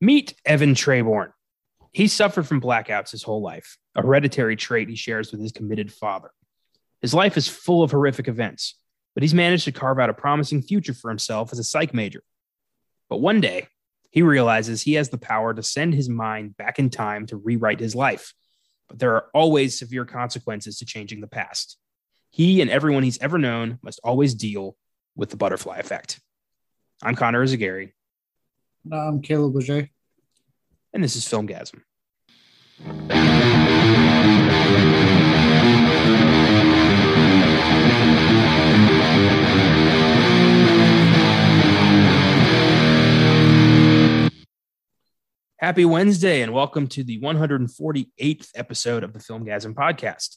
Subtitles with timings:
[0.00, 1.32] Meet Evan Treborn.
[1.92, 5.92] He suffered from blackouts his whole life, a hereditary trait he shares with his committed
[5.92, 6.30] father.
[7.00, 8.74] His life is full of horrific events,
[9.14, 12.22] but he's managed to carve out a promising future for himself as a psych major.
[13.08, 13.66] But one day,
[14.10, 17.80] he realizes he has the power to send his mind back in time to rewrite
[17.80, 18.34] his life.
[18.88, 21.76] But there are always severe consequences to changing the past.
[22.30, 24.76] He and everyone he's ever known must always deal
[25.16, 26.20] with the butterfly effect.
[27.02, 27.92] I'm Connor Eyzaguirre.
[28.90, 29.88] I'm Caleb Leger.
[30.92, 31.82] And this is Filmgazm.
[45.58, 50.36] Happy Wednesday and welcome to the 148th episode of the Filmgazm podcast.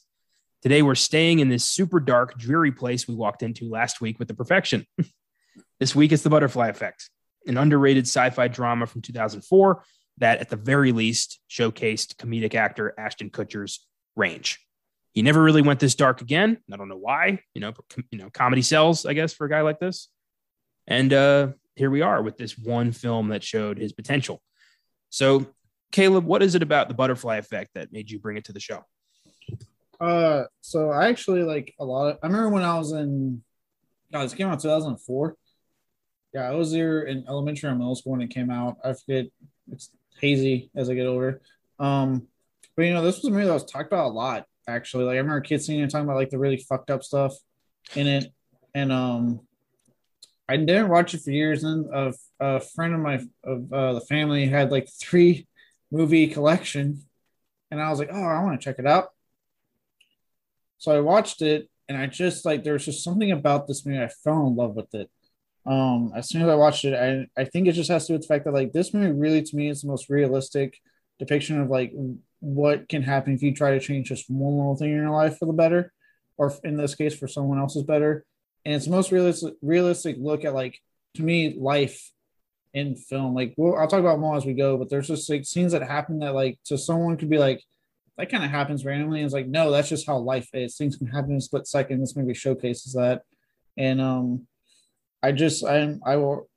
[0.60, 4.28] Today we're staying in this super dark, dreary place we walked into last week with
[4.28, 4.84] the perfection.
[5.80, 7.08] this week it's The Butterfly Effect,
[7.46, 9.82] an underrated sci-fi drama from 2004
[10.18, 14.60] that at the very least showcased comedic actor Ashton Kutcher's range.
[15.12, 16.58] He never really went this dark again.
[16.72, 17.40] I don't know why.
[17.54, 17.72] You know,
[18.10, 20.08] you know, comedy sells, I guess, for a guy like this.
[20.86, 24.42] And uh, here we are with this one film that showed his potential.
[25.10, 25.46] So,
[25.90, 28.60] Caleb, what is it about the butterfly effect that made you bring it to the
[28.60, 28.84] show?
[30.00, 32.18] Uh, so I actually like a lot of.
[32.22, 33.42] I remember when I was in.
[34.12, 35.36] God, this came out 2004.
[36.34, 38.78] Yeah, I was there in elementary or middle school when it came out.
[38.84, 39.26] I forget.
[39.70, 41.40] It's hazy as I get older.
[41.78, 42.28] Um,
[42.76, 44.46] but you know, this was a movie that was talked about a lot.
[44.68, 47.34] Actually, like I remember kids seeing it talking about like the really fucked up stuff
[47.94, 48.32] in it,
[48.74, 49.40] and um,
[50.48, 51.64] I didn't watch it for years.
[51.64, 55.46] And a, a friend of my of uh, the family had like three
[55.90, 57.02] movie collection,
[57.70, 59.08] and I was like, oh, I want to check it out.
[60.78, 64.00] So I watched it, and I just like there was just something about this movie.
[64.00, 65.10] I fell in love with it.
[65.64, 68.14] Um, as soon as I watched it, I I think it just has to do
[68.14, 70.78] with the fact that like this movie really to me is the most realistic
[71.18, 71.92] depiction of like
[72.40, 75.38] what can happen if you try to change just one little thing in your life
[75.38, 75.92] for the better,
[76.36, 78.24] or in this case for someone else's better
[78.64, 80.80] and it's the most realistic realistic look at like
[81.14, 82.10] to me life
[82.74, 83.34] in film.
[83.34, 85.82] Like well, I'll talk about more as we go, but there's just like scenes that
[85.82, 87.62] happen that like to someone could be like
[88.18, 89.20] that kind of happens randomly.
[89.20, 90.76] And it's like no, that's just how life is.
[90.76, 92.00] Things can happen in a split second.
[92.00, 93.22] This movie showcases that,
[93.76, 94.46] and um,
[95.22, 96.48] I just I'm I will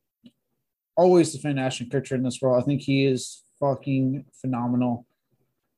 [0.98, 2.60] always defend Ashton Kutcher in this role.
[2.60, 5.06] I think he is fucking phenomenal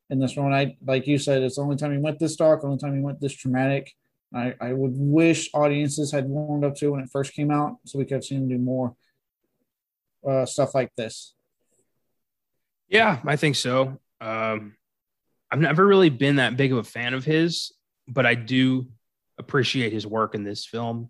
[0.10, 0.48] in this role.
[0.48, 2.96] And I like you said, it's the only time he went this dark, only time
[2.96, 3.94] he went this traumatic
[4.34, 7.98] I, I would wish audiences had warmed up to when it first came out so
[7.98, 8.96] we could have seen him do more
[10.28, 11.34] uh, stuff like this.
[12.90, 14.00] Yeah, I think so.
[14.20, 14.76] Um,
[15.52, 17.72] I've never really been that big of a fan of his,
[18.08, 18.88] but I do
[19.38, 21.10] appreciate his work in this film.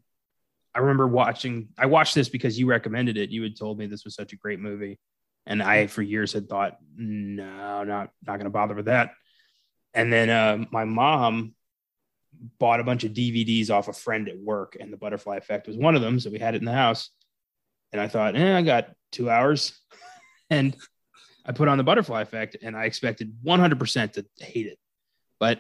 [0.78, 3.32] I remember watching, I watched this because you recommended it.
[3.32, 5.00] You had told me this was such a great movie.
[5.48, 9.14] And I, for years, had thought, no, not, not going to bother with that.
[9.96, 11.56] And then uh, my mom
[12.60, 15.78] bought a bunch of DVDs off a friend at work, and the Butterfly Effect was
[15.78, 16.20] one of them.
[16.20, 17.10] So we had it in the house,
[17.92, 19.80] and I thought, eh, I got two hours,
[20.52, 20.76] and
[21.44, 24.78] I put on the Butterfly Effect, and I expected 100% to hate it,
[25.40, 25.60] but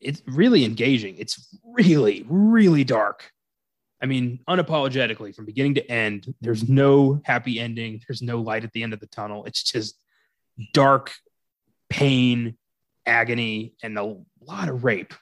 [0.00, 1.16] it's really engaging.
[1.18, 3.30] It's really, really dark.
[4.04, 8.02] I mean, unapologetically from beginning to end, there's no happy ending.
[8.06, 9.46] There's no light at the end of the tunnel.
[9.46, 9.98] It's just
[10.74, 11.10] dark
[11.88, 12.58] pain,
[13.06, 15.14] agony, and a lot of rape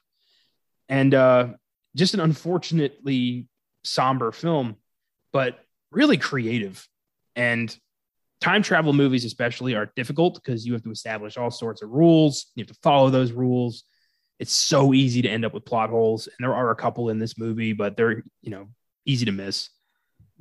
[0.88, 1.46] and uh,
[1.94, 3.46] just an unfortunately
[3.84, 4.74] somber film,
[5.32, 5.60] but
[5.92, 6.84] really creative.
[7.36, 7.72] And
[8.40, 12.46] time travel movies, especially, are difficult because you have to establish all sorts of rules.
[12.56, 13.84] You have to follow those rules.
[14.42, 17.20] It's so easy to end up with plot holes, and there are a couple in
[17.20, 18.66] this movie, but they're you know
[19.06, 19.70] easy to miss.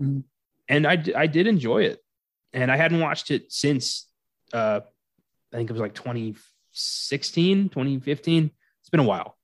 [0.01, 0.21] Mm-hmm.
[0.67, 2.03] And I I did enjoy it,
[2.51, 4.07] and I hadn't watched it since
[4.53, 4.79] uh,
[5.53, 8.51] I think it was like 2016, 2015.
[8.79, 9.37] It's been a while.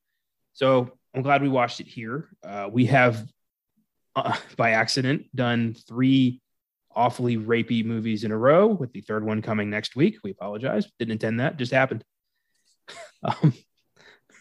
[0.53, 2.27] So I'm glad we watched it here.
[2.43, 3.27] Uh, we have,
[4.15, 6.41] uh, by accident, done three
[6.95, 10.17] awfully rapey movies in a row, with the third one coming next week.
[10.23, 10.87] We apologize.
[10.97, 11.57] Didn't intend that.
[11.57, 12.03] Just happened.
[13.23, 13.53] um,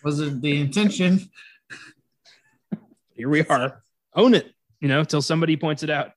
[0.07, 1.29] Was it the intention?
[3.15, 3.83] here we are.
[4.15, 4.53] Own it.
[4.79, 6.13] You know, till somebody points it out.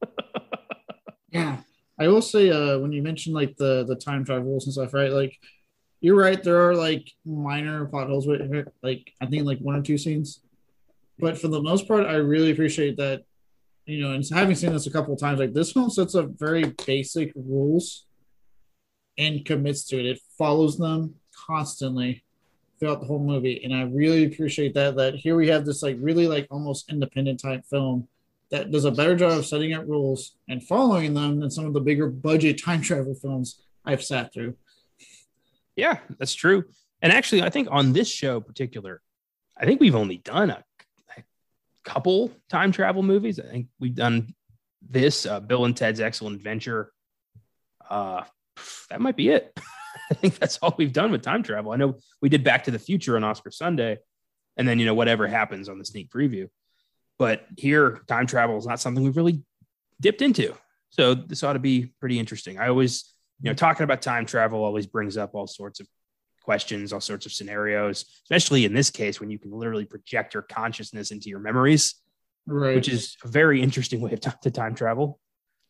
[1.32, 1.56] yeah,
[1.98, 4.94] I will say uh, when you mentioned like the the time travel rules and stuff,
[4.94, 5.10] right?
[5.10, 5.36] Like
[6.00, 6.40] you're right.
[6.40, 10.44] There are like minor plot holes with like I think like one or two scenes,
[11.18, 13.24] but for the most part, I really appreciate that.
[13.86, 16.28] You know, and having seen this a couple of times, like this film sets up
[16.38, 18.06] very basic rules
[19.18, 20.06] and commits to it.
[20.06, 21.16] It follows them
[21.48, 22.22] constantly
[22.78, 24.96] throughout the whole movie, and I really appreciate that.
[24.96, 28.08] That here we have this like really like almost independent type film
[28.50, 31.72] that does a better job of setting up rules and following them than some of
[31.72, 34.56] the bigger budget time travel films I've sat through.
[35.76, 36.64] Yeah, that's true.
[37.02, 39.02] And actually, I think on this show particular,
[39.58, 40.64] I think we've only done a,
[41.16, 41.22] a
[41.84, 43.40] couple time travel movies.
[43.40, 44.34] I think we've done
[44.88, 46.92] this, uh, Bill and Ted's Excellent Adventure.
[47.88, 48.22] Uh,
[48.90, 49.58] that might be it.
[50.10, 51.72] I think that's all we've done with time travel.
[51.72, 53.98] I know we did Back to the Future on Oscar Sunday,
[54.56, 56.48] and then you know whatever happens on the sneak preview.
[57.18, 59.42] But here, time travel is not something we've really
[60.00, 60.54] dipped into.
[60.90, 62.58] So this ought to be pretty interesting.
[62.58, 65.88] I always, you know, talking about time travel always brings up all sorts of
[66.42, 70.42] questions, all sorts of scenarios, especially in this case when you can literally project your
[70.42, 71.94] consciousness into your memories,
[72.46, 72.74] Right.
[72.74, 75.18] which is a very interesting way of t- to time travel.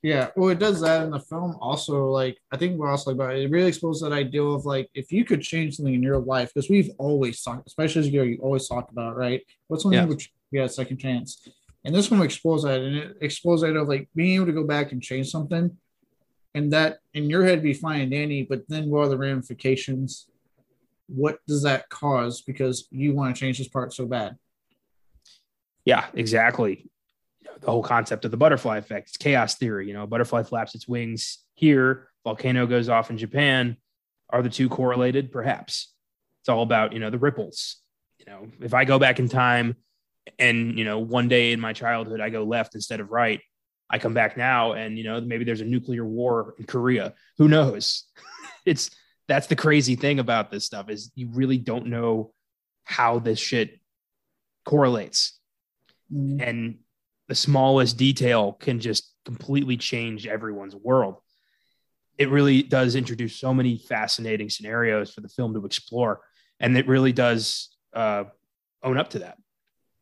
[0.05, 1.57] Yeah, well, it does that in the film.
[1.63, 4.91] Also, like I think we're also like about it really exposes that idea of like
[4.93, 8.23] if you could change something in your life, because we've always talked, especially as you
[8.23, 9.41] you always talk about right.
[9.69, 10.05] What's something Yeah.
[10.05, 11.49] which you got a second chance,
[11.87, 14.65] and this one explores that, and it explores that of like being able to go
[14.65, 15.75] back and change something,
[16.55, 20.29] and that in your head be fine and dandy, but then what are the ramifications?
[21.07, 24.37] What does that cause because you want to change this part so bad?
[25.87, 26.91] Yeah, exactly.
[27.61, 29.87] The whole concept of the butterfly effect, it's chaos theory.
[29.87, 33.77] You know, a butterfly flaps its wings here, volcano goes off in Japan.
[34.31, 35.31] Are the two correlated?
[35.31, 35.93] Perhaps.
[36.43, 37.77] It's all about, you know, the ripples.
[38.19, 39.77] You know, if I go back in time
[40.39, 43.41] and, you know, one day in my childhood I go left instead of right,
[43.91, 47.15] I come back now and, you know, maybe there's a nuclear war in Korea.
[47.39, 48.05] Who knows?
[48.67, 48.91] it's
[49.29, 52.33] that's the crazy thing about this stuff is you really don't know
[52.85, 53.79] how this shit
[54.65, 55.39] correlates
[56.13, 56.79] Mm, and
[57.29, 61.17] the smallest detail can just completely change everyone's world.
[62.19, 66.21] It really does introduce so many fascinating scenarios for the film to explore,
[66.61, 68.25] and it really does uh,
[68.83, 69.39] own up to that.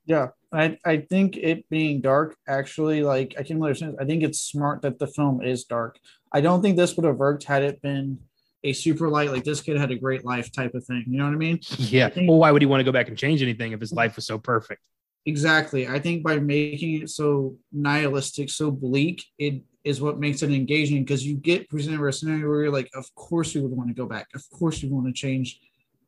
[0.04, 3.96] Yeah, I I think it being dark actually like I can understand.
[4.00, 5.98] I think it's smart that the film is dark.
[6.32, 8.18] I don't think this would have worked had it been
[8.64, 11.04] a super light like this kid had a great life type of thing.
[11.06, 11.60] You know what I mean?
[11.78, 12.10] Yeah.
[12.16, 14.26] Well, why would he want to go back and change anything if his life was
[14.26, 14.82] so perfect?
[15.24, 15.86] Exactly.
[15.86, 21.04] I think by making it so nihilistic, so bleak, it is what makes it engaging
[21.04, 23.88] because you get presented with a scenario where you're like, of course we would want
[23.88, 24.28] to go back.
[24.34, 25.60] Of course we want to change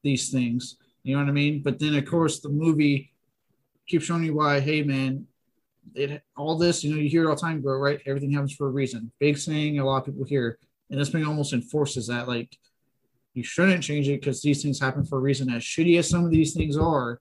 [0.03, 0.77] these things.
[1.05, 1.63] You know what I mean?
[1.63, 3.13] But then of course the movie
[3.87, 5.27] keeps showing you why, hey man,
[5.95, 8.01] it all this, you know, you hear it all the time, bro, right?
[8.07, 9.13] Everything happens for a reason.
[9.21, 10.59] Big saying a lot of people hear.
[10.91, 12.27] And this movie almost enforces that.
[12.27, 12.57] Like
[13.35, 15.51] you shouldn't change it because these things happen for a reason.
[15.51, 17.21] As shitty as some of these things are,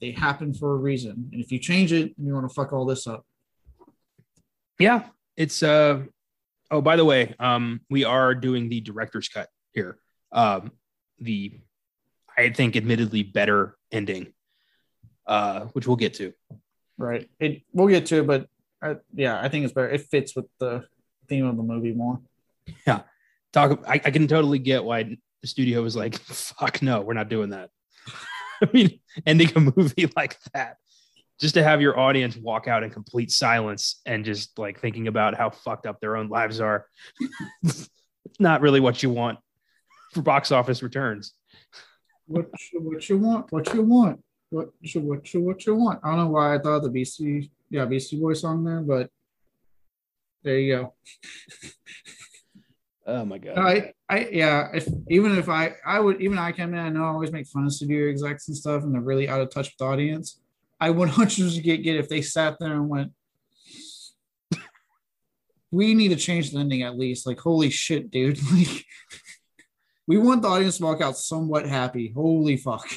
[0.00, 1.28] they happen for a reason.
[1.32, 3.24] And if you change it, and you want to fuck all this up.
[4.78, 5.04] Yeah.
[5.36, 6.04] It's uh
[6.70, 9.98] oh, by the way, um, we are doing the director's cut here.
[10.32, 10.72] Um,
[11.18, 11.60] the
[12.36, 14.32] I think admittedly better ending,
[15.26, 16.32] uh, which we'll get to.
[16.96, 17.28] Right.
[17.38, 18.48] It we'll get to it, but
[18.82, 19.90] I, yeah, I think it's better.
[19.90, 20.84] It fits with the
[21.28, 22.20] theme of the movie more.
[22.86, 23.02] Yeah.
[23.52, 27.28] Talk I, I can totally get why the studio was like fuck no we're not
[27.28, 27.70] doing that
[28.62, 30.76] i mean ending a movie like that
[31.40, 35.34] just to have your audience walk out in complete silence and just like thinking about
[35.34, 36.86] how fucked up their own lives are
[38.38, 39.38] not really what you want
[40.12, 41.34] for box office returns
[42.26, 43.50] What you, what you want?
[43.50, 44.22] What you want?
[44.50, 46.00] What you what you what you want?
[46.04, 49.10] I don't know why I thought the BC yeah BC Boy song there, but
[50.44, 50.94] there you go.
[53.10, 54.68] Oh my god I I yeah.
[54.74, 57.46] If even if I I would even I come in, I know I always make
[57.46, 60.40] fun of studio execs and stuff, and they're really out of touch with the audience.
[60.80, 63.12] I would 100 get get if they sat there and went.
[65.72, 67.28] We need to change the ending at least.
[67.28, 68.40] Like, holy shit, dude!
[68.52, 68.84] Like,
[70.08, 72.12] we want the audience to walk out somewhat happy.
[72.12, 72.88] Holy fuck!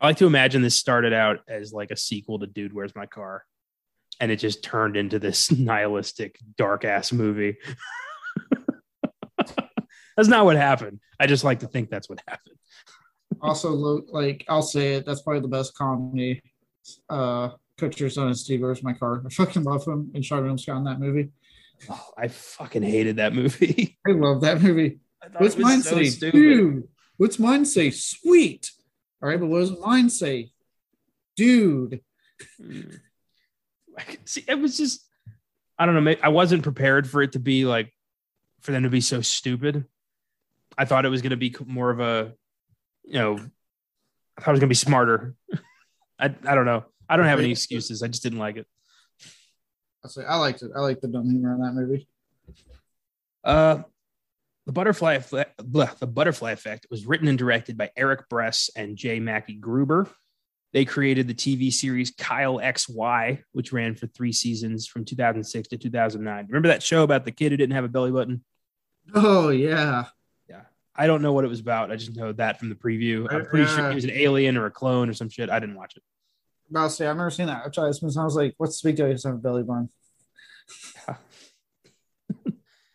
[0.00, 3.06] i like to imagine this started out as like a sequel to dude where's my
[3.06, 3.42] car
[4.20, 7.56] and it just turned into this nihilistic dark ass movie
[10.16, 12.56] that's not what happened i just like to think that's what happened
[13.42, 16.40] Also, lo- like I'll say it, that's probably the best comedy.
[17.10, 19.22] Uh, Kutcher's son and Steve Where's my car.
[19.26, 21.30] I fucking love him and Charlie Scott in that movie.
[21.90, 25.00] oh, i fucking hated that movie I love that movie.
[25.20, 26.04] I thought What's it was mine so say?
[26.04, 26.32] stupid.
[26.38, 26.88] Dude.
[27.16, 27.90] What's mine say?
[27.90, 28.70] Sweet.
[29.20, 30.52] All right, but what does mine say?
[31.36, 32.00] Dude.
[32.62, 33.00] Mm.
[33.98, 35.04] I could see it was just
[35.76, 36.14] I don't know.
[36.22, 37.92] I wasn't prepared for it to be like
[38.60, 39.86] for them to be so stupid.
[40.76, 42.32] I thought it was going to be more of a,
[43.04, 43.34] you know,
[44.36, 45.34] I thought it was going to be smarter.
[46.18, 46.84] I I don't know.
[47.08, 48.02] I don't have any excuses.
[48.02, 48.66] I just didn't like it.
[50.04, 50.70] I say I liked it.
[50.76, 52.08] I like the dumb humor in that movie.
[53.42, 53.82] Uh,
[54.66, 58.96] the butterfly effect, blah, the butterfly effect was written and directed by Eric Bress and
[58.96, 60.08] Jay Mackye Gruber.
[60.72, 65.76] They created the TV series Kyle XY, which ran for three seasons from 2006 to
[65.76, 66.46] 2009.
[66.48, 68.42] Remember that show about the kid who didn't have a belly button?
[69.14, 70.06] Oh yeah.
[70.96, 71.04] Yeah.
[71.04, 71.90] I don't know what it was about.
[71.90, 73.26] I just know that from the preview.
[73.30, 75.50] I'm pretty sure he was an alien or a clone or some shit.
[75.50, 76.02] I didn't watch it.
[76.70, 77.62] About to say, I've never seen that.
[77.66, 78.12] I tried this one.
[78.16, 79.06] I was like, what's the big deal?
[79.06, 79.90] He doesn't have a belly button.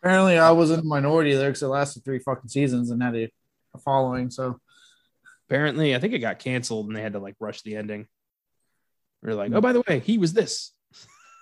[0.02, 3.14] Apparently, I was in the minority there because it lasted three fucking seasons and had
[3.14, 3.30] a,
[3.74, 4.30] a following.
[4.30, 4.58] So
[5.50, 8.06] Apparently, I think it got canceled and they had to like rush the ending.
[9.20, 10.72] We're like, oh, by the way, he was this.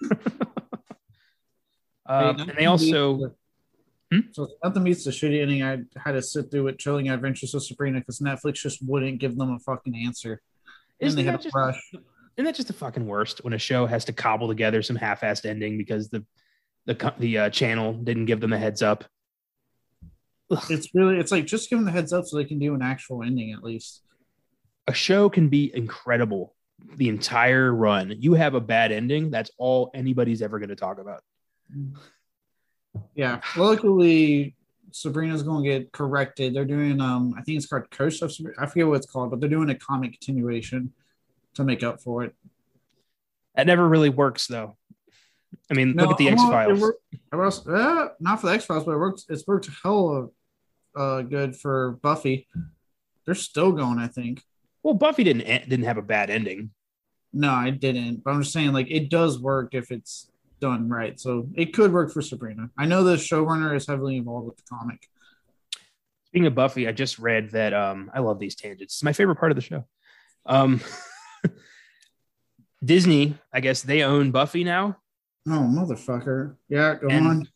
[2.07, 3.35] um, and they also.
[4.13, 4.21] Hmm?
[4.33, 7.63] So nothing beats the shitty ending I had to sit through with Chilling Adventures of
[7.63, 10.41] Sabrina because Netflix just wouldn't give them a fucking answer.
[10.99, 11.81] Isn't that, just, rush.
[11.93, 15.45] isn't that just the fucking worst when a show has to cobble together some half-assed
[15.45, 16.25] ending because the
[16.87, 19.05] the the uh, channel didn't give them a heads up?
[20.71, 22.83] It's really it's like just give them the heads up so they can do an
[22.83, 24.03] actual ending at least.
[24.87, 26.55] A show can be incredible
[26.97, 28.15] the entire run.
[28.19, 31.23] You have a bad ending, that's all anybody's ever going to talk about.
[33.15, 34.55] Yeah, luckily
[34.91, 36.55] Sabrina's going to get corrected.
[36.55, 38.57] They're doing um I think it's called Curse of Sabrina.
[38.61, 40.93] I forget what it's called, but they're doing a comic continuation
[41.55, 42.35] to make up for it.
[43.55, 44.77] That never really works though.
[45.71, 46.83] I mean, no, look at the X Files.
[47.67, 49.27] Uh, not for the X Files, but it works.
[49.29, 50.29] It's worked hella
[50.97, 52.49] uh, good for Buffy.
[53.25, 54.43] They're still going, I think.
[54.83, 56.71] Well, Buffy didn't didn't have a bad ending.
[57.33, 58.25] No, I didn't.
[58.25, 61.19] But I'm just saying, like, it does work if it's done right.
[61.19, 62.71] So it could work for Sabrina.
[62.77, 65.01] I know the showrunner is heavily involved with the comic.
[66.27, 68.95] Speaking of Buffy, I just read that um, I love these tangents.
[68.95, 69.87] It's my favorite part of the show.
[70.45, 70.81] Um,
[72.85, 74.99] Disney, I guess they own Buffy now.
[75.47, 76.57] Oh, motherfucker.
[76.69, 77.49] Yeah, go and on.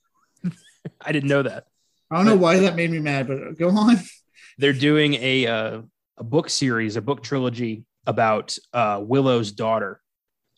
[1.00, 1.66] I didn't know that.
[2.11, 3.99] I don't know why that made me mad, but go on.
[4.59, 5.82] They're doing a uh,
[6.18, 10.00] a book series, a book trilogy about uh, Willow's daughter,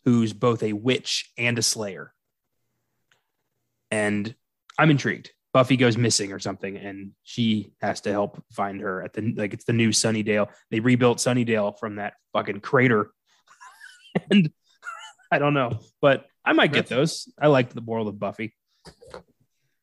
[0.03, 2.13] who's both a witch and a slayer.
[3.91, 4.33] And
[4.77, 5.31] I'm intrigued.
[5.53, 9.53] Buffy goes missing or something, and she has to help find her at the like
[9.53, 10.49] it's the new Sunnydale.
[10.69, 13.11] They rebuilt Sunnydale from that fucking crater,
[14.29, 14.51] and
[15.31, 17.31] I don't know, but I might get those.
[17.41, 18.53] I like the world of Buffy.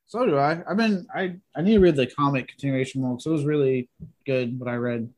[0.05, 0.63] So do I.
[0.69, 3.89] I've been I I need to read the comic continuation more because it was really
[4.27, 5.09] good what I read.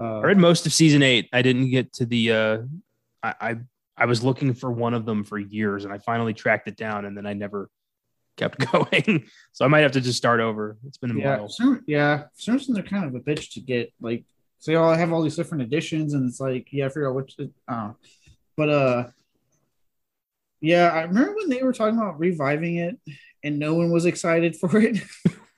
[0.00, 1.28] Uh, I read most of season eight.
[1.32, 2.32] I didn't get to the.
[2.32, 2.58] uh
[3.24, 3.56] I, I
[3.96, 7.06] I was looking for one of them for years, and I finally tracked it down,
[7.06, 7.68] and then I never
[8.40, 9.24] kept going.
[9.52, 10.76] so I might have to just start over.
[10.86, 11.80] It's been a yeah, while.
[11.86, 13.92] Yeah, some reason they're kind of a bitch to get.
[14.00, 14.24] Like,
[14.58, 17.36] so all have all these different editions, and it's like, yeah, I figure out which.
[17.68, 17.92] Uh,
[18.56, 19.08] but uh,
[20.60, 22.98] yeah, I remember when they were talking about reviving it,
[23.44, 24.98] and no one was excited for it.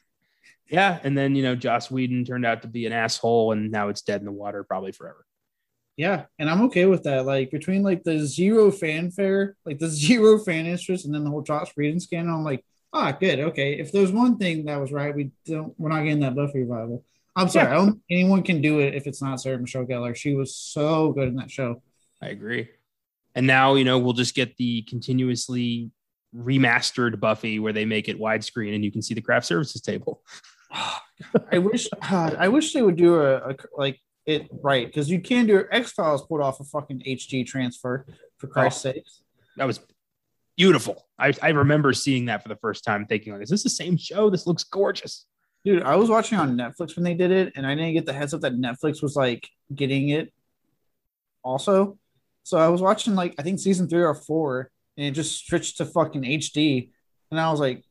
[0.69, 3.89] yeah, and then you know Joss Whedon turned out to be an asshole, and now
[3.89, 5.25] it's dead in the water, probably forever.
[5.97, 7.27] Yeah, and I'm okay with that.
[7.27, 11.43] Like between like the zero fanfare, like the zero fan interest, and then the whole
[11.43, 13.75] Joss Whedon scandal, I'm like, ah, good, okay.
[13.79, 17.05] If there's one thing that was right, we don't, we're not getting that Buffy revival.
[17.35, 17.73] I'm sorry, yeah.
[17.73, 18.01] I don't.
[18.11, 20.15] Anyone can do it if it's not Sarah Michelle Gellar.
[20.15, 21.83] She was so good in that show.
[22.23, 22.69] I agree.
[23.35, 25.91] And now you know we'll just get the continuously
[26.37, 30.23] remastered Buffy where they make it widescreen and you can see the craft services table.
[31.53, 35.21] I wish God, I wish they would do a, a like it right because you
[35.21, 38.07] can do X Files put off a fucking HD transfer
[38.39, 39.23] for Christ's oh, sakes.
[39.57, 39.81] That was
[40.57, 41.07] beautiful.
[41.19, 43.97] I, I remember seeing that for the first time, thinking like, is this the same
[43.97, 44.31] show?
[44.31, 45.27] This looks gorgeous.
[45.65, 48.13] Dude, I was watching on Netflix when they did it, and I didn't get the
[48.13, 50.33] heads up that Netflix was like getting it
[51.45, 51.99] also.
[52.43, 55.79] So I was watching like I think season three or four, and it just switched
[55.79, 56.91] to fucking HD,
[57.31, 57.85] and I was like,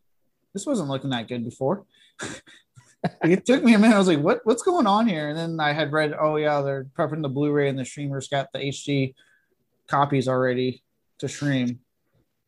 [0.53, 1.85] this wasn't looking that good before.
[3.23, 3.95] it took me a minute.
[3.95, 5.29] I was like, what what's going on here?
[5.29, 8.51] And then I had read, oh yeah, they're prepping the Blu-ray and the streamers got
[8.51, 9.13] the HD
[9.87, 10.83] copies already
[11.19, 11.79] to stream.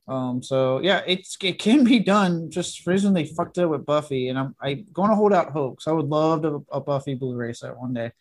[0.08, 2.50] Um, so yeah, it's it can be done.
[2.52, 5.52] Just for reason they fucked it with Buffy, and I'm I going to hold out
[5.52, 5.82] hope.
[5.82, 8.12] So I would love to, a Buffy Blu-ray set one day.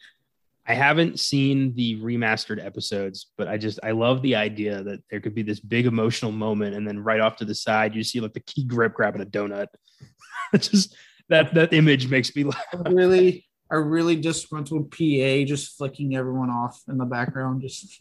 [0.65, 5.21] I haven't seen the remastered episodes, but I just I love the idea that there
[5.21, 8.21] could be this big emotional moment, and then right off to the side you see
[8.21, 9.67] like the key grip grabbing a donut.
[10.57, 10.95] just
[11.29, 12.65] that that image makes me laugh.
[12.87, 17.62] Really, a really disgruntled PA just flicking everyone off in the background.
[17.62, 18.01] Just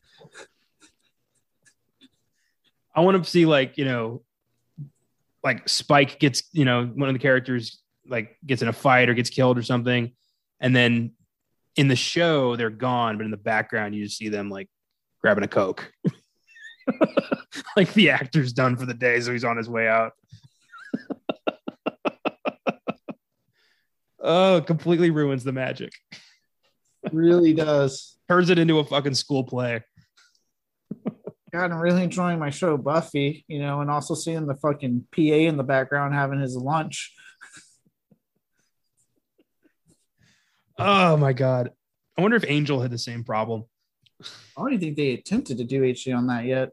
[2.93, 4.23] I want to see like you know,
[5.43, 9.13] like Spike gets you know one of the characters like gets in a fight or
[9.13, 10.11] gets killed or something,
[10.59, 11.11] and then
[11.75, 14.69] in the show they're gone, but in the background you just see them like
[15.21, 15.91] grabbing a coke.
[17.75, 20.13] like the actor's done for the day, so he's on his way out.
[24.19, 25.93] oh, completely ruins the magic.
[27.11, 28.17] really does.
[28.27, 29.81] Turns it into a fucking school play.
[31.51, 35.21] God, I'm really enjoying my show Buffy, you know, and also seeing the fucking PA
[35.21, 37.13] in the background having his lunch.
[40.77, 41.71] Oh my god.
[42.17, 43.65] I wonder if Angel had the same problem.
[44.57, 46.69] I don't think they attempted to do HD on that yet.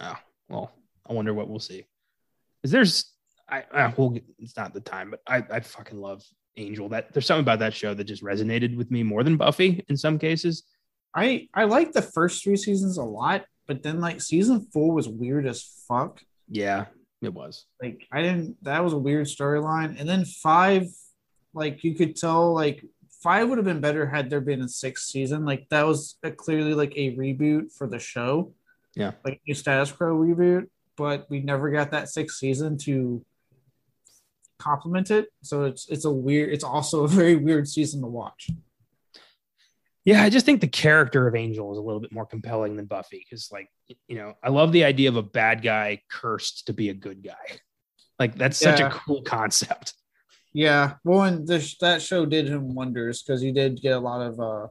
[0.00, 0.16] Oh,
[0.48, 0.72] well,
[1.08, 1.86] I wonder what we'll see.
[2.62, 3.12] Is there's
[3.48, 6.24] I, I will get, it's not the time, but I, I fucking love
[6.56, 6.88] Angel.
[6.88, 9.96] That there's something about that show that just resonated with me more than Buffy in
[9.96, 10.64] some cases.
[11.14, 15.08] I I like the first three seasons a lot, but then like season four was
[15.08, 16.20] weird as fuck.
[16.48, 16.86] Yeah,
[17.22, 17.66] it was.
[17.82, 19.98] Like I didn't that was a weird storyline.
[19.98, 20.86] And then five,
[21.54, 22.84] like you could tell like
[23.22, 25.44] five would have been better had there been a sixth season.
[25.44, 28.52] Like that was a, clearly like a reboot for the show.
[28.94, 29.12] Yeah.
[29.24, 33.24] Like a status quo reboot, but we never got that sixth season to
[34.58, 35.26] complement it.
[35.42, 38.50] So it's it's a weird it's also a very weird season to watch.
[40.06, 42.86] Yeah, I just think the character of Angel is a little bit more compelling than
[42.86, 43.68] Buffy because, like,
[44.06, 47.24] you know, I love the idea of a bad guy cursed to be a good
[47.24, 47.58] guy.
[48.18, 48.86] Like, that's such Yeah.
[48.86, 49.94] a cool concept.
[50.52, 54.22] Yeah, well, and this that show did him wonders because he did get a lot
[54.22, 54.68] of uh,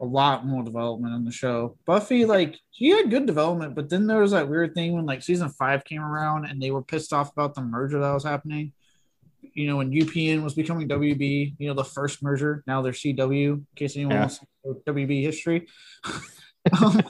[0.00, 1.76] a lot more development on the show.
[1.86, 5.22] Buffy, like, she had good development, but then there was that weird thing when like
[5.22, 8.72] season five came around and they were pissed off about the merger that was happening.
[9.54, 12.62] You know, when UPN was becoming WB, you know, the first merger.
[12.66, 13.52] Now they're CW.
[13.54, 14.20] In case anyone Yeah.
[14.20, 15.66] wants to know WB history.
[16.82, 17.02] um,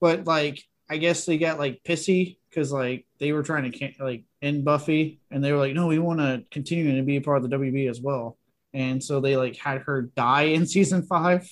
[0.00, 4.24] but like, I guess they got like pissy because like they were trying to like
[4.42, 7.42] end Buffy, and they were like, no, we want to continue to be a part
[7.42, 8.38] of the WB as well.
[8.72, 11.48] And so they like had her die in season five.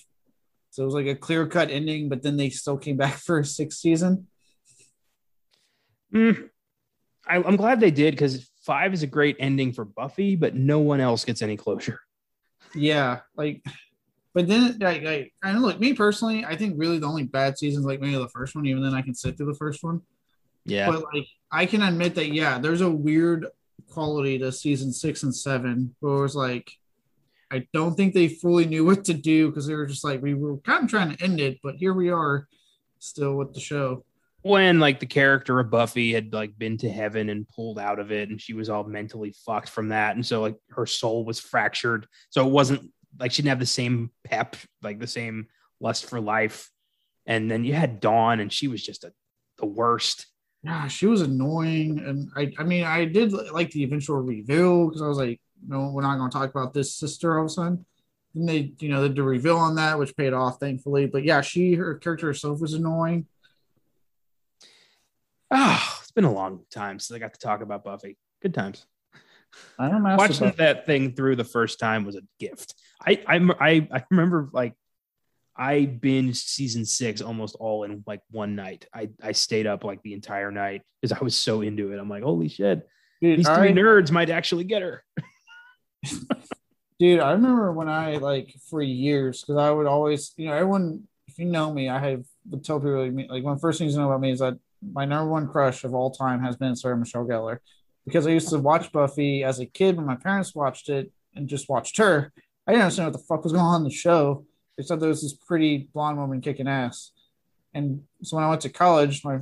[0.71, 3.39] So it was like a clear cut ending, but then they still came back for
[3.39, 4.27] a sixth season.
[6.13, 6.49] Mm,
[7.27, 10.79] I, I'm glad they did because five is a great ending for Buffy, but no
[10.81, 12.01] one else gets any closure.
[12.75, 13.65] Yeah, like,
[14.33, 17.59] but then like, like I know, like me personally, I think really the only bad
[17.59, 18.67] seasons like maybe the first one.
[18.67, 20.03] Even then, I can sit through the first one.
[20.65, 20.91] Yeah.
[20.91, 23.47] But like I can admit that yeah, there's a weird
[23.91, 26.73] quality to season six and seven where it was like
[27.51, 30.35] I don't think they fully knew what to do because they were just like we
[30.35, 32.49] were kind of trying to end it, but here we are
[32.99, 34.05] still with the show.
[34.45, 38.13] When like the character of Buffy had like been to heaven and pulled out of
[38.13, 41.41] it and she was all mentally fucked from that and so like her soul was
[41.41, 45.47] fractured so it wasn't like she didn't have the same pep like the same
[45.81, 46.71] lust for life
[47.27, 49.13] and then you had Dawn and she was just a
[49.59, 50.27] the worst
[50.63, 55.03] Yeah, she was annoying, and I I mean I did like the eventual reveal because
[55.03, 57.55] I was like, no, we're not going to talk about this sister all of a
[57.55, 57.87] sudden.
[58.35, 61.07] And they, you know, they did a reveal on that, which paid off, thankfully.
[61.07, 63.27] But yeah, she, her character herself was annoying.
[65.55, 68.85] Oh it's been a long time since I got to talk about Buffy good times
[69.79, 70.17] I don't know.
[70.17, 72.75] watching that thing through the first time was a gift.
[73.01, 74.75] I I I, I remember like
[75.57, 78.87] I binged season six almost all in like one night.
[78.93, 82.01] I I stayed up like the entire night because I was so into it.
[82.01, 82.89] I'm like, holy shit,
[83.21, 85.05] Dude, these three I- nerds might actually get her.
[86.99, 91.05] Dude, I remember when I like for years because I would always, you know, everyone,
[91.27, 93.79] if you know me, I have would tell people like, like one of the first
[93.79, 94.59] things you know about me is that
[94.93, 97.59] my number one crush of all time has been Sarah Michelle Gellar
[98.05, 101.49] because I used to watch Buffy as a kid when my parents watched it and
[101.49, 102.33] just watched her.
[102.67, 104.45] I didn't understand what the fuck was going on in the show.
[104.77, 107.13] Except there was this pretty blonde woman kicking ass.
[107.75, 109.39] And so when I went to college, my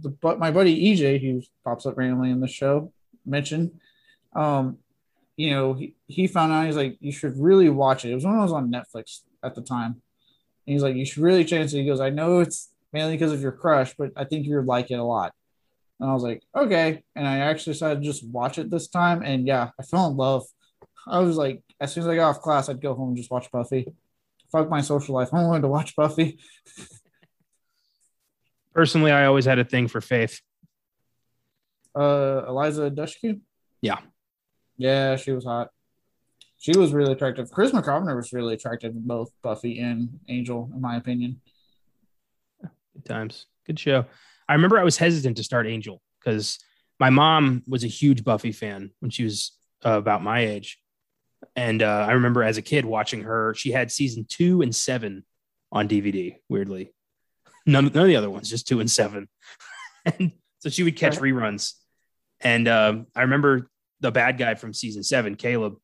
[0.00, 2.92] the but my buddy EJ, who pops up randomly in the show,
[3.26, 3.72] mentioned,
[4.34, 4.78] um,
[5.36, 8.10] you know, he, he found out he's like, you should really watch it.
[8.10, 10.00] It was when I was on Netflix at the time.
[10.66, 11.80] And he's like, you should really chance it.
[11.80, 14.90] He goes, I know it's mainly because of your crush, but I think you'd like
[14.90, 15.32] it a lot.
[16.00, 17.02] And I was like, okay.
[17.14, 19.22] And I actually decided to just watch it this time.
[19.22, 20.44] And yeah, I fell in love.
[21.06, 23.30] I was like, as soon as I got off class, I'd go home and just
[23.30, 23.86] watch Buffy.
[24.50, 25.28] Fuck my social life.
[25.32, 26.38] I wanted to watch Buffy.
[28.74, 30.40] Personally, I always had a thing for Faith.
[31.94, 33.40] Uh, Eliza Dushku.
[33.80, 33.98] Yeah.
[34.76, 35.68] Yeah, she was hot.
[36.58, 37.50] She was really attractive.
[37.50, 41.40] Charisma Carpenter was really attractive in both Buffy and Angel, in my opinion.
[42.94, 43.46] Good times.
[43.66, 44.06] Good show.
[44.48, 46.58] I remember I was hesitant to start Angel because
[47.00, 49.52] my mom was a huge Buffy fan when she was
[49.84, 50.78] uh, about my age.
[51.56, 55.24] And uh, I remember as a kid watching her, she had season two and seven
[55.70, 56.92] on DVD, weirdly.
[57.66, 59.28] None, none of the other ones, just two and seven.
[60.04, 61.74] and so she would catch reruns.
[62.40, 65.76] And um, I remember the bad guy from season seven, Caleb.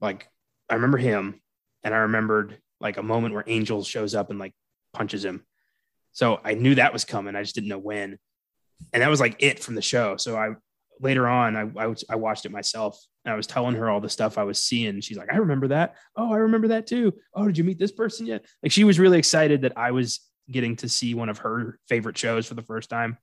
[0.00, 0.28] Like,
[0.68, 1.40] I remember him.
[1.82, 4.52] And I remembered like a moment where Angel shows up and like
[4.92, 5.44] punches him.
[6.16, 7.36] So I knew that was coming.
[7.36, 8.18] I just didn't know when.
[8.94, 10.16] And that was like it from the show.
[10.16, 10.52] So I
[10.98, 14.08] later on, I, I, I watched it myself and I was telling her all the
[14.08, 15.02] stuff I was seeing.
[15.02, 15.96] She's like, I remember that.
[16.16, 17.12] Oh, I remember that too.
[17.34, 18.46] Oh, did you meet this person yet?
[18.62, 22.16] Like she was really excited that I was getting to see one of her favorite
[22.16, 23.18] shows for the first time.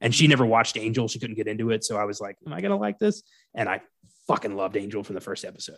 [0.00, 1.08] And she never watched Angel.
[1.08, 1.84] She couldn't get into it.
[1.84, 3.22] So I was like, Am I going to like this?
[3.54, 3.82] And I
[4.28, 5.76] fucking loved Angel from the first episode.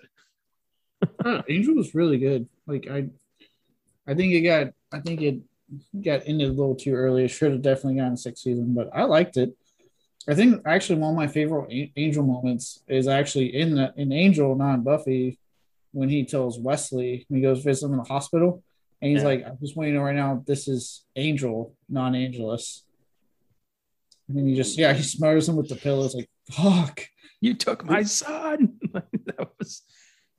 [1.48, 2.48] Angel was really good.
[2.68, 3.08] Like, I,
[4.06, 5.40] I think it got, I think it
[6.00, 7.24] got ended a little too early.
[7.24, 9.56] It should have definitely gotten sixth season, but I liked it.
[10.28, 14.54] I think actually one of my favorite Angel moments is actually in the in Angel,
[14.54, 15.38] not Buffy,
[15.92, 18.62] when he tells Wesley when he goes visit him in the hospital,
[19.00, 19.28] and he's yeah.
[19.28, 20.42] like, "I'm to know right now.
[20.46, 22.84] This is Angel, non-Angelus."
[24.28, 27.06] And then he just yeah, he smothers him with the pillows like, "Fuck,
[27.40, 29.82] you took my son." that was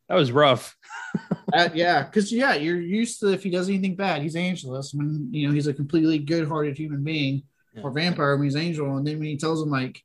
[0.07, 0.75] that was rough.
[1.53, 4.91] uh, yeah, because yeah, you're used to if he does anything bad, he's Angelus.
[4.91, 7.43] When you know he's a completely good-hearted human being
[7.75, 7.83] yeah.
[7.83, 10.01] or vampire when he's Angel, and then when he tells him like,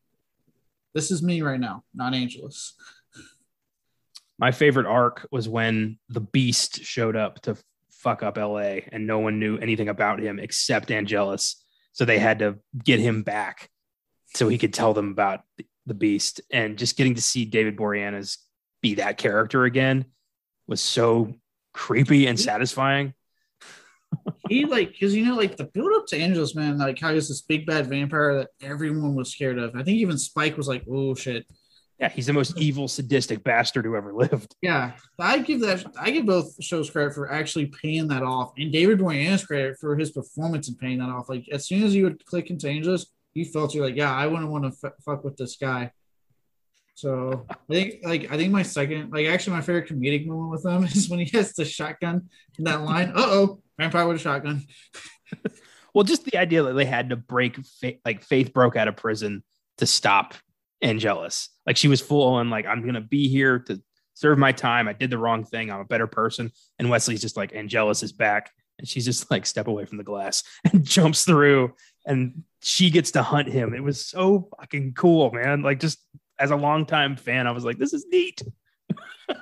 [0.95, 2.75] "This is me right now, not Angelus."
[4.39, 7.57] My favorite arc was when the Beast showed up to
[7.91, 11.65] fuck up LA, and no one knew anything about him except Angelus.
[11.93, 13.71] So they had to get him back
[14.35, 15.41] so he could tell them about
[15.87, 16.43] the Beast.
[16.53, 18.37] And just getting to see David Boreanaz
[18.83, 20.05] be that character again
[20.69, 21.35] was so
[21.73, 23.15] creepy and satisfying.
[24.49, 27.29] he like because you know like the build up to Angelus man like how he's
[27.29, 29.75] this big bad vampire that everyone was scared of.
[29.75, 31.47] I think even Spike was like, "Oh shit."
[31.99, 34.55] Yeah, he's the most evil, sadistic bastard who ever lived.
[34.63, 38.73] Yeah, I give that I give both shows credit for actually paying that off, and
[38.73, 41.29] David Boreanaz credit for his performance in paying that off.
[41.29, 44.27] Like as soon as you would click into Angelus, you felt you're like, yeah, I
[44.27, 45.93] wouldn't want to f- fuck with this guy.
[46.99, 50.65] So I think like I think my second like actually my favorite comedic moment with
[50.65, 53.11] them is when he has the shotgun in that line.
[53.11, 54.65] Uh oh, vampire with a shotgun.
[55.95, 57.57] well, just the idea that they had to break
[58.05, 59.45] like Faith broke out of prison
[59.77, 60.35] to stop
[60.83, 61.51] Angelus.
[61.69, 63.81] Like she was full on like I'm gonna be here to
[64.15, 64.89] serve my time.
[64.89, 65.71] I did the wrong thing.
[65.71, 66.51] I'm a better person.
[66.81, 70.05] And Wesley's just like Angelus is back, and she's just like step away from the
[70.05, 73.73] glass and jumps through, and she gets to hunt him.
[73.73, 75.63] It was so fucking cool, man.
[75.63, 76.01] Like just
[76.39, 78.43] as a longtime fan, I was like, this is neat.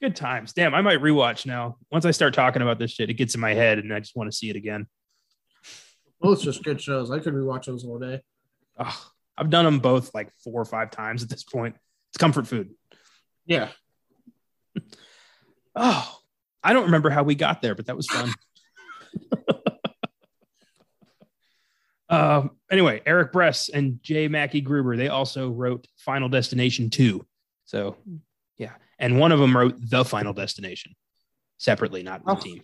[0.00, 0.52] Good times.
[0.52, 1.76] Damn, I might rewatch now.
[1.90, 4.14] Once I start talking about this shit, it gets in my head and I just
[4.14, 4.86] want to see it again.
[6.20, 7.10] Well, it's just good shows.
[7.10, 8.22] I could rewatch those all day.
[8.78, 11.76] Oh, I've done them both like four or five times at this point.
[12.10, 12.70] It's comfort food.
[13.46, 13.70] Yeah.
[15.76, 16.18] oh,
[16.62, 18.32] I don't remember how we got there, but that was fun.
[22.08, 24.28] Uh, anyway, Eric Bress and J.
[24.28, 27.24] Mackye Gruber, they also wrote Final Destination 2.
[27.64, 27.96] So,
[28.56, 28.72] yeah.
[28.98, 30.94] And one of them wrote The Final Destination
[31.58, 32.62] separately, not the oh, team.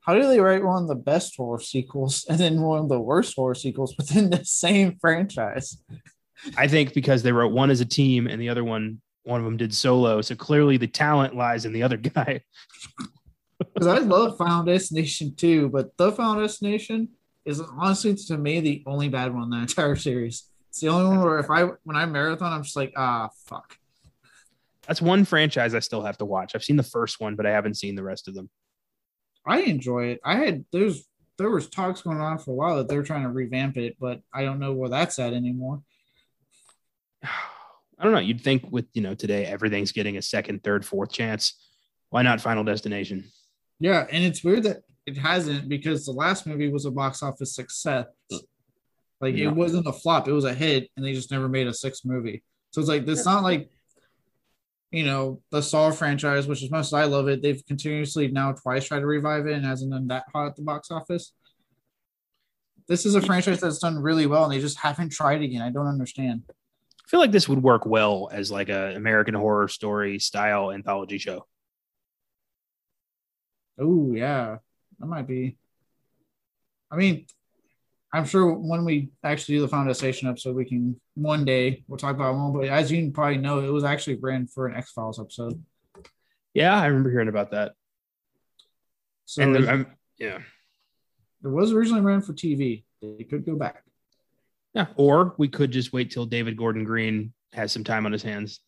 [0.00, 3.00] How do they write one of the best horror sequels and then one of the
[3.00, 5.82] worst horror sequels within the same franchise?
[6.56, 9.44] I think because they wrote one as a team and the other one, one of
[9.44, 10.22] them did solo.
[10.22, 12.42] So clearly the talent lies in the other guy.
[13.74, 17.08] Because I love Final Destination 2, but The Final Destination
[17.48, 20.44] is honestly to me the only bad one in the entire series.
[20.68, 23.76] It's the only one where if I when I marathon, I'm just like, ah, fuck.
[24.86, 26.52] That's one franchise I still have to watch.
[26.54, 28.50] I've seen the first one, but I haven't seen the rest of them.
[29.46, 30.20] I enjoy it.
[30.24, 31.04] I had there's
[31.38, 34.20] there was talks going on for a while that they're trying to revamp it, but
[34.32, 35.82] I don't know where that's at anymore.
[37.22, 38.20] I don't know.
[38.20, 41.54] You'd think with you know today everything's getting a second, third, fourth chance.
[42.10, 43.24] Why not Final Destination?
[43.80, 47.54] Yeah, and it's weird that it hasn't because the last movie was a box office
[47.54, 48.06] success.
[49.20, 51.72] Like it wasn't a flop, it was a hit, and they just never made a
[51.72, 52.44] sixth movie.
[52.70, 53.70] So it's like it's not like
[54.92, 58.52] you know the Saw franchise, which as much as I love it, they've continuously now
[58.52, 61.32] twice tried to revive it and hasn't done that hot at the box office.
[62.86, 65.62] This is a franchise that's done really well, and they just haven't tried again.
[65.62, 66.42] I don't understand.
[66.48, 71.16] I feel like this would work well as like a American Horror Story style anthology
[71.16, 71.46] show.
[73.80, 74.58] Oh yeah,
[74.98, 75.56] that might be.
[76.90, 77.26] I mean,
[78.12, 82.16] I'm sure when we actually do the foundation episode, we can one day we'll talk
[82.16, 82.52] about one.
[82.52, 85.62] But as you probably know, it was actually ran for an X Files episode.
[86.54, 87.72] Yeah, I remember hearing about that.
[89.26, 89.86] So and then,
[90.18, 90.38] yeah,
[91.44, 92.84] it was originally ran for TV.
[93.02, 93.84] They could go back.
[94.72, 98.22] Yeah, or we could just wait till David Gordon Green has some time on his
[98.22, 98.60] hands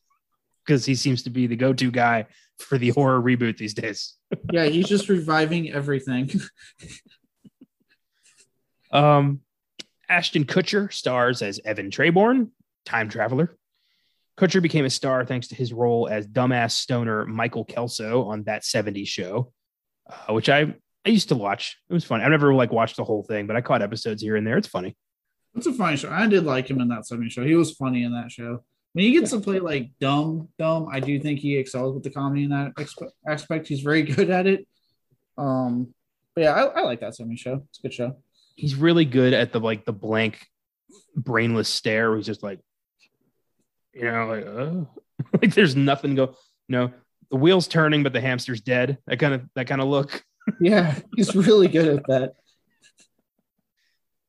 [0.65, 2.27] because he seems to be the go-to guy
[2.59, 4.15] for the horror reboot these days.
[4.53, 6.31] yeah, he's just reviving everything.
[8.93, 9.41] um,
[10.09, 12.51] Ashton Kutcher stars as Evan Treborn,
[12.85, 13.57] time traveler.
[14.39, 18.63] Kutcher became a star thanks to his role as dumbass stoner Michael Kelso on that
[18.63, 19.53] 70s show,
[20.09, 21.79] uh, which I I used to watch.
[21.89, 22.21] It was fun.
[22.21, 24.59] I never like watched the whole thing, but I caught episodes here and there.
[24.59, 24.97] It's funny.
[25.55, 26.11] It's a funny show.
[26.11, 27.45] I did like him in that 70s show.
[27.45, 31.01] He was funny in that show when he gets to play like dumb, dumb, I
[31.01, 32.73] do think he excels with the comedy in that
[33.27, 33.69] aspect.
[33.69, 34.67] He's very good at it.
[35.39, 35.95] Um,
[36.35, 37.63] but yeah, I, I like that Semi show.
[37.69, 38.17] It's a good show.
[38.57, 40.47] He's really good at the like the blank,
[41.17, 42.11] brainless stare.
[42.11, 42.61] Where he's just like,
[43.95, 45.03] you know, like, uh,
[45.43, 46.35] like there's nothing go.
[46.69, 46.93] You know,
[47.31, 48.99] the wheel's turning, but the hamster's dead.
[49.07, 50.23] That kind of that kind of look.
[50.61, 52.33] Yeah, he's really good at that.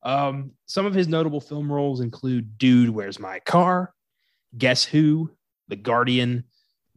[0.04, 3.92] Um, some of his notable film roles include Dude, Where's My Car?
[4.56, 5.30] Guess Who?
[5.68, 6.44] The Guardian,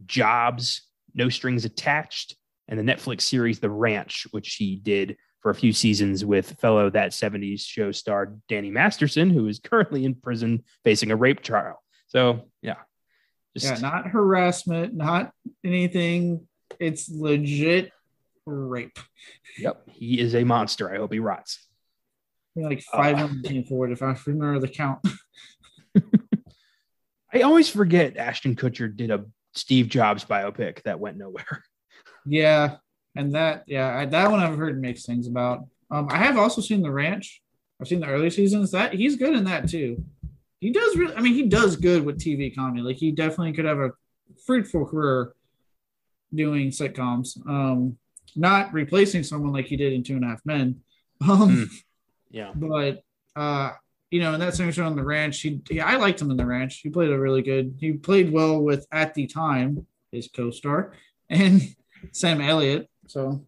[0.04, 0.82] Jobs,
[1.14, 2.36] No Strings Attached,
[2.68, 6.90] and the Netflix series The Ranch, which he did for a few seasons with fellow
[6.90, 11.82] That 70s show star Danny Masterson, who is currently in prison facing a rape trial.
[12.08, 12.76] So, yeah.
[13.56, 15.32] Just, yeah, not harassment, not
[15.64, 16.46] anything.
[16.78, 17.92] It's legit
[18.44, 18.98] rape.
[19.58, 19.88] Yep.
[19.92, 20.92] He is a monster.
[20.92, 21.66] I hope he rots.
[22.54, 25.00] Like 500 uh, forward, if I remember the count.
[27.36, 31.64] I always forget Ashton Kutcher did a Steve Jobs biopic that went nowhere.
[32.28, 32.78] Yeah,
[33.14, 35.60] and that yeah, I, that one I've heard mixed things about.
[35.92, 37.40] Um, I have also seen The Ranch.
[37.80, 38.72] I've seen the early seasons.
[38.72, 40.04] That he's good in that too.
[40.58, 41.14] He does really.
[41.14, 42.82] I mean, he does good with TV comedy.
[42.82, 43.92] Like he definitely could have a
[44.44, 45.34] fruitful career
[46.34, 47.38] doing sitcoms.
[47.48, 47.96] Um,
[48.34, 50.80] not replacing someone like he did in Two and a Half Men.
[51.20, 51.68] Um, mm.
[52.32, 53.04] Yeah, but
[53.36, 53.70] uh,
[54.16, 56.38] you know, in that same show on the ranch, he yeah, I liked him in
[56.38, 56.78] the ranch.
[56.78, 57.76] He played a really good.
[57.78, 60.94] He played well with at the time his co-star
[61.28, 61.60] and
[62.12, 62.88] Sam Elliott.
[63.08, 63.44] So,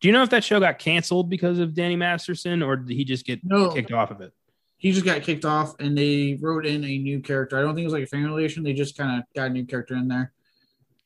[0.00, 3.04] do you know if that show got canceled because of Danny Masterson, or did he
[3.04, 4.32] just get no, kicked off of it?
[4.76, 7.58] He just got kicked off, and they wrote in a new character.
[7.58, 8.62] I don't think it was like a family relation.
[8.62, 10.32] They just kind of got a new character in there.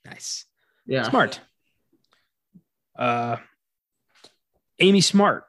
[0.04, 0.44] Nice.
[0.84, 1.08] Yeah.
[1.08, 1.40] Smart.
[2.98, 3.38] Uh,
[4.78, 5.44] Amy Smart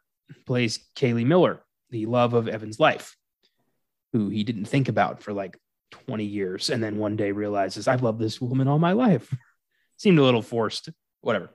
[0.45, 3.15] plays Kayleigh Miller the love of Evan's life,
[4.15, 5.57] who he didn't think about for like
[5.91, 6.69] 20 years.
[6.69, 9.33] And then one day realizes, I've loved this woman all my life.
[9.97, 11.49] Seemed a little forced, whatever.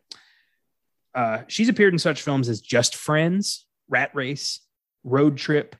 [1.14, 4.60] Uh, she's appeared in such films as Just Friends, Rat Race,
[5.04, 5.74] Road Trip,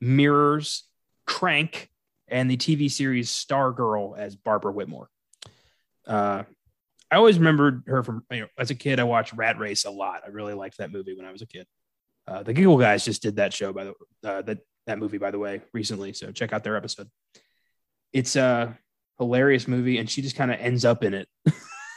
[0.00, 0.84] Mirrors,
[1.26, 1.90] Crank,
[2.28, 5.10] and the TV series Stargirl as Barbara Whitmore.
[6.06, 6.44] Uh,
[7.10, 8.98] I always remembered her from you know, as a kid.
[8.98, 10.22] I watched Rat Race a lot.
[10.24, 11.66] I really liked that movie when I was a kid.
[12.26, 15.30] Uh, the Giggle Guys just did that show by the uh, that that movie by
[15.30, 17.08] the way recently, so check out their episode.
[18.12, 18.78] It's a
[19.18, 21.28] hilarious movie, and she just kind of ends up in it.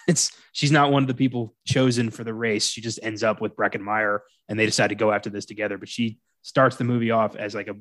[0.08, 2.67] it's she's not one of the people chosen for the race.
[2.67, 5.78] She just ends up with Breckin Meyer, and they decide to go after this together.
[5.78, 7.76] But she starts the movie off as like a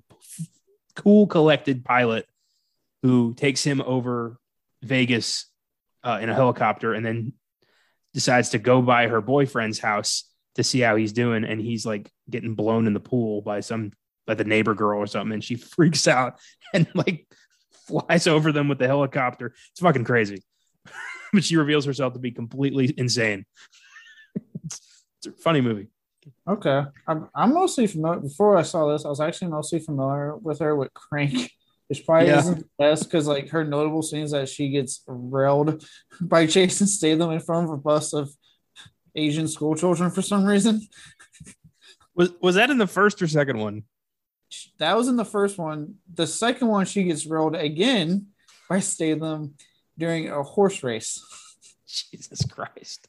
[0.97, 2.27] cool, collected pilot
[3.03, 4.39] who takes him over
[4.83, 5.47] Vegas
[6.03, 7.33] uh, in a helicopter, and then
[8.15, 12.11] decides to go by her boyfriend's house to see how he's doing, and he's like
[12.31, 13.93] getting blown in the pool by some
[14.27, 16.39] by the neighbor girl or something, and she freaks out
[16.73, 17.27] and like
[17.87, 19.55] flies over them with the helicopter.
[19.73, 20.43] It's fucking crazy.
[21.33, 23.45] but she reveals herself to be completely insane.
[24.65, 24.81] it's,
[25.19, 25.89] it's, a funny movie.
[26.49, 28.21] Okay, I'm I'm mostly familiar.
[28.21, 31.51] Before I saw this, I was actually mostly familiar with her with Crank.
[31.89, 32.39] Which probably yeah.
[32.39, 35.85] isn't the best because like her notable scenes that she gets railed
[36.19, 38.31] by Jason Statham in front of a bus of
[39.15, 40.81] Asian school children for some reason.
[42.15, 43.83] Was was that in the first or second one?
[44.79, 45.97] That was in the first one.
[46.13, 48.27] The second one, she gets rolled again
[48.69, 49.55] by Statham
[49.97, 51.25] during a horse race.
[51.87, 53.09] Jesus Christ.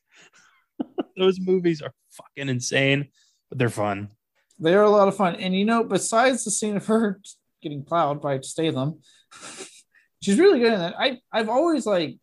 [1.17, 3.09] Those movies are fucking insane,
[3.49, 4.09] but they're fun.
[4.59, 5.35] They are a lot of fun.
[5.35, 7.19] And you know, besides the scene of her
[7.61, 8.99] getting plowed by Statham,
[10.21, 10.95] she's really good in that.
[10.99, 12.17] I I've always like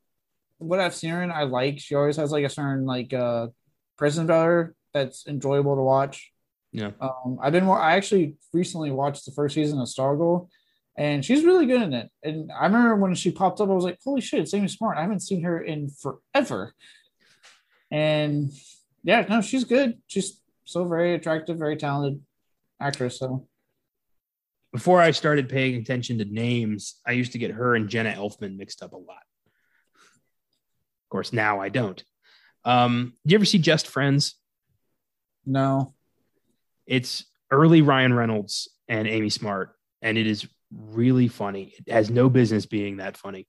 [0.58, 1.80] what I've seen her in, I like.
[1.80, 3.48] She always has like a certain like uh
[3.98, 6.31] prison valor that's enjoyable to watch.
[6.72, 6.92] Yeah.
[7.00, 7.78] Um, I've been more.
[7.78, 10.48] I actually recently watched the first season of Stargirl,
[10.96, 12.10] and she's really good in it.
[12.22, 14.96] And I remember when she popped up, I was like, "Holy shit, it's Amy Smart!"
[14.96, 16.72] I haven't seen her in forever.
[17.90, 18.50] And
[19.04, 19.98] yeah, no, she's good.
[20.06, 22.22] She's so very attractive, very talented
[22.80, 23.18] actress.
[23.18, 23.46] So
[24.72, 28.56] before I started paying attention to names, I used to get her and Jenna Elfman
[28.56, 29.22] mixed up a lot.
[29.94, 32.02] Of course, now I don't.
[32.64, 34.36] Um, do you ever see Just Friends?
[35.44, 35.94] No.
[36.86, 41.74] It's early Ryan Reynolds and Amy Smart, and it is really funny.
[41.86, 43.46] It has no business being that funny.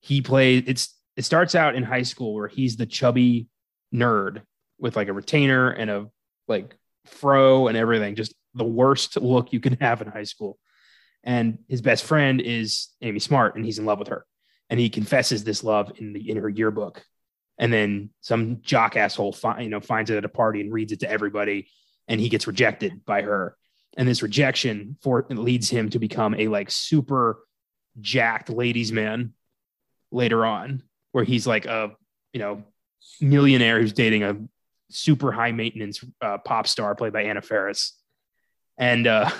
[0.00, 3.48] He plays it's it starts out in high school where he's the chubby
[3.94, 4.42] nerd
[4.78, 6.06] with like a retainer and a
[6.48, 10.58] like fro and everything, just the worst look you can have in high school.
[11.22, 14.26] And his best friend is Amy Smart, and he's in love with her.
[14.68, 17.04] And he confesses this love in the in her yearbook
[17.58, 21.00] and then some jock asshole you know finds it at a party and reads it
[21.00, 21.68] to everybody
[22.08, 23.56] and he gets rejected by her
[23.96, 27.38] and this rejection for leads him to become a like super
[28.00, 29.32] jacked ladies man
[30.10, 31.92] later on where he's like a
[32.32, 32.64] you know
[33.20, 34.36] millionaire who's dating a
[34.90, 37.94] super high maintenance uh, pop star played by Anna Faris,
[38.78, 39.30] and uh,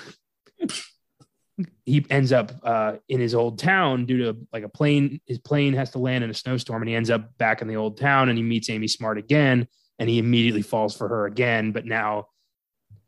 [1.84, 5.20] he ends up uh, in his old town due to like a plane.
[5.26, 7.76] His plane has to land in a snowstorm, and he ends up back in the
[7.76, 11.72] old town, and he meets Amy Smart again, and he immediately falls for her again.
[11.72, 12.28] But now,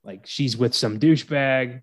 [0.07, 1.83] like she's with some douchebag,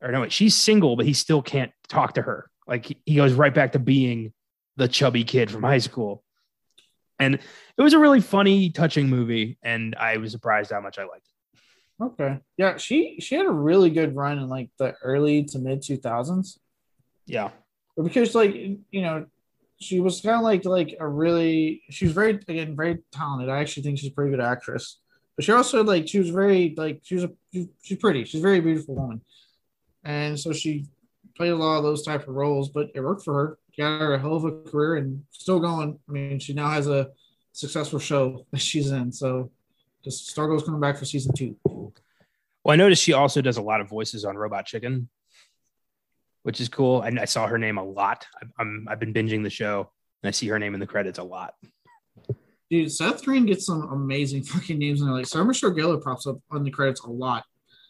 [0.00, 2.48] or no, she's single, but he still can't talk to her.
[2.66, 4.32] Like he goes right back to being
[4.76, 6.22] the chubby kid from high school.
[7.18, 11.02] And it was a really funny, touching movie, and I was surprised how much I
[11.02, 12.04] liked it.
[12.04, 12.38] Okay.
[12.56, 15.98] Yeah, she she had a really good run in like the early to mid two
[15.98, 16.58] thousands.
[17.26, 17.50] Yeah.
[18.02, 19.26] Because like you know,
[19.80, 23.50] she was kind of like like a really she was very again very talented.
[23.50, 24.98] I actually think she's a pretty good actress.
[25.36, 28.24] But she also like she was very like she was a she's pretty.
[28.24, 29.22] She's a very beautiful woman.
[30.04, 30.86] And so she
[31.36, 34.14] played a lot of those type of roles, but it worked for her got her
[34.14, 35.98] a hell of a career and still going.
[36.08, 37.08] I mean, she now has a
[37.52, 39.12] successful show that she's in.
[39.12, 39.50] So
[40.04, 41.56] just Stargirl's coming back for season two.
[41.64, 45.08] Well, I noticed she also does a lot of voices on Robot Chicken,
[46.42, 47.00] which is cool.
[47.02, 48.26] I, I saw her name a lot.
[48.40, 49.90] I, am I've been binging the show
[50.22, 51.54] and I see her name in the credits a lot.
[52.70, 55.16] Dude, Seth Green gets some amazing fucking names in there.
[55.16, 57.44] Like Sarah Michelle Gellar pops up on the credits a lot.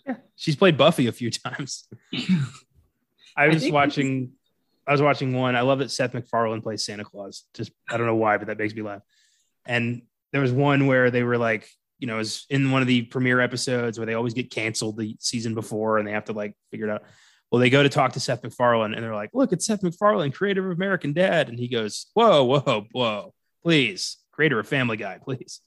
[0.06, 1.88] Yeah, she's played Buffy a few times.
[3.36, 4.32] I was I watching
[4.86, 5.54] I was watching one.
[5.54, 7.44] I love that Seth MacFarlane plays Santa Claus.
[7.54, 9.02] Just I don't know why, but that makes me laugh.
[9.66, 13.02] And there was one where they were like, you know, is in one of the
[13.02, 16.56] premiere episodes where they always get canceled the season before and they have to like
[16.70, 17.02] figure it out.
[17.50, 20.32] Well, they go to talk to Seth MacFarlane and they're like, look, it's Seth MacFarlane,
[20.32, 21.48] creator of American Dad.
[21.48, 25.60] And he goes, whoa, whoa, whoa, please, creator of Family Guy, please.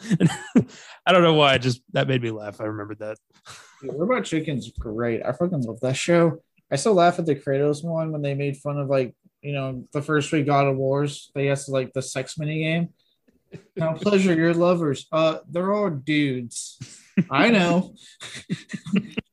[1.06, 1.58] I don't know why.
[1.58, 2.60] Just that made me laugh.
[2.60, 3.18] I remembered that.
[3.82, 5.22] Robot Chicken's great.
[5.24, 6.38] I fucking love that show.
[6.70, 9.84] I still laugh at the Kratos one when they made fun of like you know
[9.92, 11.30] the first three God of Wars.
[11.34, 12.88] They asked like the sex mini game.
[13.76, 15.06] Now, pleasure your lovers.
[15.12, 16.78] Uh, they're all dudes.
[17.30, 17.94] I know.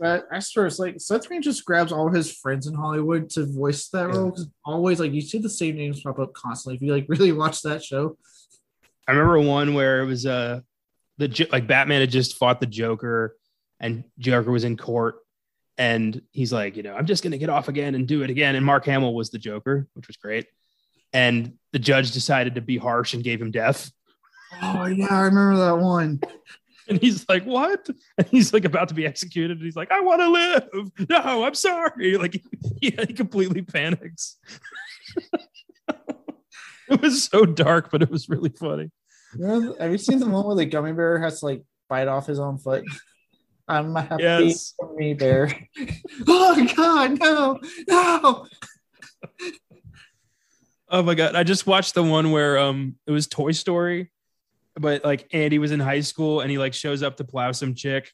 [0.00, 3.44] but I swear, it's like Seth Green just grabs all his friends in Hollywood to
[3.44, 4.16] voice that yeah.
[4.16, 6.76] role because always like you see the same names pop up constantly.
[6.76, 8.16] If you like really watch that show,
[9.06, 10.60] I remember one where it was uh
[11.18, 13.36] the like Batman had just fought the Joker,
[13.78, 15.16] and Joker was in court,
[15.76, 18.30] and he's like, you know, I'm just going to get off again and do it
[18.30, 18.54] again.
[18.54, 20.46] And Mark Hamill was the Joker, which was great.
[21.12, 23.90] And the judge decided to be harsh and gave him death.
[24.62, 26.20] Oh yeah, I remember that one.
[26.90, 29.58] And he's like, "What?" And he's like about to be executed.
[29.58, 32.16] And he's like, "I want to live." No, I'm sorry.
[32.20, 32.42] Like,
[32.80, 34.36] he, he completely panics.
[36.90, 38.90] it was so dark, but it was really funny.
[39.40, 42.40] have you seen the one where the gummy bear has to like bite off his
[42.40, 42.84] own foot?
[43.68, 44.74] I'm happy yes.
[44.96, 45.56] me there.
[46.26, 48.46] oh God, no, no.
[50.88, 51.36] oh my God.
[51.36, 54.10] I just watched the one where um it was Toy Story,
[54.78, 57.74] but like Andy was in high school and he like shows up to plow some
[57.74, 58.10] chick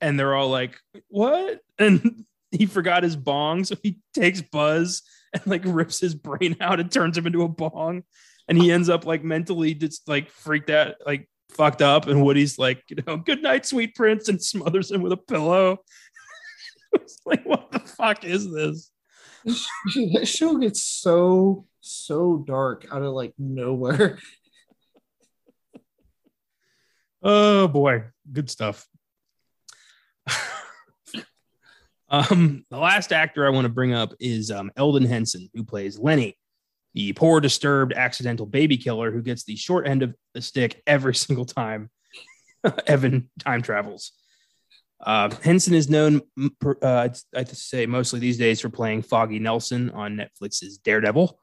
[0.00, 1.60] and they're all like, What?
[1.78, 6.80] And he forgot his bong, so he takes Buzz and like rips his brain out
[6.80, 8.02] and turns him into a bong.
[8.48, 12.58] And he ends up like mentally just like freaked out, like fucked up, and Woody's
[12.58, 15.78] like, you know, good night, sweet prince, and smothers him with a pillow.
[16.94, 18.90] it's like, what the fuck is this?
[19.44, 24.18] that show gets so so dark out of like nowhere.
[27.22, 28.86] Oh boy, good stuff.
[32.08, 35.98] um, the last actor I want to bring up is um, Elden Henson, who plays
[35.98, 36.36] Lenny
[36.94, 41.14] the poor, disturbed, accidental baby killer who gets the short end of the stick every
[41.26, 41.90] single time
[42.86, 44.12] Evan time travels.
[45.00, 46.20] Uh, Henson is known,
[46.82, 51.38] uh, I say, mostly these days for playing Foggy Nelson on Netflix's Daredevil,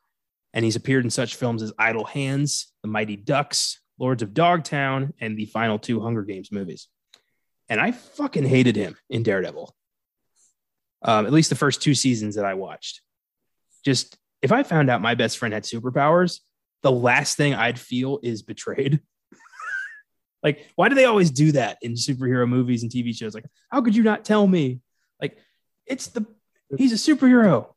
[0.54, 5.14] and he's appeared in such films as Idle Hands, The Mighty Ducks, Lords of Dogtown,
[5.20, 6.88] and the final two Hunger Games movies.
[7.70, 9.76] And I fucking hated him in Daredevil.
[11.02, 13.02] Um, at least the first two seasons that I watched.
[13.84, 16.40] Just if I found out my best friend had superpowers,
[16.82, 19.00] the last thing I'd feel is betrayed.
[20.44, 23.34] like, why do they always do that in superhero movies and TV shows?
[23.34, 24.82] Like, how could you not tell me?
[25.22, 25.38] Like,
[25.86, 26.26] it's the
[26.78, 27.68] he's a superhero.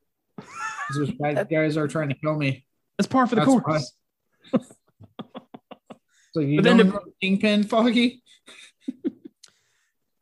[0.95, 2.65] Those bad guys are trying to kill me.
[2.97, 3.93] That's par for the That's course.
[6.33, 8.23] so you but don't know Kingpin, Foggy?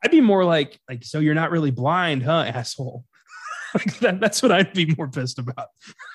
[0.03, 3.03] I'd be more like, like, so you're not really blind, huh, asshole?
[3.73, 5.67] like that, that's what I'd be more pissed about.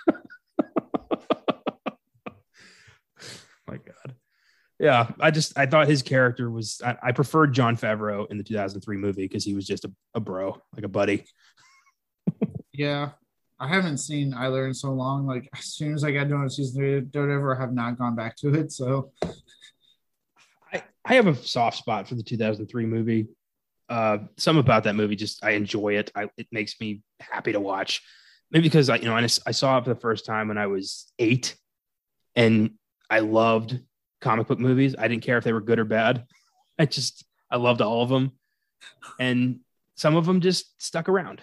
[3.66, 4.14] My God.
[4.78, 8.44] Yeah, I just I thought his character was I, I preferred Jon Favreau in the
[8.44, 11.24] 2003 movie because he was just a, a bro, like a buddy.
[12.72, 13.10] yeah,
[13.60, 15.26] I haven't seen either in so long.
[15.26, 18.16] Like as soon as I got done with season three, don't ever have not gone
[18.16, 18.72] back to it.
[18.72, 19.12] So
[21.04, 23.28] I have a soft spot for the 2003 movie.
[23.88, 26.10] Uh, some about that movie just I enjoy it.
[26.14, 28.02] I, it makes me happy to watch.
[28.50, 30.66] Maybe because I, you know, I, I saw it for the first time when I
[30.66, 31.56] was eight,
[32.36, 32.72] and
[33.10, 33.78] I loved
[34.20, 34.94] comic book movies.
[34.98, 36.26] I didn't care if they were good or bad.
[36.78, 38.32] I just I loved all of them,
[39.18, 39.60] and
[39.96, 41.42] some of them just stuck around.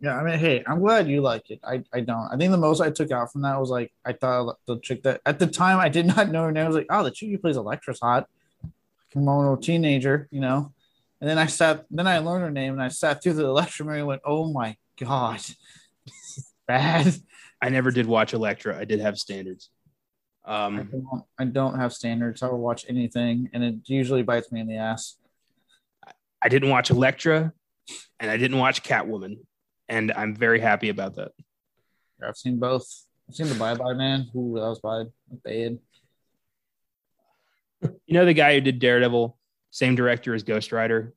[0.00, 1.58] Yeah, I mean, hey, I'm glad you like it.
[1.64, 2.28] I, I don't.
[2.32, 5.02] I think the most I took out from that was like I thought the chick
[5.02, 6.64] that at the time I did not know her name.
[6.64, 8.28] I was like, oh, the chick who plays Elektra's hot.
[9.12, 10.72] Kimono teenager, you know.
[11.20, 13.44] And then I sat, then I learned her name, and I sat through the
[13.80, 15.40] movie and went, "Oh my god,
[16.66, 17.14] bad."
[17.60, 18.78] I never did watch Elektra.
[18.78, 19.70] I did have standards.
[20.44, 22.42] Um, I, don't, I don't have standards.
[22.42, 25.16] I will watch anything, and it usually bites me in the ass.
[26.40, 27.52] I didn't watch Elektra,
[28.20, 29.38] and I didn't watch Catwoman,
[29.88, 31.32] and I'm very happy about that.
[32.26, 32.86] I've seen both.
[33.28, 34.30] I've seen the Bye Bye Man.
[34.36, 35.12] Ooh, that was bad.
[35.44, 35.78] Bad.
[37.82, 39.38] You know the guy who did Daredevil,
[39.70, 41.14] same director as Ghost Rider.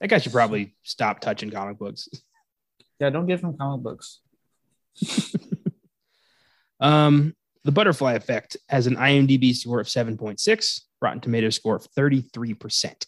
[0.00, 2.08] That guy should probably stop touching comic books.
[2.98, 4.20] Yeah, don't give him comic books.
[6.80, 13.04] um, the Butterfly Effect has an IMDb score of 7.6, Rotten Tomatoes score of 33%.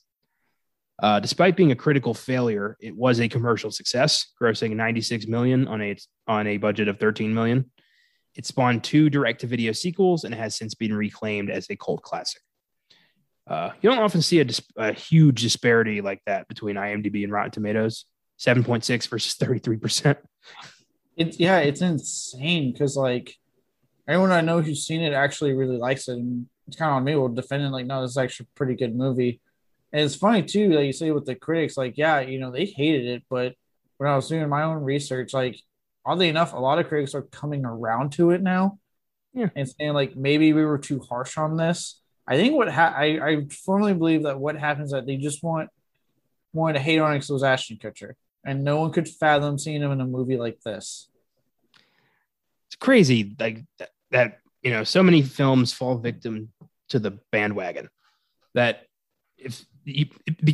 [1.02, 5.82] Uh, despite being a critical failure, it was a commercial success, grossing 96 million on
[5.82, 5.96] a
[6.28, 7.70] on a budget of 13 million.
[8.34, 12.40] It spawned two direct-to-video sequels and has since been reclaimed as a cult classic.
[13.46, 17.32] Uh, you don't often see a, dis- a, huge disparity like that between IMDb and
[17.32, 18.04] Rotten Tomatoes,
[18.38, 20.16] 7.6 versus 33%.
[21.16, 23.36] It's yeah, it's insane because like
[24.08, 27.04] everyone I know who's seen it actually really likes it, and it's kind of on
[27.04, 27.14] me.
[27.16, 29.40] Will defend it like, no, this is actually a pretty good movie.
[29.92, 32.64] And it's funny too, like you say with the critics, like, yeah, you know, they
[32.64, 33.54] hated it, but
[33.98, 35.60] when I was doing my own research, like,
[36.06, 38.78] oddly enough, a lot of critics are coming around to it now,
[39.34, 42.94] yeah, and saying like maybe we were too harsh on this I think what ha-
[42.96, 45.70] I I firmly believe that what happens is that they just want
[46.52, 48.12] wanted to hate on it because it was Ashton Kutcher,
[48.44, 51.08] and no one could fathom seeing him in a movie like this.
[52.68, 53.64] It's crazy, like
[54.10, 56.52] that, you know, so many films fall victim
[56.88, 57.88] to the bandwagon.
[58.54, 58.86] That
[59.36, 60.06] if you,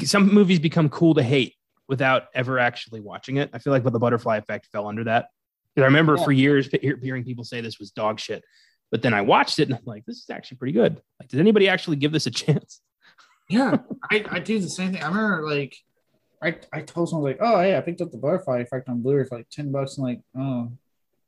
[0.05, 1.55] some movies become cool to hate
[1.89, 3.51] without ever actually watching it.
[3.53, 5.29] I feel like the Butterfly Effect fell under that.
[5.75, 6.25] Because I remember yeah.
[6.25, 8.43] for years hearing people say this was dog shit.
[8.91, 11.01] But then I watched it and I'm like, this is actually pretty good.
[11.21, 12.81] Like, did anybody actually give this a chance?
[13.49, 13.79] Yeah,
[14.11, 15.03] I, I do the same thing.
[15.03, 15.77] I remember like
[16.43, 19.25] I, I told someone like, oh yeah, I picked up the butterfly effect on Blu-ray
[19.25, 20.71] for like 10 bucks and like, oh,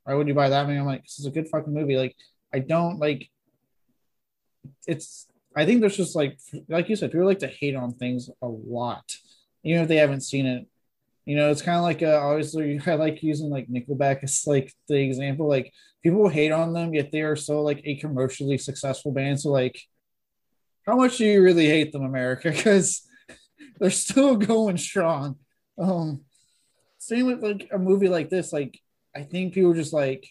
[0.04, 0.68] why would you buy that?
[0.68, 1.96] Mean, I'm like, this is a good fucking movie.
[1.96, 2.16] Like,
[2.52, 3.28] I don't like
[4.86, 6.38] it's I think there's just like
[6.68, 9.04] like you said, people like to hate on things a lot,
[9.64, 10.66] even if they haven't seen it.
[11.24, 14.72] You know, it's kind of like uh, obviously I like using like Nickelback as like
[14.88, 15.48] the example.
[15.48, 15.72] Like
[16.02, 19.40] people hate on them, yet they are so like a commercially successful band.
[19.40, 19.80] So like,
[20.86, 22.50] how much do you really hate them, America?
[22.56, 23.06] Because
[23.78, 25.36] they're still going strong.
[25.78, 26.22] Um,
[26.98, 28.52] same with like a movie like this.
[28.52, 28.78] Like,
[29.16, 30.28] I think people just like,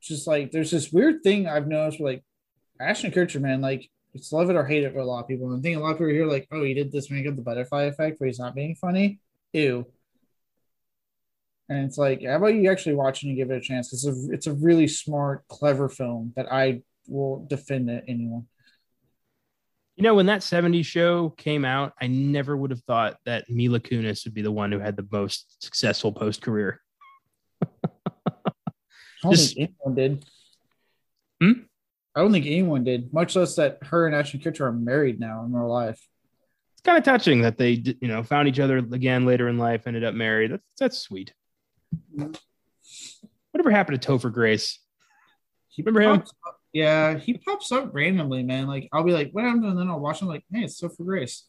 [0.00, 2.24] just like there's this weird thing I've noticed with like
[2.80, 3.60] Ashton Kutcher, man.
[3.60, 5.50] Like, it's love it or hate it for a lot of people.
[5.50, 7.36] And I think a lot of people here like, oh, he did this make up
[7.36, 9.20] the butterfly effect where he's not being funny.
[9.52, 9.86] Ew.
[11.70, 13.92] And it's like, how about you actually watch it and give it a chance?
[13.92, 18.48] It's a it's a really smart, clever film that I will defend it anyone.
[19.94, 23.78] You know, when that 70s show came out, I never would have thought that Mila
[23.78, 26.80] Kunis would be the one who had the most successful post career.
[27.62, 27.68] I
[29.22, 30.24] don't Just, think anyone did.
[31.40, 31.52] Hmm?
[32.16, 35.44] I don't think anyone did, much less that her and Ashton Kutcher are married now
[35.44, 36.04] in real life.
[36.74, 39.86] It's kind of touching that they, you know, found each other again later in life,
[39.86, 40.50] ended up married.
[40.50, 41.32] That's that's sweet.
[43.52, 44.78] Whatever happened to Topher Grace?
[45.68, 46.22] He Remember him?
[46.46, 48.66] Up, yeah, he pops up randomly, man.
[48.66, 49.64] Like I'll be like, what happened?
[49.64, 51.44] And then I'll watch him like, hey, it's Topher Grace.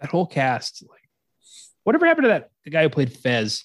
[0.00, 1.08] That whole cast, like,
[1.84, 3.64] whatever happened to that the guy who played Fez?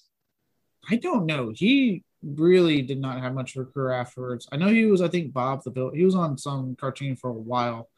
[0.90, 1.52] I don't know.
[1.54, 4.48] He really did not have much of a career afterwards.
[4.52, 5.96] I know he was, I think, Bob the Builder.
[5.96, 7.90] He was on some cartoon for a while,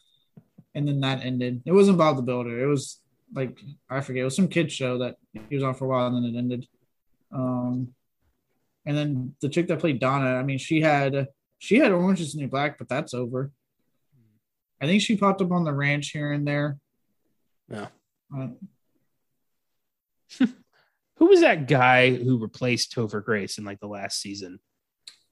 [0.76, 1.62] and then that ended.
[1.66, 2.64] It wasn't Bob the Builder.
[2.64, 3.00] It was
[3.34, 3.60] like
[3.90, 5.16] I forget, it was some kid show that
[5.50, 6.68] he was on for a while and then it ended.
[7.34, 7.94] Um,
[8.86, 11.28] and then the chick that played Donna, I mean, she had
[11.60, 13.52] she had Orange is the New Black, but that's over.
[14.82, 16.80] I think she popped up on the ranch here and there.
[17.70, 17.88] Yeah.
[18.36, 18.48] Uh,
[21.18, 24.60] who was that guy who replaced Topher Grace in like the last season?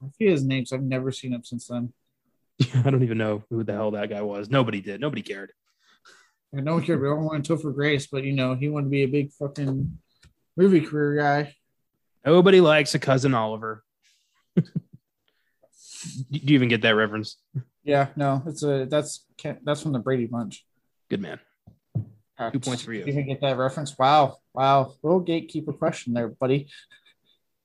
[0.00, 1.92] I forget his name, so I've never seen him since then.
[2.84, 4.48] I don't even know who the hell that guy was.
[4.48, 5.00] Nobody did.
[5.00, 5.52] Nobody cared.
[6.52, 7.00] No one cared.
[7.00, 9.98] We all wanted Topher Grace, but you know, he wanted to be a big fucking
[10.56, 11.54] movie career guy.
[12.24, 13.84] Nobody likes a cousin Oliver.
[14.56, 14.62] Do
[16.30, 17.36] you even get that reference?
[17.84, 19.26] Yeah, no, it's a that's
[19.62, 20.64] that's from the Brady Bunch.
[21.08, 21.38] Good man.
[22.52, 23.04] Two points for you.
[23.04, 23.98] You can get that reference.
[23.98, 26.68] Wow, wow, little gatekeeper question there, buddy.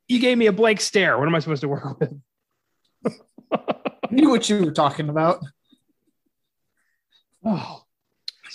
[0.08, 1.18] You gave me a blank stare.
[1.18, 2.14] What am I supposed to work with?
[3.52, 5.40] I knew what you were talking about.
[7.44, 7.85] Oh,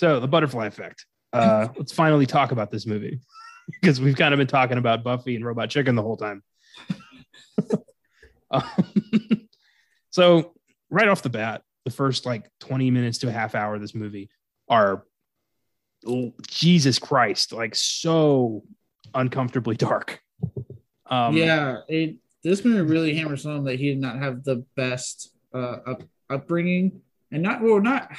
[0.01, 1.05] so the butterfly effect.
[1.31, 3.19] Uh, let's finally talk about this movie
[3.81, 6.41] because we've kind of been talking about Buffy and Robot Chicken the whole time.
[8.51, 8.63] um,
[10.09, 10.55] so
[10.89, 13.93] right off the bat, the first like 20 minutes to a half hour of this
[13.93, 14.31] movie
[14.67, 15.05] are
[16.07, 18.63] oh, Jesus Christ, like so
[19.13, 20.19] uncomfortably dark.
[21.05, 25.31] Um, yeah, it, this movie really hammers home that he did not have the best
[25.53, 28.09] uh, up, upbringing, and not well, not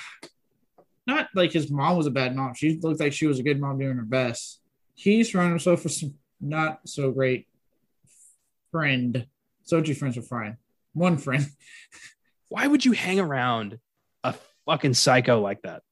[1.07, 2.55] not like his mom was a bad mom.
[2.55, 4.61] She looked like she was a good mom doing her best.
[4.95, 7.47] He surrounded himself with some not so great
[8.71, 9.27] friend.
[9.65, 10.57] So two friends are fine.
[10.93, 11.47] One friend.
[12.49, 13.79] Why would you hang around
[14.23, 14.35] a
[14.67, 15.83] fucking psycho like that?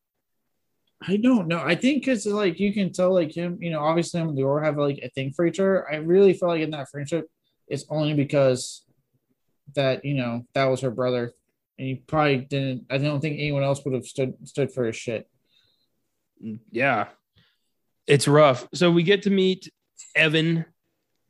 [1.06, 1.60] I don't know.
[1.60, 4.62] I think because like you can tell like him, you know, obviously him and Dior
[4.62, 5.90] have like a thing for each other.
[5.90, 7.26] I really feel like in that friendship,
[7.68, 8.84] it's only because
[9.74, 11.32] that you know that was her brother,
[11.80, 12.84] and he probably didn't.
[12.90, 15.26] I don't think anyone else would have stood stood for his shit.
[16.70, 17.06] Yeah,
[18.06, 18.68] it's rough.
[18.74, 19.72] So we get to meet
[20.14, 20.66] Evan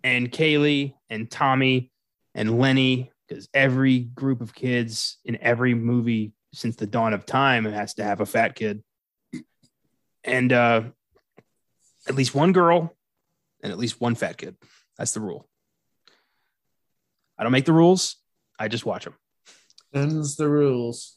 [0.03, 1.93] and Kayleigh and Tommy
[2.35, 7.65] and Lenny because every group of kids in every movie since the dawn of time
[7.65, 8.83] has to have a fat kid
[10.25, 10.83] and uh,
[12.09, 12.97] at least one girl
[13.63, 14.57] and at least one fat kid.
[14.99, 15.49] That's the rule.
[17.39, 18.17] I don't make the rules.
[18.59, 19.15] I just watch them.
[19.93, 21.17] Them's the rules.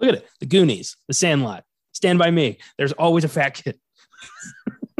[0.00, 0.28] Look at it.
[0.40, 2.58] The Goonies, The Sandlot, Stand By Me.
[2.78, 3.78] There's always a fat kid.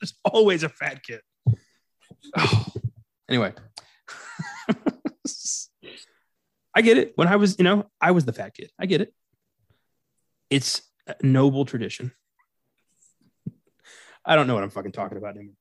[0.00, 1.20] There's always a fat kid.
[2.36, 2.66] Oh.
[3.28, 3.54] Anyway.
[6.74, 7.12] I get it.
[7.14, 8.70] When I was, you know, I was the fat kid.
[8.78, 9.14] I get it.
[10.50, 12.12] It's a noble tradition.
[14.24, 15.54] I don't know what I'm fucking talking about anymore.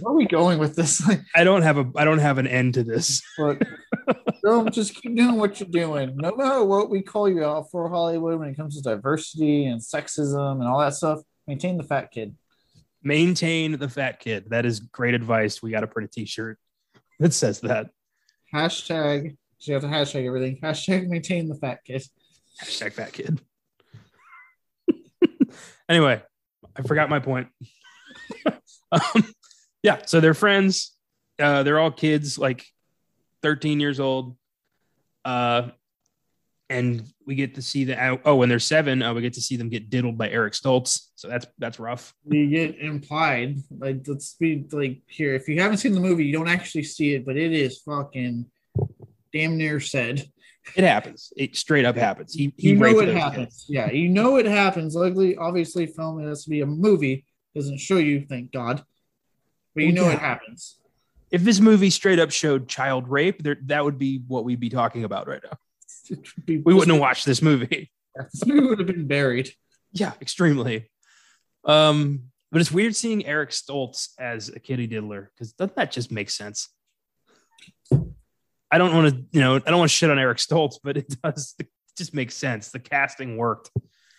[0.00, 1.02] Where are we going with this?
[1.34, 3.22] I don't have a I don't have an end to this.
[3.38, 3.62] But
[4.42, 6.16] don't just keep doing what you're doing.
[6.16, 9.80] No matter what we call you out for Hollywood when it comes to diversity and
[9.80, 12.34] sexism and all that stuff, maintain the fat kid.
[13.02, 14.50] Maintain the fat kid.
[14.50, 15.62] That is great advice.
[15.62, 16.58] We got to print a t-shirt
[17.20, 17.90] that says that.
[18.52, 19.36] Hashtag.
[19.58, 20.58] So you have to hashtag everything.
[20.62, 22.04] Hashtag maintain the fat kid.
[22.62, 23.40] Hashtag fat kid.
[25.88, 26.20] Anyway,
[26.74, 27.48] I forgot my point.
[28.92, 29.24] um,
[29.82, 30.92] yeah, so they're friends.
[31.38, 32.64] Uh, they're all kids, like
[33.42, 34.36] 13 years old.
[35.24, 35.70] Uh,
[36.68, 39.56] and we get to see the oh, when they're seven, uh, we get to see
[39.56, 41.08] them get diddled by Eric Stoltz.
[41.14, 42.12] So that's that's rough.
[42.24, 45.34] You get implied, like let's be like here.
[45.34, 48.46] If you haven't seen the movie, you don't actually see it, but it is fucking
[49.32, 50.28] damn near said.
[50.74, 51.32] It happens.
[51.36, 52.34] It straight up happens.
[52.34, 53.46] He, he you know it happens.
[53.46, 53.66] Kids.
[53.68, 54.96] Yeah, you know it happens.
[54.96, 57.24] Luckily, obviously, film has to be a movie.
[57.54, 58.84] Doesn't show you, thank God.
[59.76, 60.14] But you know yeah.
[60.14, 60.78] it happens.
[61.30, 64.70] If this movie straight up showed child rape, there, that would be what we'd be
[64.70, 66.16] talking about right now.
[66.48, 67.92] we wouldn't have watched this movie.
[68.32, 69.52] This movie would have been buried.
[69.92, 70.90] Yeah, extremely.
[71.66, 76.10] Um, but it's weird seeing Eric Stoltz as a kitty diddler because doesn't that just
[76.10, 76.70] make sense?
[78.70, 80.96] I don't want to, you know, I don't want to shit on Eric Stoltz, but
[80.96, 81.68] it does it
[81.98, 82.70] just makes sense.
[82.70, 83.70] The casting worked.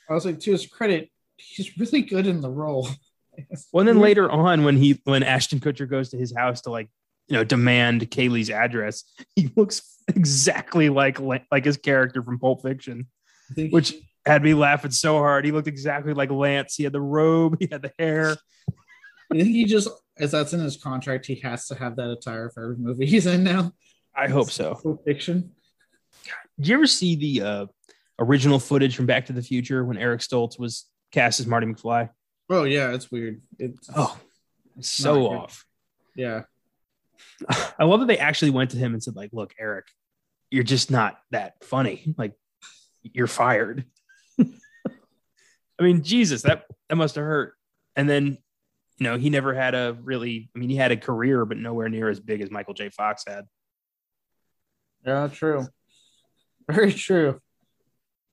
[0.08, 2.88] I was like, to his credit, he's really good in the role.
[3.74, 6.90] well, then later on, when he when Ashton Kutcher goes to his house to like,
[7.28, 9.04] you know, demand Kayleigh's address,
[9.36, 13.08] he looks exactly like like his character from Pulp Fiction,
[13.56, 13.94] which
[14.26, 15.46] had me laughing so hard.
[15.46, 16.76] He looked exactly like Lance.
[16.76, 18.36] He had the robe, he had the hair.
[19.32, 22.50] I think he just, as that's in his contract, he has to have that attire
[22.50, 23.74] for every movie he's in now.
[24.16, 24.76] I hope so.
[24.76, 25.52] Pulp Fiction.
[26.58, 27.66] Did you ever see the uh,
[28.20, 32.10] original footage from Back to the Future when Eric Stoltz was cast as Marty McFly?
[32.50, 33.42] Oh yeah, it's weird.
[33.60, 34.18] It's oh,
[34.78, 35.66] it's so off.
[36.16, 36.44] Yeah.
[37.80, 39.86] I love that they actually went to him and said, like, look, Eric,
[40.50, 42.14] you're just not that funny.
[42.18, 42.34] Like,
[43.04, 43.86] you're fired.
[44.40, 47.54] I mean, Jesus, that that must have hurt.
[47.96, 48.38] And then,
[48.98, 50.50] you know, he never had a really.
[50.56, 52.90] I mean, he had a career, but nowhere near as big as Michael J.
[52.90, 53.46] Fox had.
[55.06, 55.68] Yeah, true.
[56.70, 57.40] Very true.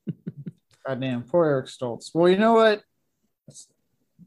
[0.87, 2.11] Goddamn, poor Eric Stoltz.
[2.15, 2.83] Well, you know what?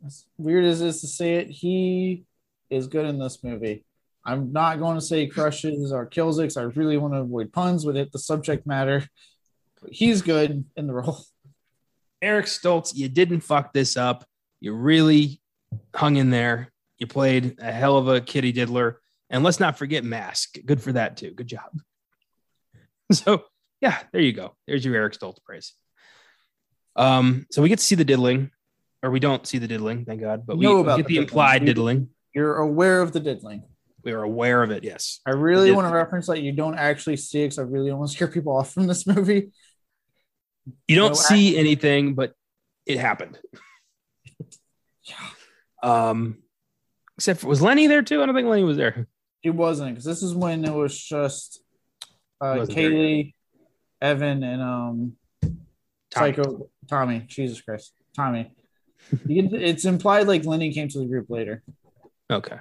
[0.06, 2.24] As weird as it is to say it, he
[2.70, 3.86] is good in this movie.
[4.26, 7.86] I'm not going to say crushes or kills it I really want to avoid puns
[7.86, 9.08] with it, the subject matter.
[9.82, 11.20] But he's good in the role.
[12.22, 14.26] Eric Stoltz, you didn't fuck this up.
[14.60, 15.40] You really
[15.96, 16.74] hung in there.
[16.98, 19.00] You played a hell of a kitty diddler.
[19.30, 20.58] And let's not forget Mask.
[20.66, 21.32] Good for that, too.
[21.32, 21.70] Good job.
[23.14, 23.46] So
[23.82, 24.56] Yeah, there you go.
[24.68, 25.74] There's your Eric Stoltz praise.
[26.96, 28.52] Um, so we get to see the diddling,
[29.04, 31.16] or we don't see the diddling, thank God, but we, Know we about get the
[31.16, 32.10] the implied We- diddling.
[32.34, 33.64] You're aware of the diddling.
[34.04, 34.84] We are aware of it.
[34.84, 35.20] Yes.
[35.26, 38.00] I really want to reference that you don't actually see it because I really don't
[38.00, 39.52] want to scare people off from this movie.
[40.88, 42.34] You don't No, see anything, but
[42.86, 43.38] it happened.
[45.04, 45.16] Yeah.
[45.82, 46.40] Um,
[47.18, 48.22] except for, was Lenny there too?
[48.22, 49.08] I don't think Lenny was there.
[49.42, 51.62] He wasn't because this is when it was just
[52.42, 53.34] uh, Kayleigh,
[54.02, 55.14] Evan, and um
[56.12, 56.34] Tommy.
[56.34, 57.24] Psycho Tommy.
[57.28, 58.52] Jesus Christ, Tommy.
[59.10, 61.64] Can- it's implied like Lenny came to the group later.
[62.32, 62.58] Okay.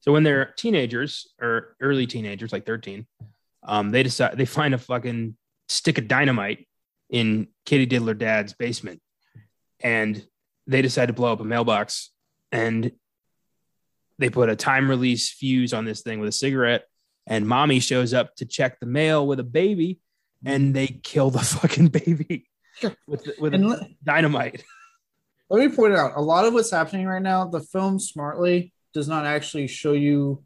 [0.00, 3.06] So when they're teenagers or early teenagers, like 13,
[3.64, 5.36] um, they decide they find a fucking
[5.68, 6.66] stick of dynamite
[7.10, 9.00] in Katie Diddler dad's basement.
[9.80, 10.24] And
[10.66, 12.10] they decide to blow up a mailbox
[12.52, 12.92] and
[14.18, 16.84] they put a time release fuse on this thing with a cigarette.
[17.26, 20.00] And mommy shows up to check the mail with a baby
[20.44, 22.48] and they kill the fucking baby
[23.06, 24.64] with, with And dynamite.
[25.50, 27.46] let me point out a lot of what's happening right now.
[27.46, 30.42] The film smartly does not actually show you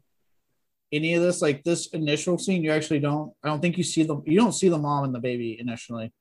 [0.91, 1.41] any of this.
[1.41, 3.33] Like this initial scene, you actually don't.
[3.43, 4.21] I don't think you see the.
[4.25, 6.13] You don't see the mom and the baby initially.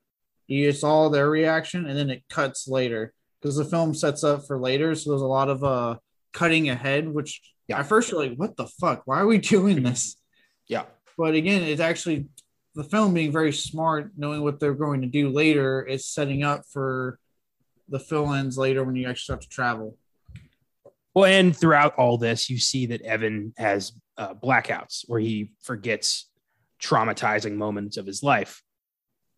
[0.48, 4.46] You it's all their reaction, and then it cuts later because the film sets up
[4.46, 4.94] for later.
[4.94, 5.96] So there's a lot of uh
[6.32, 7.78] cutting ahead, which Yeah.
[7.80, 9.02] at first you're like, "What the fuck?
[9.04, 10.16] Why are we doing this?"
[10.66, 10.84] Yeah.
[11.18, 12.26] But again, it's actually
[12.74, 15.86] the film being very smart, knowing what they're going to do later.
[15.86, 17.18] It's setting up for
[17.88, 19.96] the fill-ins later when you actually have to travel.
[21.14, 26.30] Well, and throughout all this, you see that Evan has uh, blackouts where he forgets
[26.80, 28.62] traumatizing moments of his life.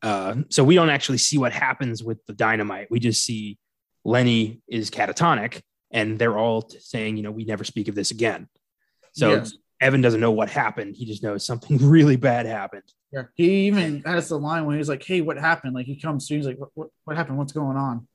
[0.03, 2.91] Uh, so we don't actually see what happens with the dynamite.
[2.91, 3.59] We just see
[4.05, 8.49] Lenny is catatonic, and they're all saying, you know, we never speak of this again.
[9.13, 9.55] So Yes.
[9.81, 10.97] Evan doesn't know what happened.
[10.97, 12.85] He just knows something really bad happened.
[13.13, 13.25] Yeah.
[13.35, 16.35] He even has the line when he's like, "Hey, what happened?" Like he comes to,
[16.37, 16.71] he's like, "What?
[16.75, 17.39] What, what happened?
[17.39, 18.07] What's going on?"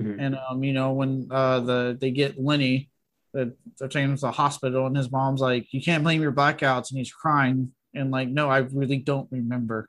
[0.00, 0.16] Mhm.
[0.18, 2.88] And um, you know, when uh the they get Lenny,
[3.32, 6.32] that they're taking him to the hospital, and his mom's like, "You can't blame your
[6.32, 9.88] blackouts," and he's crying and like, "No, I really don't remember."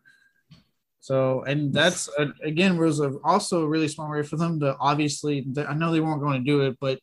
[1.00, 4.76] So, and that's uh, again was a, also a really smart way for them to
[4.80, 5.48] obviously.
[5.58, 7.00] I know they weren't going to do it, but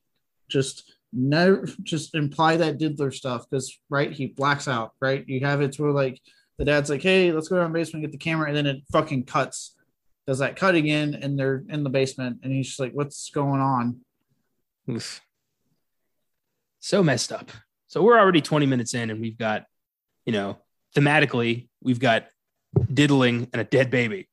[0.48, 4.92] just never just imply that diddler stuff because right, he blacks out.
[5.00, 6.20] Right, you have it to where like
[6.58, 8.82] the dad's like, "Hey, let's go down the basement, get the camera," and then it
[8.92, 9.75] fucking cuts.
[10.26, 11.14] Does that cut again?
[11.20, 14.00] And they're in the basement, and he's just like, "What's going on?"
[14.90, 15.20] Oof.
[16.80, 17.50] So messed up.
[17.88, 19.64] So we're already 20 minutes in, and we've got,
[20.24, 20.58] you know,
[20.94, 22.26] thematically, we've got
[22.92, 24.28] diddling and a dead baby.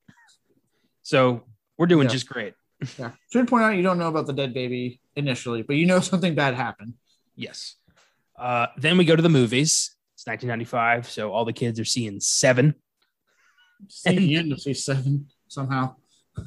[1.03, 1.43] So
[1.77, 2.13] we're doing Yeah.
[2.13, 2.53] just great.
[2.97, 5.99] Yeah, should point out you don't know about the dead baby initially, but you know
[6.11, 6.95] something bad happened.
[7.35, 7.75] Yes.
[8.37, 9.95] Uh, then we go to the movies.
[10.15, 12.75] It's 1995, so all the kids are seeing Seven,
[13.89, 15.95] See the end of C seven somehow.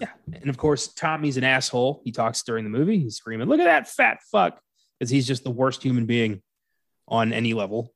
[0.00, 0.08] Yeah.
[0.32, 2.02] And of course Tommy's an asshole.
[2.04, 2.98] He talks during the movie.
[2.98, 4.60] He's screaming, "Look at that fat fuck!"
[4.98, 6.42] Because he's just the worst human being
[7.06, 7.92] on any level.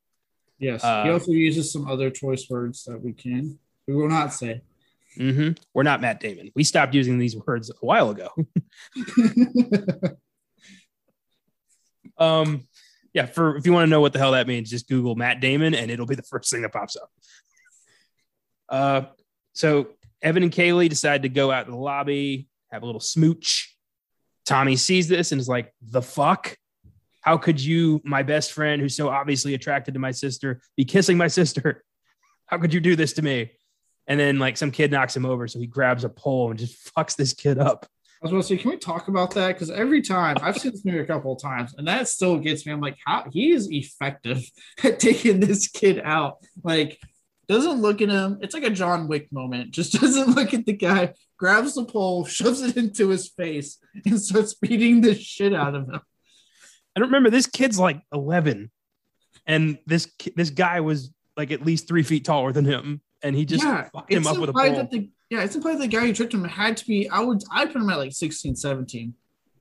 [0.59, 4.33] Yes, Uh, he also uses some other choice words that we can we will not
[4.33, 4.63] say.
[5.19, 5.61] Mm-hmm.
[5.75, 6.53] We're not Matt Damon.
[6.55, 8.31] We stopped using these words a while ago.
[12.19, 12.69] Um,
[13.15, 15.41] yeah, for if you want to know what the hell that means, just Google Matt
[15.41, 17.11] Damon and it'll be the first thing that pops up.
[18.69, 19.03] Uh,
[19.55, 19.89] so
[20.23, 23.75] Evan and Kayleigh decide to go out to the lobby, have a little smooch.
[24.45, 26.57] Tommy sees this and is like, "The fuck?
[27.23, 31.16] How could you, my best friend, who's so obviously attracted to my sister, be kissing
[31.16, 31.85] my sister?
[32.47, 33.53] How could you do this to me?"
[34.07, 36.93] And then like some kid knocks him over, so he grabs a pole and just
[36.97, 37.87] fucks this kid up.
[38.23, 39.49] I was going to say, can we talk about that?
[39.49, 42.66] Because every time I've seen this movie a couple of times, and that still gets
[42.66, 42.73] me.
[42.73, 44.45] I'm like, how he is effective
[44.85, 46.37] at taking this kid out.
[46.62, 47.01] Like,
[47.51, 48.38] doesn't look at him.
[48.42, 49.70] It's like a John Wick moment.
[49.80, 54.20] Just doesn't look at the guy, grabs the pole, shoves it into his face, and
[54.20, 56.01] starts beating the shit out of him.
[56.96, 58.70] I don't remember this kid's like 11
[59.46, 63.44] and this this guy was like at least three feet taller than him and he
[63.44, 64.76] just yeah, fucked him up with a implied pole.
[64.78, 67.09] that the yeah, it's implied that the guy who tricked him had to be.
[67.09, 69.14] I would I put him at like 16, 17.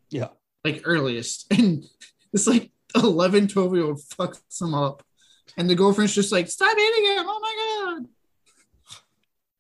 [0.10, 0.30] Yeah.
[0.66, 1.46] like earliest.
[1.58, 1.86] And
[2.34, 5.04] it's like 11, 12 year old fucks him up.
[5.58, 7.26] And the girlfriend's just like, stop hitting him.
[7.28, 8.08] Oh my God.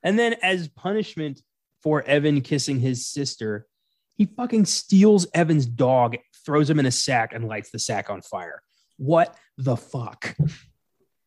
[0.03, 1.41] And then as punishment
[1.81, 3.67] for Evan kissing his sister,
[4.15, 8.21] he fucking steals Evan's dog, throws him in a sack and lights the sack on
[8.21, 8.61] fire.
[8.97, 10.35] What the fuck?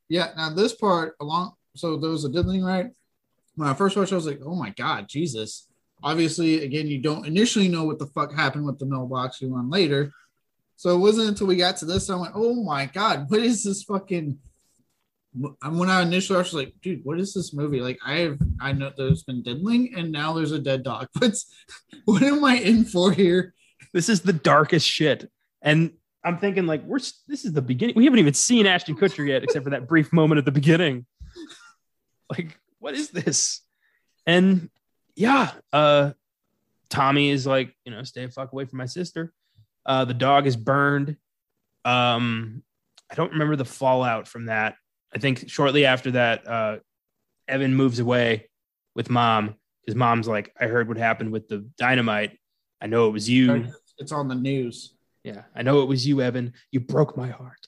[0.09, 0.31] Yeah.
[0.37, 2.91] Now this part along, so there was a diddling, right?
[3.55, 5.69] When I first watched, I was like, oh my God, Jesus.
[6.03, 9.71] Obviously, again, you don't initially know what the fuck happened with the mailbox you learn
[9.71, 10.13] later.
[10.77, 13.63] So it wasn't until we got to this I went, oh my God, what is
[13.63, 14.39] this fucking
[15.35, 17.81] when I initially was like, dude, what is this movie?
[17.81, 21.09] Like, I have, I know there's been diddling, and now there's a dead dog.
[21.19, 21.53] What's,
[22.05, 23.55] what am I in for here?
[23.93, 25.31] This is the darkest shit.
[25.63, 25.93] And
[26.25, 27.95] I'm thinking, like, we're this is the beginning.
[27.97, 31.07] We haven't even seen Ashton Kutcher yet, except for that brief moment at the beginning.
[32.31, 33.61] Like, what is this?
[34.27, 34.71] And
[35.15, 36.13] yeah, uh,
[36.89, 39.33] Tommy is like, you know, stay a fuck away from my sister.
[39.85, 41.17] Uh, the dog is burned.
[41.85, 42.63] Um,
[43.11, 44.77] I don't remember the fallout from that.
[45.15, 46.79] I think shortly after that, uh,
[47.49, 48.49] Evan moves away
[48.95, 49.57] with mom.
[49.87, 52.39] His mom's like, I heard what happened with the dynamite.
[52.81, 53.69] I know it was you.
[53.99, 54.95] It's on the news.
[55.25, 56.55] Yeah, I know it was you, Evan.
[56.71, 57.67] You broke my heart.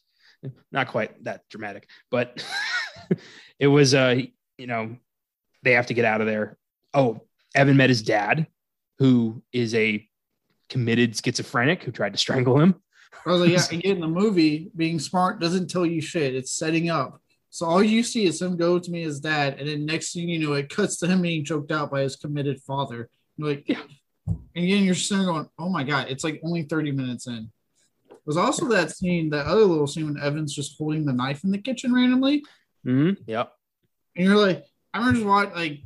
[0.73, 2.45] Not quite that dramatic, but
[3.59, 4.21] it was, uh,
[4.59, 4.97] you know,
[5.63, 6.59] they have to get out of there.
[6.93, 7.23] Oh,
[7.55, 8.47] Evan met his dad,
[8.99, 10.07] who is a
[10.69, 12.75] committed schizophrenic who tried to strangle him.
[13.27, 16.35] I was like, yeah, again, the movie being smart doesn't tell you shit.
[16.35, 17.21] It's setting up.
[17.55, 20.29] So all you see is him go to me his dad, and then next thing
[20.29, 23.09] you know, it cuts to him being choked out by his committed father.
[23.37, 23.83] You're like, yeah.
[24.27, 27.53] And again, you're sitting going, oh my god, it's like only 30 minutes in.
[28.27, 31.53] There's also that scene, that other little scene when Evan's just holding the knife in
[31.53, 32.43] the kitchen randomly.
[32.85, 33.23] Mm-hmm.
[33.25, 33.53] Yep.
[34.17, 35.81] And you're like, I remember just watching, like,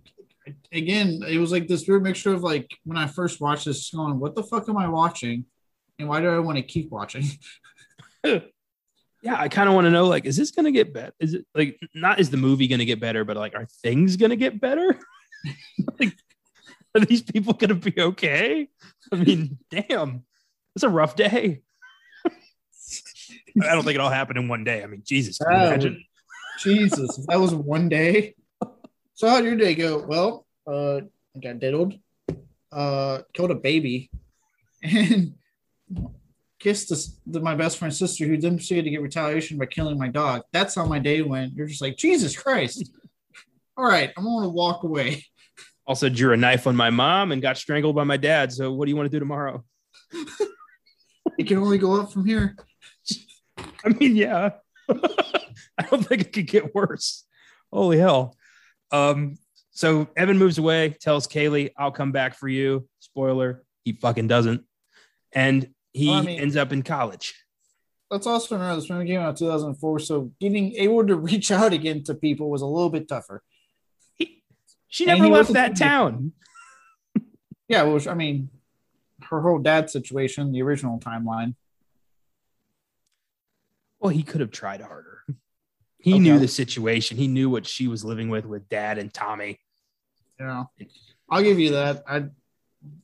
[0.73, 4.19] again, it was like this weird mixture of like when I first watched this, going,
[4.19, 5.45] what the fuck am I watching?
[5.99, 7.27] And why do I want to keep watching?
[9.23, 11.12] yeah, I kind of want to know, like, is this going to get better?
[11.19, 14.16] Is it like, not is the movie going to get better, but like, are things
[14.16, 14.99] going to get better?
[16.01, 16.16] like,
[16.95, 18.69] are these people going to be okay?
[19.12, 20.25] I mean, damn,
[20.75, 21.62] it's a rough day.
[22.27, 24.83] I don't think it all happened in one day.
[24.83, 26.05] I mean, Jesus, oh, imagine?
[26.61, 28.35] Jesus, that was one day.
[29.14, 30.05] So how'd your day go?
[30.07, 31.01] Well, uh,
[31.37, 31.95] I got diddled,
[32.71, 34.11] uh, killed a baby,
[34.83, 35.35] and
[36.59, 39.99] kissed this, the, my best friend's sister who then proceeded to get retaliation by killing
[39.99, 40.43] my dog.
[40.53, 41.55] That's how my day went.
[41.55, 42.91] You're just like, Jesus Christ.
[43.77, 45.25] All right, I'm going to walk away.
[45.87, 48.53] Also drew a knife on my mom and got strangled by my dad.
[48.53, 49.65] So what do you want to do tomorrow?
[51.39, 52.57] it can only go up from here.
[53.85, 54.51] I mean, yeah.
[54.91, 57.25] I don't think it could get worse.
[57.73, 58.37] Holy hell.
[58.91, 59.39] Um,
[59.71, 62.89] so Evan moves away, tells Kayleigh, I'll come back for you.
[62.99, 64.65] Spoiler, he fucking doesn't.
[65.33, 67.34] And he well, I mean, ends up in college.
[68.11, 72.05] Let's also remember this movie came out 2004, so getting able to reach out again
[72.05, 73.42] to people was a little bit tougher.
[74.14, 74.42] He,
[74.86, 76.32] she never left that town.
[77.68, 78.49] yeah, well, I mean,
[79.24, 81.55] her whole dad situation, the original timeline.
[83.99, 85.24] Well, he could have tried harder.
[85.99, 86.20] He okay.
[86.20, 87.16] knew the situation.
[87.16, 89.59] He knew what she was living with with dad and Tommy.
[90.38, 90.64] Yeah,
[91.28, 92.05] I'll give you that.
[92.07, 92.26] I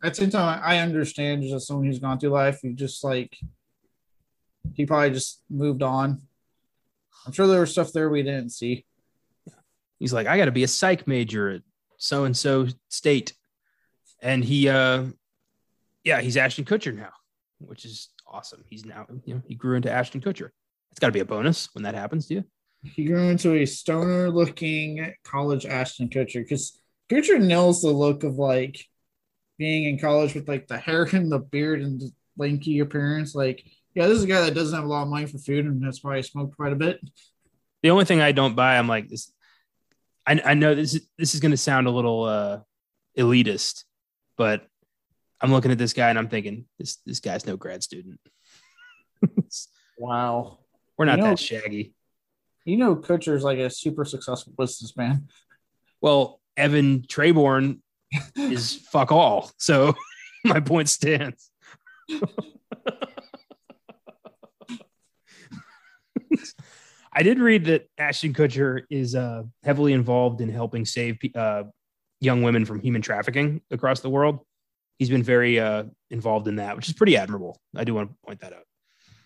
[0.03, 2.63] at the same time I understand just as someone who's gone through life.
[2.63, 3.37] You just like
[4.75, 6.23] he probably just moved on.
[7.27, 8.85] I'm sure there was stuff there we didn't see.
[9.99, 11.63] He's like, I got to be a psych major at
[11.97, 13.33] so and so state,
[14.21, 15.05] and he, uh,
[16.03, 17.13] yeah, he's Ashton Kutcher now,
[17.59, 18.65] which is awesome.
[18.69, 20.51] He's now, you know, he grew into Ashton Kutcher.
[20.91, 22.45] It's got to be a bonus when that happens to you.
[22.83, 26.79] He grew into a stoner looking college Ashton Kutcher because
[27.11, 28.85] Kutcher nails the look of like
[29.59, 33.35] being in college with like the hair and the beard and the lanky appearance.
[33.35, 35.67] Like, yeah, this is a guy that doesn't have a lot of money for food
[35.67, 37.01] and that's why he smoked quite a bit.
[37.83, 39.31] The only thing I don't buy, I'm like this.
[40.27, 42.61] I, I know this is this is going to sound a little uh,
[43.19, 43.85] elitist,
[44.37, 44.67] but
[45.41, 48.21] I'm looking at this guy and I'm thinking this this guy's no grad student.
[49.99, 50.59] wow.
[50.97, 51.95] We're not you know, that shaggy.
[52.65, 55.29] You know, Kutcher's like a super successful businessman.
[56.01, 57.81] Well, Evan Treborn
[58.37, 59.51] is fuck all.
[59.59, 59.95] So
[60.45, 61.51] my point stands.
[67.17, 71.65] I did read that Ashton Kutcher is uh, heavily involved in helping save uh,
[72.21, 74.41] young women from human trafficking across the world.
[74.99, 77.61] He's been very uh, involved in that, which is pretty admirable.
[77.77, 78.65] I do want to point that out.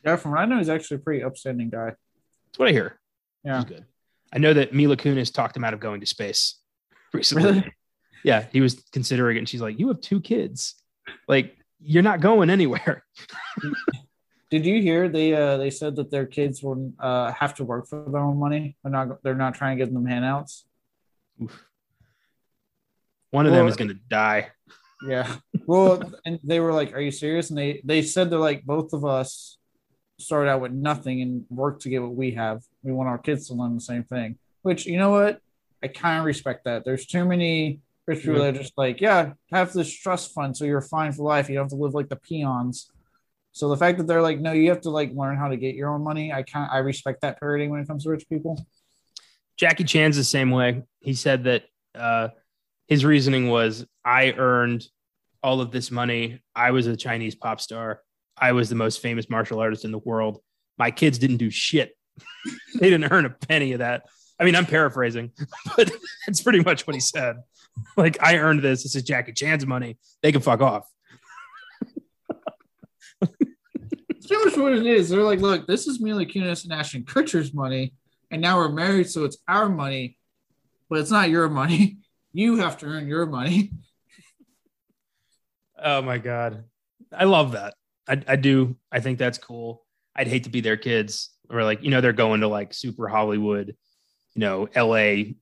[0.05, 1.87] Yeah, from what I know, he's actually a pretty upstanding guy.
[2.47, 2.99] That's what I hear.
[3.45, 3.85] Yeah, he's good.
[4.33, 6.61] I know that Mila Kunis talked him out of going to space
[7.13, 7.45] recently.
[7.45, 7.73] Really?
[8.25, 10.75] Yeah, he was considering it, and she's like, "You have two kids,
[11.27, 13.05] like you're not going anywhere."
[14.51, 17.87] Did you hear they uh, they said that their kids will uh, have to work
[17.87, 18.77] for their own money?
[18.83, 20.65] They're not they're not trying to give them handouts.
[21.43, 21.65] Oof.
[23.31, 24.51] One of well, them is going to die.
[25.07, 25.37] Yeah.
[25.67, 28.95] Well, and they were like, "Are you serious?" And they they said they're like, both
[28.95, 29.59] of us
[30.19, 32.63] started out with nothing and worked to get what we have.
[32.83, 34.39] We want our kids to learn the same thing.
[34.63, 35.41] Which you know what?
[35.83, 36.85] I kind of respect that.
[36.85, 40.65] There's too many rich people that are just like, yeah, have this trust fund so
[40.65, 41.49] you're fine for life.
[41.49, 42.91] You don't have to live like the peons.
[43.53, 45.75] So the fact that they're like, no, you have to like learn how to get
[45.75, 46.33] your own money.
[46.33, 46.73] I can't.
[46.73, 48.67] I respect that parity when it comes to rich people.
[49.59, 50.85] Jackie Chan's the same way.
[51.01, 52.29] He said that uh,
[52.87, 54.87] his reasoning was I earned
[55.43, 56.41] all of this money.
[56.55, 58.01] I was a Chinese pop star.
[58.37, 60.39] I was the most famous martial artist in the world.
[60.79, 61.97] My kids didn't do shit.
[62.81, 64.05] they didn't earn a penny of that.
[64.41, 65.33] I mean, I'm paraphrasing,
[65.77, 65.91] but
[66.27, 67.37] that's pretty much what he said.
[67.97, 68.83] Like, I earned this.
[68.83, 69.99] This is Jackie Chan's money.
[70.23, 70.89] They can fuck off.
[73.21, 75.09] It's pretty much what it is.
[75.09, 77.95] They're like, look, this is Mila Kunis and Ashton Kutcher's money,
[78.31, 80.19] and now we're married, so it's our money,
[80.91, 81.99] but it's not your money.
[82.35, 83.73] You have to earn your money.
[85.83, 86.65] Oh my god,
[87.11, 87.75] I love that.
[88.07, 88.77] I, I do.
[88.93, 89.85] I think that's cool.
[90.15, 93.09] I'd hate to be their kids, or like you know they're going to like super
[93.09, 93.75] Hollywood,
[94.39, 95.35] you know, L.A.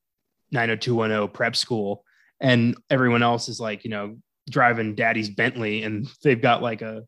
[0.53, 2.03] 90210 prep school,
[2.41, 4.17] and everyone else is like you know
[4.49, 7.05] driving daddy's Bentley, and they've got like a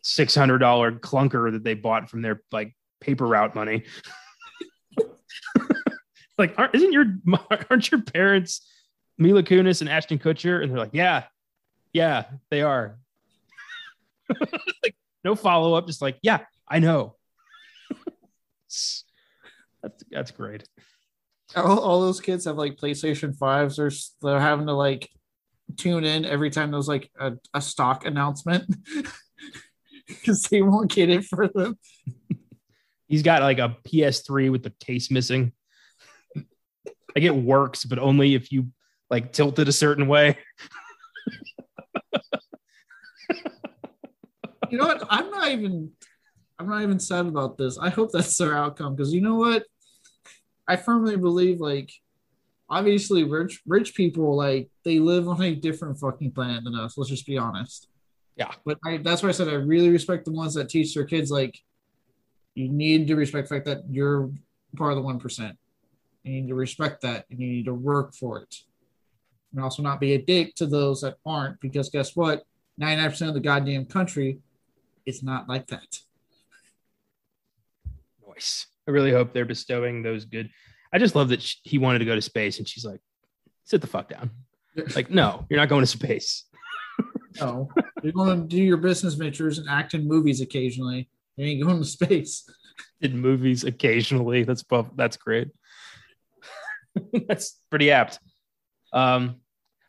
[0.00, 3.82] six hundred dollar clunker that they bought from their like paper route money.
[6.38, 7.06] like, aren't, isn't your
[7.68, 8.64] aren't your parents
[9.18, 10.62] Mila Kunis and Ashton Kutcher?
[10.62, 11.24] And they're like, yeah,
[11.92, 12.96] yeah, they are.
[14.84, 14.94] like,
[15.24, 17.16] no follow up, just like, yeah, I know.
[18.62, 19.04] that's
[20.12, 20.62] that's great.
[21.56, 23.76] All, all those kids have like PlayStation fives.
[23.76, 23.90] They're
[24.22, 25.08] they're having to like
[25.76, 28.64] tune in every time there's like a, a stock announcement
[30.06, 31.78] because they won't get it for them.
[33.06, 35.52] He's got like a PS3 with the case missing.
[36.36, 38.68] Like it works, but only if you
[39.10, 40.36] like tilt it a certain way.
[44.70, 45.06] you know what?
[45.08, 45.92] I'm not even
[46.58, 47.78] I'm not even sad about this.
[47.78, 49.64] I hope that's their outcome because you know what?
[50.68, 51.90] I firmly believe like
[52.70, 56.96] obviously rich rich people like they live on a different fucking planet than us.
[56.96, 57.88] Let's just be honest.
[58.36, 58.52] Yeah.
[58.64, 61.30] But I, that's why I said I really respect the ones that teach their kids
[61.30, 61.58] like
[62.54, 64.30] you need to respect the fact that you're
[64.76, 65.56] part of the one percent.
[66.22, 68.54] You need to respect that and you need to work for it.
[69.52, 72.44] And also not be a dick to those that aren't, because guess what?
[72.80, 74.40] 99% of the goddamn country
[75.06, 76.00] is not like that.
[78.28, 78.67] Nice.
[78.88, 80.48] I really hope they're bestowing those good.
[80.92, 83.00] I just love that she, he wanted to go to space and she's like,
[83.64, 84.30] sit the fuck down.
[84.94, 86.44] Like, no, you're not going to space.
[87.40, 87.68] no,
[88.00, 91.10] you're going to do your business ventures and act in movies occasionally.
[91.36, 92.48] You ain't going to space.
[93.00, 94.44] In movies occasionally.
[94.44, 94.64] That's
[94.94, 95.48] that's great.
[97.26, 98.20] that's pretty apt.
[98.92, 99.40] Um,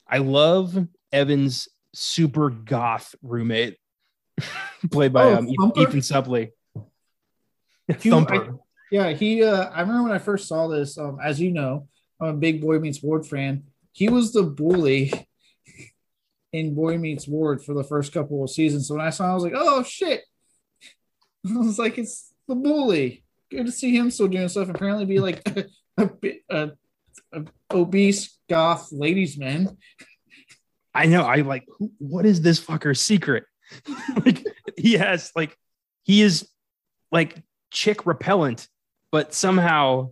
[0.08, 0.76] I love
[1.12, 3.78] Evan's super goth roommate,
[4.92, 5.48] played by Oh, um,
[5.78, 6.50] Ethan Suplee.
[7.92, 8.58] Thumper.
[8.92, 9.44] Yeah, he.
[9.44, 10.98] Uh, I remember when I first saw this.
[10.98, 11.88] Um, as you know,
[12.20, 13.64] I'm a big Boy Meets World fan.
[13.92, 15.14] He was the bully
[16.54, 18.88] in Boy Meets World for the first couple of seasons.
[18.88, 20.24] So when I saw, him, I was like, "Oh shit!"
[21.48, 24.70] I was like, "It's the bully." Good to see him still doing stuff.
[24.70, 25.42] Apparently, be like
[25.98, 26.72] a, bit a,
[27.34, 29.78] a obese goth ladies man.
[30.94, 31.22] I know.
[31.22, 31.66] I like.
[31.78, 33.46] Who, what is this fucker's secret?
[34.26, 34.44] like
[34.78, 35.56] he has like
[36.04, 36.48] he is
[37.12, 38.68] like chick repellent,
[39.12, 40.12] but somehow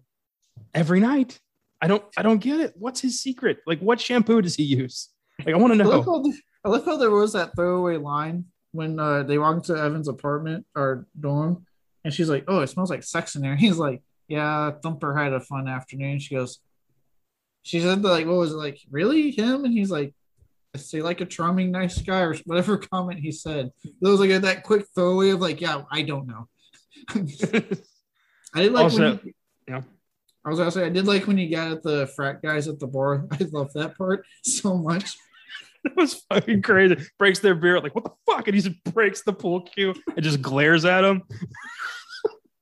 [0.73, 1.39] every night
[1.81, 2.73] I don't I don't get it.
[2.75, 3.59] What's his secret?
[3.67, 5.09] Like what shampoo does he use?
[5.45, 6.23] Like I want to I love, know.
[6.23, 6.33] how,
[6.65, 10.65] I love how there was that throwaway line when uh, they walk into Evan's apartment
[10.75, 11.65] or dorm,
[12.03, 15.33] and she's like, "Oh, it smells like sex in there." He's like, "Yeah, Thumper had
[15.33, 16.59] a fun afternoon." She goes,
[17.63, 18.79] "She said like, what was it like?
[18.89, 20.13] Really him?" And he's like,
[20.75, 24.31] "I say like a charming, nice guy or whatever comment he said." It was like
[24.31, 26.47] a, that quick throwaway of like, "Yeah, I don't know."
[28.53, 29.19] I did like Also,
[29.67, 29.81] yeah.
[30.45, 32.79] I was gonna say I did like when you got at the frat guys at
[32.79, 33.27] the bar.
[33.31, 35.17] I love that part so much.
[35.83, 36.97] It was fucking crazy.
[37.17, 38.47] Breaks their beer, like, what the fuck?
[38.47, 41.23] And he just breaks the pool cue and just glares at him.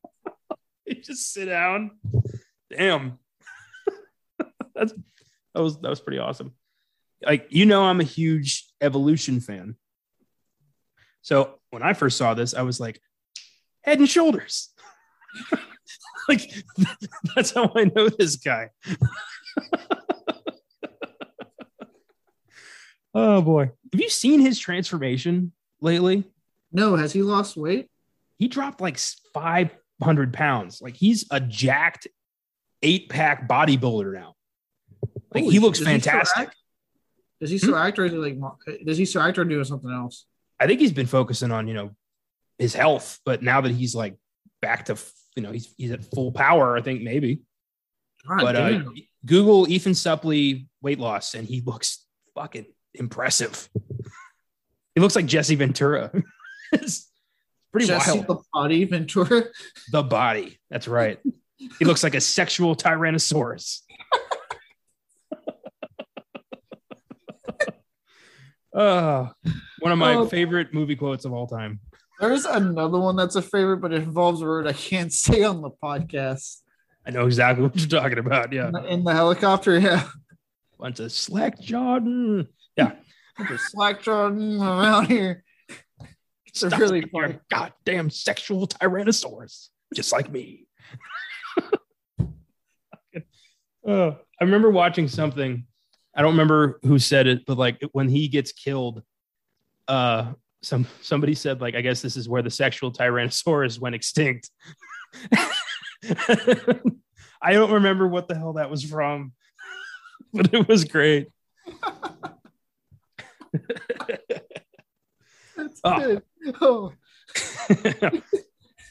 [0.85, 1.91] he just sit down.
[2.75, 3.19] Damn.
[4.75, 4.93] That's
[5.53, 6.53] that was that was pretty awesome.
[7.23, 9.75] Like, you know, I'm a huge evolution fan.
[11.21, 12.99] So when I first saw this, I was like,
[13.81, 14.69] head and shoulders.
[16.29, 16.51] like
[17.35, 18.69] that's how I know this guy.
[23.13, 23.71] oh boy.
[23.93, 25.51] Have you seen his transformation
[25.81, 26.23] lately?
[26.71, 27.89] No, has he lost weight?
[28.37, 28.97] He dropped like
[29.33, 30.81] 500 pounds.
[30.81, 32.07] Like he's a jacked
[32.81, 34.33] eight pack bodybuilder now.
[35.33, 36.47] Like Holy he looks shit, does he still fantastic.
[36.47, 36.55] act?
[37.41, 37.63] Does he hmm?
[37.65, 38.37] still act or is he like
[38.85, 40.25] does he still act or doing something else?
[40.59, 41.91] I think he's been focusing on, you know,
[42.57, 44.15] his health, but now that he's like
[44.61, 44.97] back to,
[45.35, 47.41] you know, he's he's at full power, I think maybe.
[48.27, 48.83] God but uh.
[49.25, 52.05] Google Ethan Suplee weight loss, and he looks
[52.35, 53.67] fucking impressive.
[54.93, 56.11] He looks like Jesse Ventura.
[56.71, 57.09] it's
[57.71, 58.27] pretty Jesse wild.
[58.27, 59.43] the body Ventura.
[59.91, 60.59] The body.
[60.69, 61.19] That's right.
[61.57, 63.79] He looks like a sexual tyrannosaurus.
[68.73, 69.27] uh,
[69.79, 70.27] one of my Oh.
[70.27, 71.79] favorite movie quotes of all time.
[72.19, 75.61] There's another one that's a favorite, but it involves a word I can't say on
[75.61, 76.61] the podcast.
[77.05, 78.51] I know exactly what you're talking about.
[78.51, 78.67] Yeah.
[78.67, 80.07] In the, in the helicopter, yeah.
[80.79, 82.47] Bunch of slack Jordan.
[82.75, 82.93] Yeah.
[83.57, 85.43] slack jawing around here.
[86.47, 87.37] It's a really funny.
[87.49, 90.67] goddamn sexual tyrannosaurus, just like me.
[93.87, 95.67] Uh, I remember watching something.
[96.15, 99.03] I don't remember who said it, but like when he gets killed,
[99.87, 100.33] uh,
[100.65, 104.49] some somebody said like, I guess this is where the sexual tyrannosaurus went extinct.
[107.41, 109.33] I don't remember what the hell that was from,
[110.33, 111.27] but it was great.
[115.55, 115.99] That's Oh.
[115.99, 116.23] good.
[116.61, 116.93] Oh,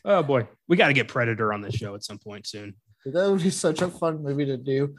[0.05, 2.75] oh boy, we got to get Predator on this show at some point soon.
[3.05, 4.95] that would be such a fun movie to do.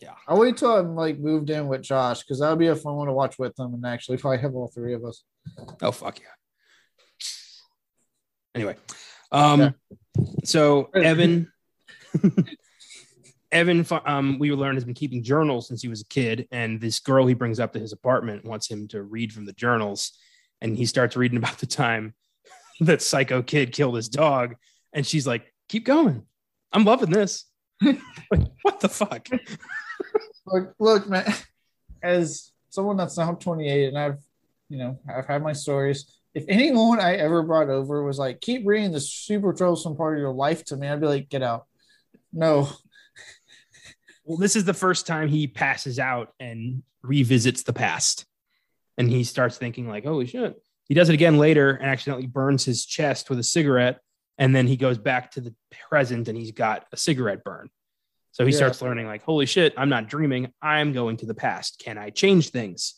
[0.00, 0.14] Yeah.
[0.26, 2.96] I'll wait till I'm like moved in with Josh because that would be a fun
[2.96, 5.22] one to watch with them and actually probably have all three of us.
[5.82, 6.26] Oh fuck yeah.
[8.54, 8.76] Anyway,
[9.30, 9.74] um,
[10.44, 11.52] so Evan,
[13.52, 16.98] Evan, um, we learned has been keeping journals since he was a kid, and this
[16.98, 20.12] girl he brings up to his apartment wants him to read from the journals,
[20.60, 22.14] and he starts reading about the time
[22.80, 24.56] that psycho kid killed his dog,
[24.92, 26.24] and she's like, "Keep going,
[26.72, 27.44] I'm loving this."
[28.62, 29.28] what the fuck?
[30.46, 31.32] Look, look, man,
[32.02, 34.18] as someone that's now 28 and I've,
[34.68, 36.12] you know, I've had my stories.
[36.34, 40.20] If anyone I ever brought over was like, keep reading this super troublesome part of
[40.20, 41.66] your life to me, I'd be like, get out.
[42.32, 42.68] No,
[44.28, 48.26] Well, this is the first time he passes out and revisits the past.
[48.98, 50.54] And he starts thinking, like, holy shit.
[50.84, 54.00] He does it again later and accidentally burns his chest with a cigarette.
[54.38, 55.54] And then he goes back to the
[55.88, 57.68] present and he's got a cigarette burn.
[58.32, 58.58] So he Yeah.
[58.58, 60.52] starts learning, like, holy shit, I'm not dreaming.
[60.62, 61.80] I'm going to the past.
[61.84, 62.94] Can I change things?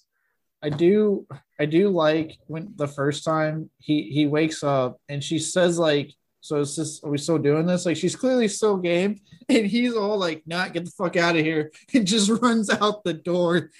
[0.62, 1.26] I do
[1.58, 6.12] I do like when the first time he he wakes up and she says like
[6.42, 9.94] so it's just are we still doing this like she's clearly still game and he's
[9.94, 13.70] all like not get the fuck out of here and just runs out the door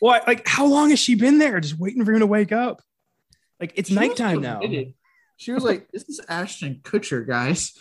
[0.00, 2.50] Well, I- like, how long has she been there just waiting for him to wake
[2.52, 2.82] up?
[3.60, 4.60] Like, it's She nighttime now.
[4.60, 4.94] committed.
[5.40, 7.72] She was like this is Ashton Kutcher guys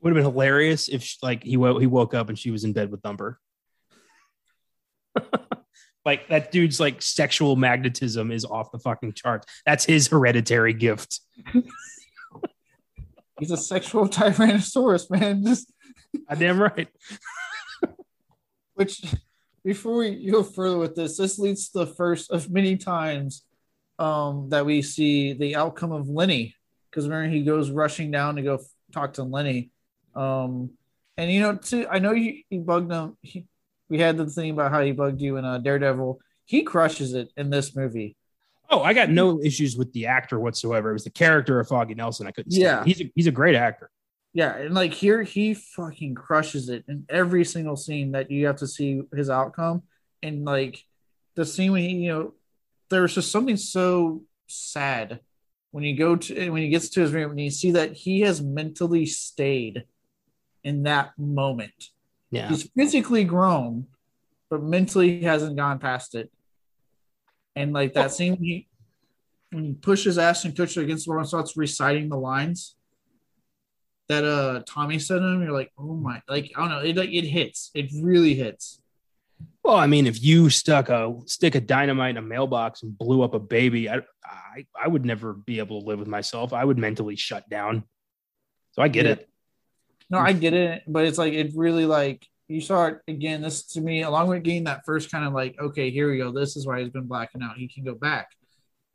[0.00, 2.62] Would have been hilarious if, she, like, he, wo- he woke up and she was
[2.62, 3.40] in bed with Thumper.
[6.04, 9.46] like that dude's like sexual magnetism is off the fucking charts.
[9.66, 11.20] That's his hereditary gift.
[13.40, 15.72] he's a sexual tyrannosaurus man just
[16.28, 16.88] Goddamn right.
[18.74, 19.02] which
[19.64, 23.44] before we go further with this this leads to the first of many times
[23.98, 26.54] um, that we see the outcome of lenny
[26.90, 28.60] because remember he goes rushing down to go f-
[28.92, 29.70] talk to lenny
[30.14, 30.70] um,
[31.16, 33.46] and you know too, i know he, he bugged him he,
[33.88, 37.30] we had the thing about how he bugged you in uh, daredevil he crushes it
[37.36, 38.14] in this movie
[38.70, 40.90] Oh, I got no issues with the actor whatsoever.
[40.90, 42.26] It was the character of Foggy Nelson.
[42.26, 42.52] I couldn't.
[42.52, 42.84] Yeah.
[42.84, 43.88] he's a, he's a great actor.
[44.34, 48.56] yeah and like here he fucking crushes it in every single scene that you have
[48.56, 49.84] to see his outcome
[50.22, 50.84] and like
[51.34, 52.34] the scene when he you know
[52.90, 55.20] there's just something so sad
[55.70, 58.20] when you go to when he gets to his room and you see that he
[58.20, 59.84] has mentally stayed
[60.64, 61.90] in that moment.
[62.30, 63.86] Yeah, he's physically grown
[64.50, 66.30] but mentally he hasn't gone past it.
[67.56, 68.68] And like that scene when he
[69.50, 72.76] when he pushes Ashton Kutcher against the wall and starts reciting the lines
[74.08, 76.96] that uh Tommy said to him, you're like, oh my, like I don't know, it
[76.96, 78.80] like it hits, it really hits.
[79.68, 83.20] Well, I mean, if you stuck a stick of dynamite in a mailbox and blew
[83.20, 86.54] up a baby, I, I, I would never be able to live with myself.
[86.54, 87.84] I would mentally shut down.
[88.72, 89.12] So I get Yeah.
[89.12, 89.28] it.
[90.08, 93.42] No, I get it, but it's like it really like you saw it again.
[93.42, 96.32] This to me, along with getting that first kind of like, okay, here we go.
[96.32, 97.58] This is why he's been blacking out.
[97.58, 98.30] He can go back.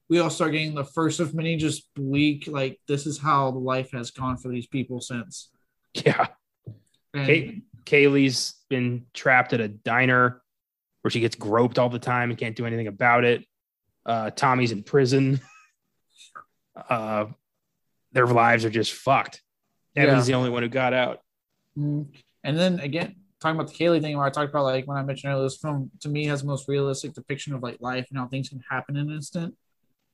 [0.09, 3.59] We all start getting the first of many just bleak, like this is how the
[3.59, 5.51] life has gone for these people since.
[5.93, 6.26] Yeah.
[7.13, 10.41] And Kay- Kayleigh's been trapped at a diner
[11.03, 13.45] where she gets groped all the time and can't do anything about it.
[14.05, 15.39] Uh, Tommy's in prison.
[16.89, 17.27] Uh,
[18.13, 19.43] their lives are just fucked.
[19.95, 21.19] Evan's the only one who got out.
[21.77, 22.07] Mm.
[22.43, 25.03] And then again, talking about the Kayleigh thing, where I talked about like when I
[25.03, 28.17] mentioned earlier, this film to me has the most realistic depiction of like life and
[28.17, 29.55] how things can happen in an instant.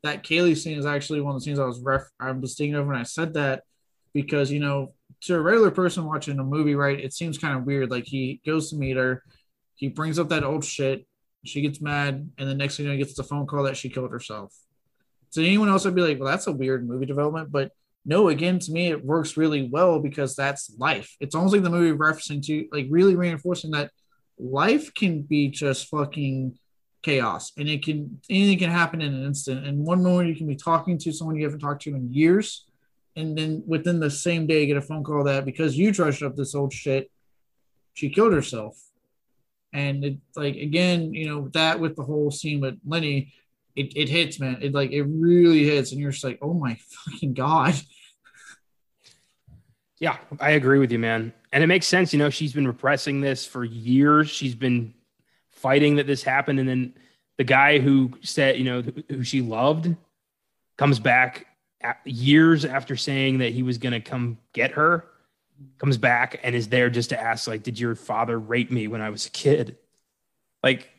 [0.04, 2.76] That Kayleigh scene is actually one of the scenes I was ref I was thinking
[2.76, 3.64] of when I said that
[4.14, 7.00] because you know to a regular person watching a movie, right?
[7.00, 7.92] It seems kind of weird.
[7.92, 9.24] Like he goes to meet her,
[9.80, 11.08] he brings up that old shit,
[11.46, 13.78] she gets mad, and the next thing you know, he gets the phone call that
[13.78, 14.54] she killed herself.
[15.34, 17.72] To anyone else, I'd be like, well, that's a weird movie development, but
[18.06, 21.16] no, again, to me, it works really well because that's life.
[21.22, 23.92] It's almost like the movie referencing to, like, really reinforcing that
[24.38, 26.58] life can be just fucking
[27.02, 29.66] chaos and it can, anything can happen in an instant.
[29.66, 32.66] And one moment you can be talking to someone you haven't talked to in years.
[33.16, 36.26] And then within the same day, you get a phone call that because you trashed
[36.26, 37.10] up this old shit,
[37.94, 38.78] she killed herself.
[39.72, 43.34] And it, like, again, you know, that with the whole scene with Lenny,
[43.76, 44.58] it, it hits, man.
[44.62, 47.76] It like it really hits, and you're just like, oh my fucking god.
[50.00, 51.34] Yeah, I agree with you, man.
[51.52, 52.14] And it makes sense.
[52.14, 54.30] You know, she's been repressing this for years.
[54.30, 54.94] She's been
[55.52, 56.94] fighting that this happened, and then
[57.38, 59.96] the guy who said, you know, who she loved,
[60.78, 61.48] comes back
[62.06, 65.06] years after saying that he was going to come get her
[65.78, 69.02] comes back and is there just to ask like did your father rape me when
[69.02, 69.78] i was a kid
[70.64, 70.90] like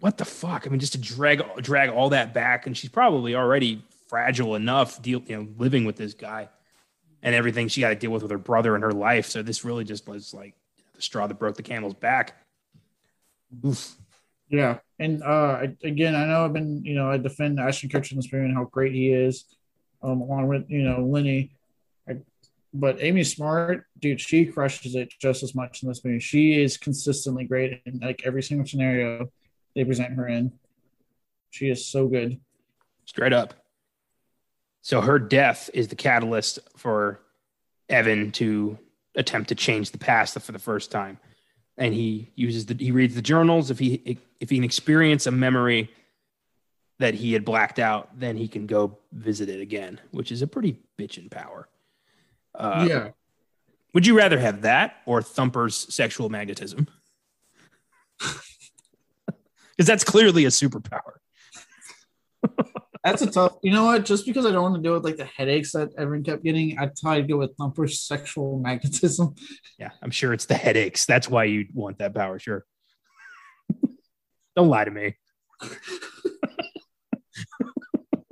[0.00, 0.66] what the fuck?
[0.66, 5.00] I mean, just to drag drag all that back, and she's probably already fragile enough,
[5.00, 6.48] deal you know, living with this guy
[7.22, 9.26] and everything she got to deal with with her brother and her life.
[9.26, 10.54] So this really just was like
[10.94, 12.34] the straw that broke the camel's back.
[13.64, 13.94] Oof.
[14.48, 18.16] Yeah, and uh, again, I know I've been, you know, I defend Ashton Kutcher in
[18.16, 19.44] this movie and how great he is,
[20.02, 21.52] um, along with you know Lenny.
[22.72, 26.20] But Amy Smart, dude, she crushes it just as much in this movie.
[26.20, 29.30] She is consistently great in like every single scenario
[29.74, 30.52] they present her in.
[31.50, 32.40] She is so good.
[33.06, 33.54] Straight up.
[34.82, 37.20] So her death is the catalyst for
[37.88, 38.78] Evan to
[39.16, 41.18] attempt to change the past for the first time.
[41.76, 43.70] And he uses the he reads the journals.
[43.70, 45.90] If he if he can experience a memory
[46.98, 50.46] that he had blacked out, then he can go visit it again, which is a
[50.46, 51.66] pretty bitchin' power.
[52.54, 53.08] Uh, yeah.
[53.94, 56.86] Would you rather have that or Thumper's sexual magnetism?
[59.80, 61.14] because that's clearly a superpower.
[63.04, 63.56] that's a tough.
[63.62, 64.04] You know what?
[64.04, 66.78] Just because I don't want to deal with like the headaches that everyone kept getting,
[66.78, 69.34] I'd probably go with Thumper's sexual magnetism.
[69.78, 71.06] Yeah, I'm sure it's the headaches.
[71.06, 72.38] That's why you want that power.
[72.38, 72.64] Sure.
[74.54, 75.16] don't lie to me.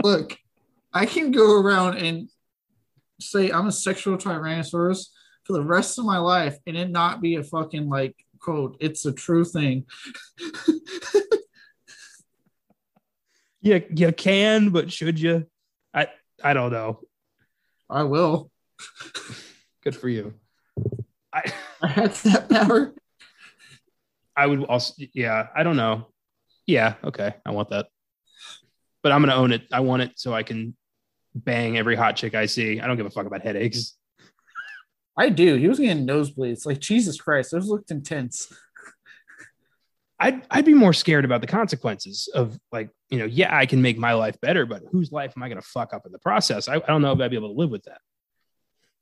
[0.03, 0.39] Look,
[0.93, 2.29] I can go around and
[3.21, 5.09] say I'm a sexual tyrannosaurus
[5.45, 8.77] for the rest of my life and it not be a fucking like quote.
[8.81, 9.87] It's a true thing.
[13.61, 15.47] you you can, but should you?
[15.93, 16.09] I
[16.43, 17.01] I don't know.
[17.91, 18.51] I will.
[19.83, 20.35] Good for you.
[21.33, 21.53] I
[21.83, 22.95] I had that power.
[24.37, 26.07] I would also yeah, I don't know.
[26.67, 27.35] Yeah, okay.
[27.45, 27.87] I want that.
[29.03, 29.63] But I'm gonna own it.
[29.73, 30.77] I want it so I can
[31.35, 32.81] bang every hot chick I see.
[32.81, 33.97] I don't give a fuck about headaches.
[35.17, 35.57] I do.
[35.57, 36.65] He was getting nosebleeds.
[36.65, 38.53] Like Jesus Christ, those looked intense.
[40.21, 43.83] I'd I'd be more scared about the consequences of like, you know, yeah, I can
[43.83, 46.19] make my life better, but whose life am I going to fuck up in the
[46.19, 46.69] process?
[46.69, 48.01] I, I don't know if I'd be able to live with that.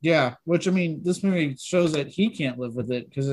[0.00, 3.28] Yeah, which I mean, this movie shows that he can't live with it because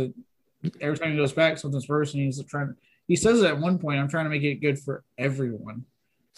[0.79, 2.73] every time he goes back, something's worse, and he's trying.
[3.07, 5.85] He says at one point, "I'm trying to make it good for everyone."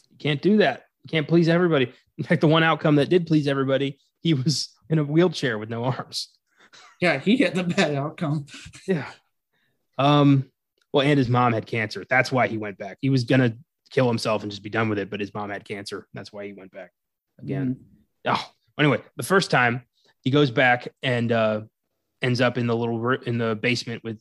[0.10, 0.86] You can't do that.
[1.10, 1.94] Can't please everybody.
[2.18, 5.70] In fact, the one outcome that did please everybody, he was in a wheelchair with
[5.70, 6.30] no arms.
[7.02, 8.46] Yeah, he had the bad outcome.
[8.88, 9.10] Yeah.
[9.98, 10.52] Um,
[10.94, 12.06] well, and his mom had cancer.
[12.10, 12.98] That's why he went back.
[13.02, 13.58] He was gonna
[13.92, 16.08] kill himself and just be done with it, but his mom had cancer.
[16.14, 16.92] That's why he went back
[17.40, 17.78] again.
[18.26, 18.36] Mm.
[18.36, 19.84] Oh, anyway, the first time
[20.22, 21.62] he goes back and uh,
[22.22, 24.20] ends up in the little in the basement with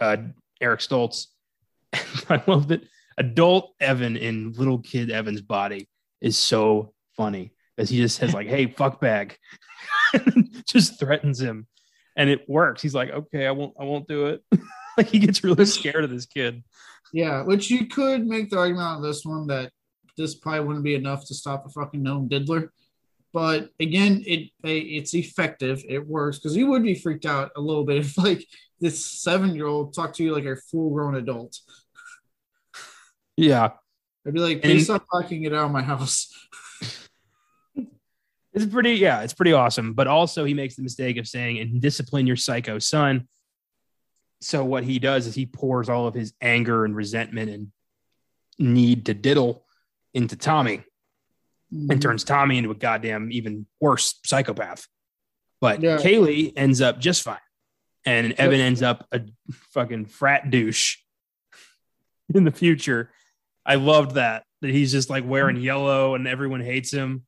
[0.00, 0.16] uh,
[0.60, 1.26] Eric Stoltz.
[1.92, 2.82] I love that
[3.18, 5.88] adult Evan in little kid Evan's body
[6.20, 9.36] is so funny as he just says like, "Hey, fuck bag,"
[10.66, 11.66] just threatens him,
[12.16, 12.82] and it works.
[12.82, 14.42] He's like, "Okay, I won't, I won't do it."
[14.96, 16.62] like he gets really scared of this kid.
[17.12, 19.70] Yeah, which you could make the argument on this one that
[20.16, 22.72] this probably wouldn't be enough to stop a fucking known diddler.
[23.32, 25.84] But again, it it's effective.
[25.88, 28.44] It works because you would be freaked out a little bit if like
[28.80, 31.58] this seven year old talked to you like a full grown adult.
[33.36, 33.72] Yeah,
[34.26, 36.32] I'd be like, please and, stop locking it out of my house.
[38.52, 39.92] it's pretty, yeah, it's pretty awesome.
[39.92, 43.28] But also, he makes the mistake of saying, "And discipline your psycho son."
[44.40, 47.72] so what he does is he pours all of his anger and resentment and
[48.58, 49.64] need to diddle
[50.14, 50.78] into Tommy
[51.72, 51.90] mm-hmm.
[51.90, 54.86] and turns Tommy into a goddamn even worse psychopath.
[55.60, 55.96] But yeah.
[55.96, 57.38] Kayleigh ends up just fine.
[58.04, 59.22] And Evan ends up a
[59.70, 60.98] fucking frat douche
[62.32, 63.10] in the future.
[63.66, 67.24] I loved that that he's just like wearing yellow and everyone hates him.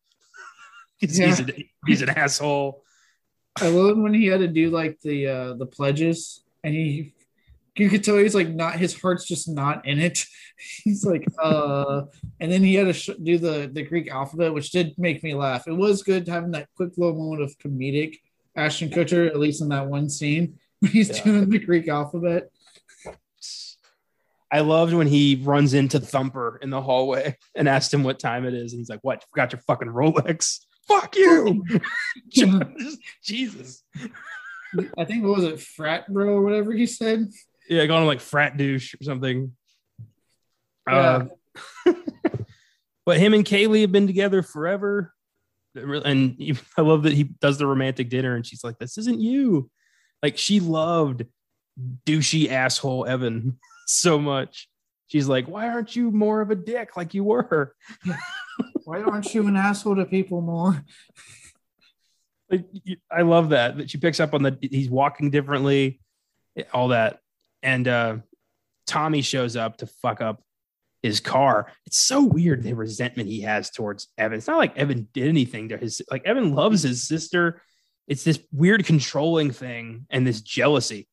[1.01, 1.27] yeah.
[1.27, 1.47] he's, a,
[1.87, 2.83] he's an asshole.
[3.61, 7.13] I love when he had to do like the uh the pledges and he
[7.77, 10.25] you could tell he's like not his heart's just not in it.
[10.83, 12.03] He's like, uh,
[12.41, 15.35] and then he had to sh- do the the Greek alphabet, which did make me
[15.35, 15.69] laugh.
[15.69, 18.17] It was good having that quick little moment of comedic
[18.57, 21.23] Ashton Kutcher, at least in that one scene when he's Yeah.
[21.23, 22.51] doing the Greek alphabet.
[24.51, 28.47] I loved when he runs into Thumper in the hallway and asked him what time
[28.47, 28.73] it is.
[28.73, 29.23] And he's like, What?
[29.23, 30.61] You Forgot your fucking Rolex.
[30.87, 31.65] Fuck you.
[33.23, 33.85] Jesus.
[34.97, 37.31] I think what was it, frat bro or whatever he said.
[37.69, 39.53] Yeah, going like frat douche or something.
[40.87, 41.27] Uh,
[43.05, 45.13] but him and Kayleigh have been together forever.
[45.75, 46.37] And
[46.77, 49.71] I love that he does the romantic dinner and she's like, This isn't you.
[50.23, 51.25] Like she loved
[52.07, 53.59] douchey asshole Evan
[53.89, 54.69] so much.
[55.09, 57.75] She's like, Why aren't you more of a dick like you were?
[58.85, 60.85] Why aren't you an asshole to people more?
[62.51, 62.65] Like,
[63.11, 66.01] I love that that she picks up on the he's walking differently,
[66.73, 67.19] all that,
[67.63, 68.17] and uh,
[68.87, 70.43] Tommy shows up to fuck up
[71.03, 71.71] his car.
[71.87, 74.39] It's so weird the resentment he has towards Evan.
[74.39, 77.63] It's not like Evan did anything to his like Evan loves his sister.
[78.07, 81.08] It's this weird controlling thing and this jealousy.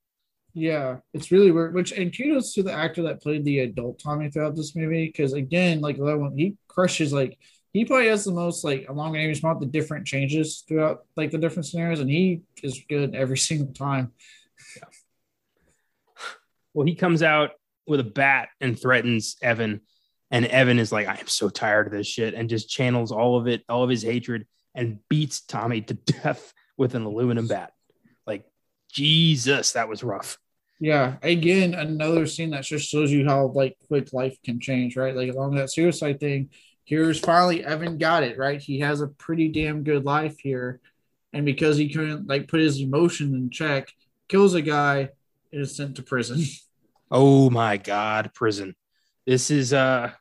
[0.57, 1.73] Yeah, it's really weird.
[1.73, 5.33] Which and kudos to the actor that played the adult Tommy throughout this movie, because
[5.33, 7.11] again, like other one, he crushes.
[7.11, 7.37] Like
[7.73, 11.31] he probably has the most like along with Amy Smart the different changes throughout like
[11.31, 14.13] the different scenarios, and he is good every single time.
[16.73, 17.51] Well, he comes out
[17.85, 19.81] with a bat and threatens Evan.
[20.31, 23.37] And Evan is like, I am so tired of this shit, and just channels all
[23.37, 27.73] of it, all of his hatred, and beats Tommy to death with an aluminum bat.
[28.25, 28.45] Like,
[28.89, 30.37] Jesus, that was rough.
[30.79, 35.15] Yeah, again, another scene that just shows you how like quick life can change, right?
[35.15, 36.49] Like along that suicide thing,
[36.83, 38.61] here's finally Evan got it, right?
[38.61, 40.81] He has a pretty damn good life here.
[41.33, 43.91] And because he couldn't like put his emotion in check,
[44.27, 45.09] kills a guy,
[45.51, 46.43] and is sent to prison.
[47.11, 48.75] Oh my God, prison.
[49.27, 50.11] This is uh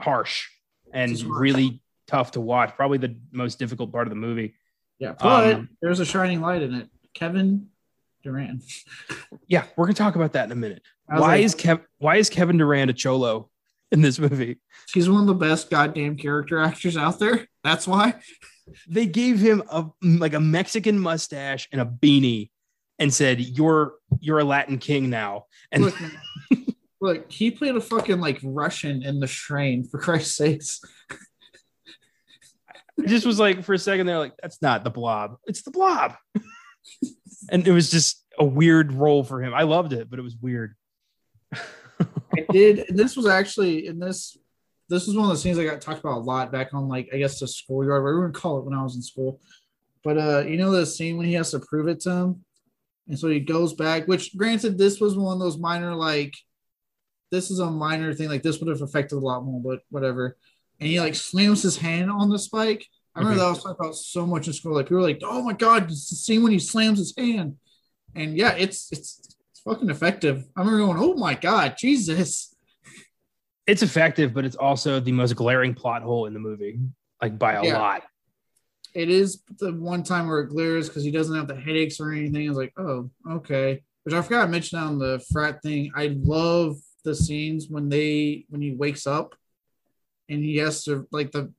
[0.00, 0.46] harsh
[0.92, 2.74] and really tough to watch.
[2.76, 4.54] Probably the most difficult part of the movie.
[5.00, 6.88] Yeah, but Um, there's a shining light in it.
[7.12, 7.68] Kevin
[8.26, 8.62] Durand.
[9.48, 10.82] Yeah, we're gonna talk about that in a minute.
[11.06, 13.48] Why like, is Kev why is Kevin Durand a cholo
[13.90, 14.58] in this movie?
[14.92, 17.46] he's one of the best goddamn character actors out there?
[17.64, 18.14] That's why.
[18.88, 22.50] they gave him a like a Mexican mustache and a beanie
[22.98, 25.44] and said, You're you're a Latin king now.
[25.72, 25.94] And Look,
[27.00, 30.80] look, he played a fucking like Russian in the Strain, for Christ's sakes.
[32.98, 35.70] it just was like for a second they're like, that's not the blob, it's the
[35.70, 36.14] blob.
[37.50, 39.54] And it was just a weird role for him.
[39.54, 40.74] I loved it, but it was weird.
[41.52, 42.84] I did.
[42.88, 44.36] This was actually in this.
[44.88, 47.08] This was one of the scenes I got talked about a lot back on like
[47.12, 49.40] I guess the schoolyard, want to call it when I was in school.
[50.04, 52.44] But uh, you know the scene when he has to prove it to him,
[53.08, 54.06] and so he goes back.
[54.06, 56.34] Which, granted, this was one of those minor like,
[57.30, 58.28] this is a minor thing.
[58.28, 60.36] Like this would have affected a lot more, but whatever.
[60.78, 62.86] And he like slams his hand on the spike.
[63.16, 64.74] I remember that was talked about so much in school.
[64.74, 67.56] Like people were like, "Oh my god, it's the scene when he slams his hand."
[68.14, 69.20] And yeah, it's it's
[69.50, 70.44] it's fucking effective.
[70.54, 72.54] I remember going, "Oh my god, Jesus!"
[73.66, 76.78] It's effective, but it's also the most glaring plot hole in the movie,
[77.22, 77.78] like by a Yeah.
[77.78, 78.02] lot.
[78.94, 82.12] It is the one time where it glares because he doesn't have the headaches or
[82.12, 82.48] anything.
[82.48, 83.82] It's like, oh, okay.
[84.04, 85.90] Which I forgot to mention on the frat thing.
[85.96, 89.34] I love the scenes when they when he wakes up
[90.28, 91.52] and he has to like the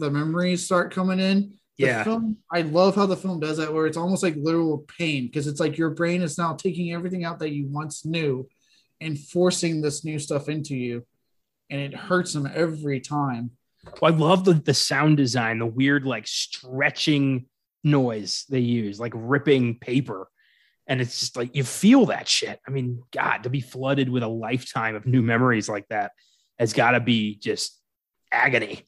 [0.00, 1.54] the memories start coming in.
[1.78, 2.04] The Yeah.
[2.04, 5.46] film, I love how the film does that, where it's almost like literal pain because
[5.46, 8.48] it's like your brain is now taking everything out that you once knew
[9.00, 11.06] and forcing this new stuff into you,
[11.70, 13.52] and it hurts them every time.
[14.00, 17.46] Well, I love the, the sound design, the weird like stretching
[17.82, 20.28] noise they use, like ripping paper.
[20.86, 22.60] And it's just like you feel that shit.
[22.66, 26.12] I mean, God, to be flooded with a lifetime of new memories like that
[26.58, 27.80] has got to be just
[28.30, 28.86] agony.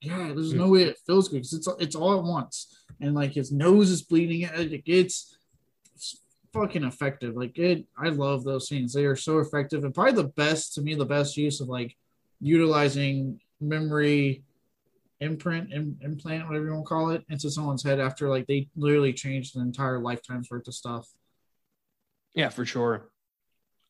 [0.00, 0.58] Yeah, there's hmm.
[0.58, 3.90] no way it feels good because it's it's all at once, and like his nose
[3.90, 4.42] is bleeding.
[4.42, 5.36] It it's,
[5.94, 6.20] it's
[6.52, 7.34] fucking effective.
[7.34, 8.92] Like it, I love those scenes.
[8.92, 11.96] They are so effective, and probably the best to me, the best use of like
[12.40, 14.44] utilizing memory
[15.20, 18.68] imprint Im- implant whatever you want to call it into someone's head after like they
[18.76, 21.08] literally changed an entire lifetime's worth of stuff
[22.34, 23.10] Yeah, for sure.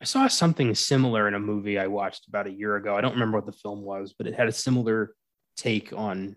[0.01, 2.97] I saw something similar in a movie I watched about a year ago.
[2.97, 5.13] I don't remember what the film was, but it had a similar
[5.59, 6.37] take on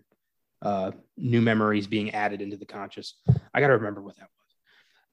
[0.60, 3.14] uh, new memories being added into the conscious.
[3.54, 4.54] I got to remember what that was.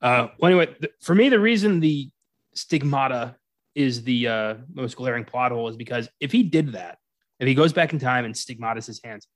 [0.01, 2.09] Uh, well, anyway, th- for me, the reason the
[2.53, 3.35] stigmata
[3.75, 6.97] is the uh, most glaring plot hole is because if he did that,
[7.39, 9.27] if he goes back in time and stigmatas his hands,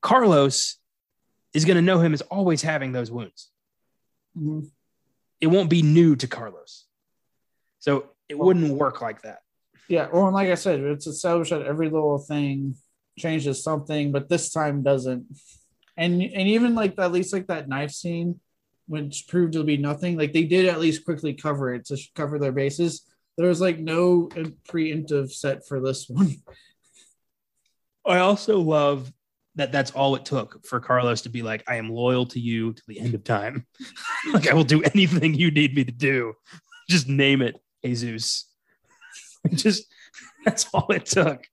[0.00, 0.78] Carlos
[1.54, 3.52] is going to know him as always having those wounds
[5.42, 6.86] it won't be new to Carlos.
[7.80, 9.40] So it wouldn't work like that.
[9.88, 12.76] Yeah, well, and like I said, it's established that every little thing
[13.18, 15.26] changes something, but this time doesn't.
[15.96, 18.40] And and even like at least like that knife scene,
[18.86, 22.38] which proved to be nothing, like they did at least quickly cover it to cover
[22.38, 23.02] their bases.
[23.36, 24.28] There was like no
[24.68, 26.36] preemptive set for this one.
[28.04, 29.12] I also love
[29.54, 32.72] that that's all it took for Carlos to be like, I am loyal to you
[32.72, 33.66] to the end of time.
[34.32, 36.34] like I will do anything you need me to do.
[36.88, 38.48] Just name it, Jesus.
[39.52, 39.92] Just
[40.44, 41.46] that's all it took.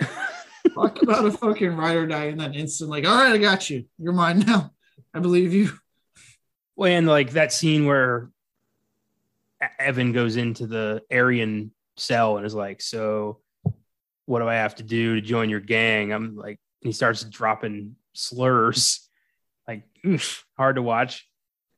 [0.74, 2.90] Talk about a fucking ride or die in that instant.
[2.90, 3.84] Like, all right, I got you.
[3.98, 4.72] You're mine now.
[5.12, 5.70] I believe you.
[6.76, 8.30] Well, and like that scene where
[9.78, 13.40] Evan goes into the Aryan cell and is like, "So,
[14.26, 17.96] what do I have to do to join your gang?" I'm like, he starts dropping
[18.12, 19.08] slurs,
[19.68, 21.28] like oof, hard to watch.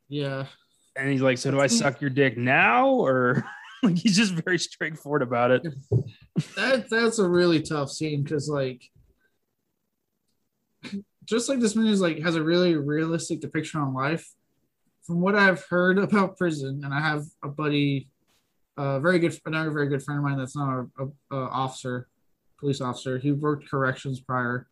[0.09, 0.47] Yeah.
[0.94, 3.44] And he's like, "So do I suck your dick now or?"
[3.85, 5.67] like he's just very straightforward about it.
[6.57, 8.83] That that's a really tough scene because like
[11.25, 14.27] just like this movie is like has a really realistic depiction on life.
[15.03, 18.09] From what I've heard about prison, and I have a buddy,
[18.77, 22.09] a very good, another very good friend of mine that's not a, a, a officer,
[22.59, 23.19] police officer.
[23.19, 24.69] He worked corrections prior.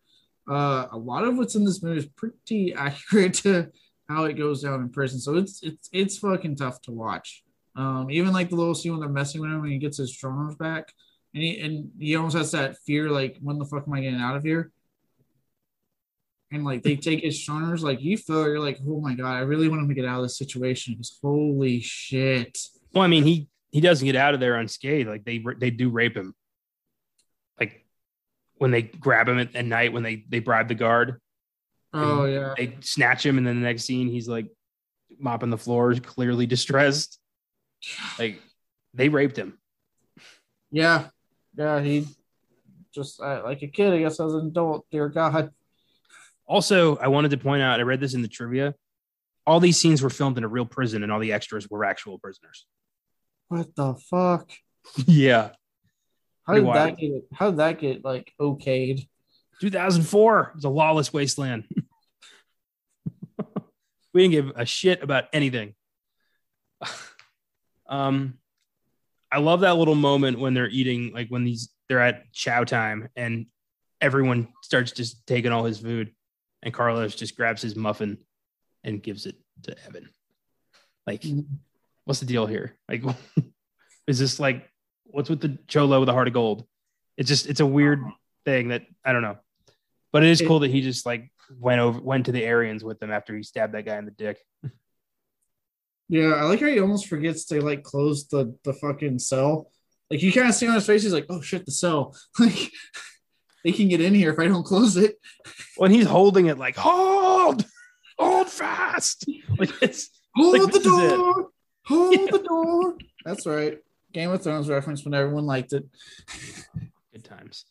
[0.48, 3.70] Uh, a lot of what's in this movie is pretty accurate to
[4.08, 5.20] how it goes down in prison.
[5.20, 7.44] So it's it's it's fucking tough to watch.
[7.76, 10.16] Um, even like the little scene when they're messing with him and he gets his
[10.16, 10.92] drones back,
[11.34, 14.20] and he and he almost has that fear like, when the fuck am I getting
[14.20, 14.72] out of here?
[16.52, 19.40] And like they take his stoners, like you feel you're like, oh my god, I
[19.40, 20.94] really want him to get out of this situation.
[20.94, 22.58] Because holy shit.
[22.92, 25.08] Well, I mean, he he doesn't get out of there unscathed.
[25.08, 26.34] Like they they do rape him.
[27.60, 27.86] Like
[28.56, 31.20] when they grab him at, at night when they they bribe the guard.
[31.92, 32.54] Oh yeah.
[32.56, 34.48] They snatch him, and then the next scene he's like
[35.20, 37.19] mopping the floors, clearly distressed.
[38.18, 38.40] Like
[38.94, 39.58] they raped him.
[40.70, 41.08] Yeah,
[41.56, 41.80] yeah.
[41.80, 42.06] He
[42.94, 44.86] just uh, like a kid, I guess, as an adult.
[44.90, 45.50] Dear God.
[46.46, 48.74] Also, I wanted to point out, I read this in the trivia.
[49.46, 52.18] All these scenes were filmed in a real prison, and all the extras were actual
[52.18, 52.66] prisoners.
[53.48, 54.50] What the fuck?
[55.06, 55.50] yeah.
[56.46, 57.10] How did that get?
[57.32, 59.06] How did that get like okayed?
[59.60, 60.40] 2004.
[60.40, 61.64] It was a lawless wasteland.
[64.12, 65.74] we didn't give a shit about anything.
[67.90, 68.38] Um,
[69.30, 73.08] I love that little moment when they're eating, like when these they're at chow time
[73.16, 73.46] and
[74.00, 76.12] everyone starts just taking all his food,
[76.62, 78.18] and Carlos just grabs his muffin
[78.84, 80.08] and gives it to Evan.
[81.06, 81.54] Like, mm-hmm.
[82.04, 82.78] what's the deal here?
[82.88, 83.02] Like,
[84.06, 84.68] is this like
[85.04, 86.64] what's with the cholo with a heart of gold?
[87.16, 88.02] It's just it's a weird
[88.44, 89.38] thing that I don't know,
[90.12, 93.00] but it is cool that he just like went over went to the Aryans with
[93.00, 94.38] them after he stabbed that guy in the dick.
[96.10, 99.70] Yeah, I like how he almost forgets to like close the the fucking cell.
[100.10, 102.72] Like you kind of see on his face, he's like, "Oh shit, the cell!" Like
[103.64, 105.16] they can get in here if I don't close it.
[105.76, 107.64] When he's holding it, like hold,
[108.18, 109.24] hold fast.
[109.56, 111.50] Like it's hold like, the door,
[111.84, 112.26] hold yeah.
[112.30, 112.96] the door.
[113.24, 113.78] That's right.
[114.12, 115.84] Game of Thrones reference when everyone liked it.
[117.12, 117.66] Good times.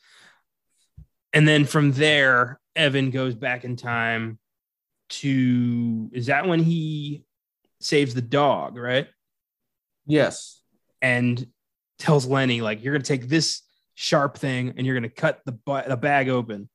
[1.34, 4.40] And then from there, Evan goes back in time
[5.10, 7.26] to is that when he
[7.80, 9.08] saves the dog, right?
[10.06, 10.62] Yes.
[11.02, 11.48] And
[11.98, 13.62] tells Lenny, like, you're going to take this
[13.96, 15.58] sharp thing and you're going to cut the,
[15.88, 16.70] the bag open.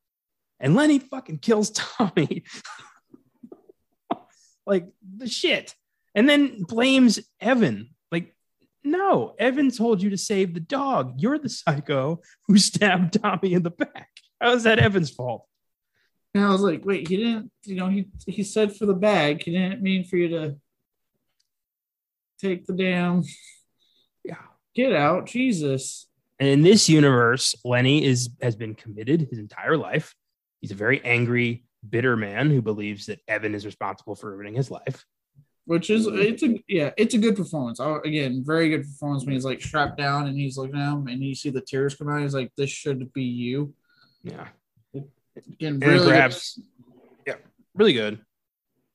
[0.60, 2.44] And Lenny fucking kills Tommy.
[4.66, 5.74] like, the shit.
[6.14, 7.90] And then blames Evan.
[8.12, 8.34] Like,
[8.84, 11.14] no, Evan told you to save the dog.
[11.18, 14.10] You're the psycho who stabbed Tommy in the back.
[14.40, 15.46] How is that Evan's fault?
[16.34, 19.44] And I was like, wait, he didn't, you know, he he said for the bag.
[19.44, 20.56] He didn't mean for you to
[22.44, 23.22] take the damn
[24.24, 24.36] yeah
[24.74, 26.08] get out jesus.
[26.40, 30.14] And in this universe lenny is has been committed his entire life.
[30.60, 34.70] He's a very angry bitter man who believes that evan is responsible for ruining his
[34.70, 35.04] life.
[35.66, 37.80] Which is it's a yeah it's a good performance.
[37.80, 41.06] Oh, again very good performance when he's like strapped down and he's looking at him
[41.06, 42.20] and you see the tears come out.
[42.20, 43.74] He's like this should be you.
[44.22, 44.48] Yeah.
[45.36, 46.64] Again really perhaps good.
[47.26, 47.34] yeah
[47.74, 48.18] really good.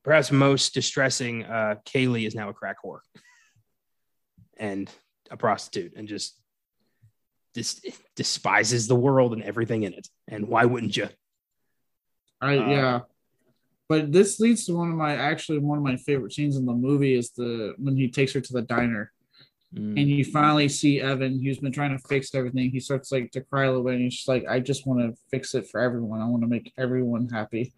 [0.04, 3.00] Perhaps most distressing uh kayleigh is now a crack whore
[4.60, 4.90] and
[5.32, 6.40] a prostitute and just
[7.54, 7.82] dis-
[8.16, 10.08] despises the world and everything in it.
[10.28, 11.10] And why wouldn't you?
[12.42, 13.00] I uh, yeah.
[13.88, 16.74] But this leads to one of my actually one of my favorite scenes in the
[16.74, 19.12] movie is the when he takes her to the diner.
[19.74, 20.00] Mm.
[20.00, 22.72] And you finally see Evan, who's been trying to fix everything.
[22.72, 25.00] He starts like to cry a little bit, and he's just like, "I just want
[25.02, 26.22] to fix it for everyone.
[26.22, 27.74] I want to make everyone happy."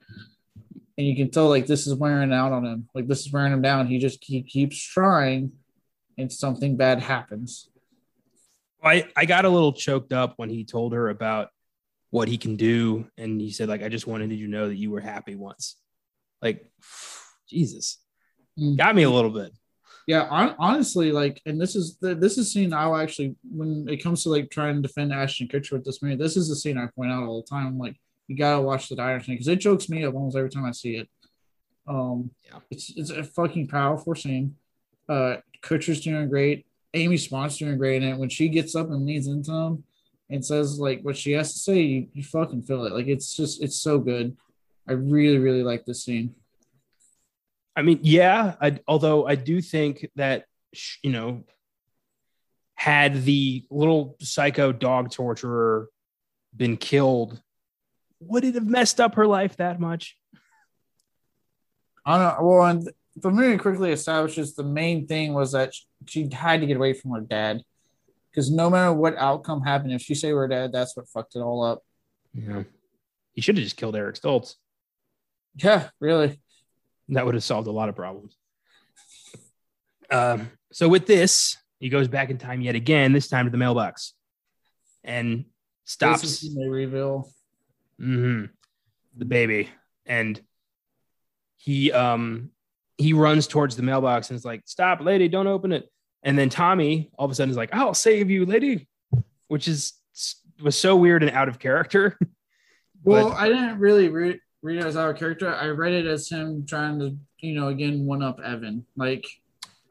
[0.97, 2.89] And you can tell like this is wearing out on him.
[2.93, 3.87] Like this is wearing him down.
[3.87, 5.51] He just he keeps trying,
[6.17, 7.69] and something bad happens.
[8.83, 11.49] I, I got a little choked up when he told her about
[12.09, 13.07] what he can do.
[13.17, 15.77] And he said, like, I just wanted you to know that you were happy once.
[16.41, 16.65] Like,
[17.47, 17.99] Jesus.
[18.59, 18.77] Mm.
[18.77, 19.51] Got me a little bit.
[20.07, 24.03] Yeah, on, honestly, like, and this is the this is scene I'll actually when it
[24.03, 26.77] comes to like trying to defend Ashton Kutcher with this movie, this is the scene
[26.77, 27.67] I point out all the time.
[27.67, 27.95] I'm like,
[28.27, 30.71] you gotta watch the diner scene because it jokes me up almost every time I
[30.71, 31.09] see it.
[31.87, 32.59] Um, Yeah.
[32.71, 34.55] it's it's a fucking powerful scene.
[35.07, 36.65] Uh, Kutcher's doing great.
[36.93, 38.17] Amy Smart's doing great in it.
[38.17, 39.83] When she gets up and leans into him
[40.29, 42.93] and says like what she has to say, you, you fucking feel it.
[42.93, 44.35] Like it's just it's so good.
[44.87, 46.35] I really really like this scene.
[47.75, 48.55] I mean, yeah.
[48.61, 50.45] I, although I do think that
[51.03, 51.43] you know,
[52.75, 55.89] had the little psycho dog torturer
[56.55, 57.41] been killed,
[58.19, 60.17] would it have messed up her life that much?
[62.05, 62.47] I don't know.
[62.47, 65.73] Well, and the movie quickly establishes the main thing was that
[66.07, 67.61] she had to get away from her dad
[68.29, 71.39] because no matter what outcome happened, if she saved her dad, that's what fucked it
[71.39, 71.83] all up.
[72.33, 72.63] Yeah,
[73.33, 74.55] he should have just killed Eric Stoltz.
[75.55, 76.39] Yeah, really.
[77.09, 78.37] That would have solved a lot of problems.
[80.09, 83.11] Um, so with this, he goes back in time yet again.
[83.11, 84.13] This time to the mailbox,
[85.03, 85.45] and
[85.83, 86.23] stops.
[86.23, 87.29] is when they reveal.
[87.99, 88.45] hmm
[89.17, 89.69] The baby.
[90.05, 90.39] And
[91.57, 92.49] he um
[93.01, 95.89] he runs towards the mailbox and is like, stop, lady, don't open it.
[96.23, 98.87] And then Tommy all of a sudden is like, I'll save you, lady,
[99.47, 99.93] which is
[100.61, 102.17] was so weird and out of character.
[103.03, 105.51] Well, But- I didn't really read, read it as our character.
[105.51, 108.85] I read it as him trying to, you know, again one up Evan.
[108.95, 109.25] Like,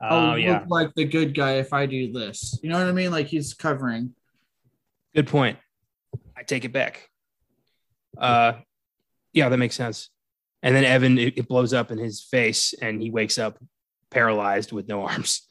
[0.01, 0.61] Oh I'll yeah.
[0.61, 2.57] look like the good guy if I do this.
[2.63, 3.11] You know what I mean?
[3.11, 4.15] Like he's covering.
[5.13, 5.59] Good point.
[6.37, 7.11] I take it back.
[8.17, 8.53] Uh
[9.33, 10.11] yeah, that makes sense.
[10.63, 13.59] And then Evan it, it blows up in his face and he wakes up
[14.11, 15.47] paralyzed with no arms.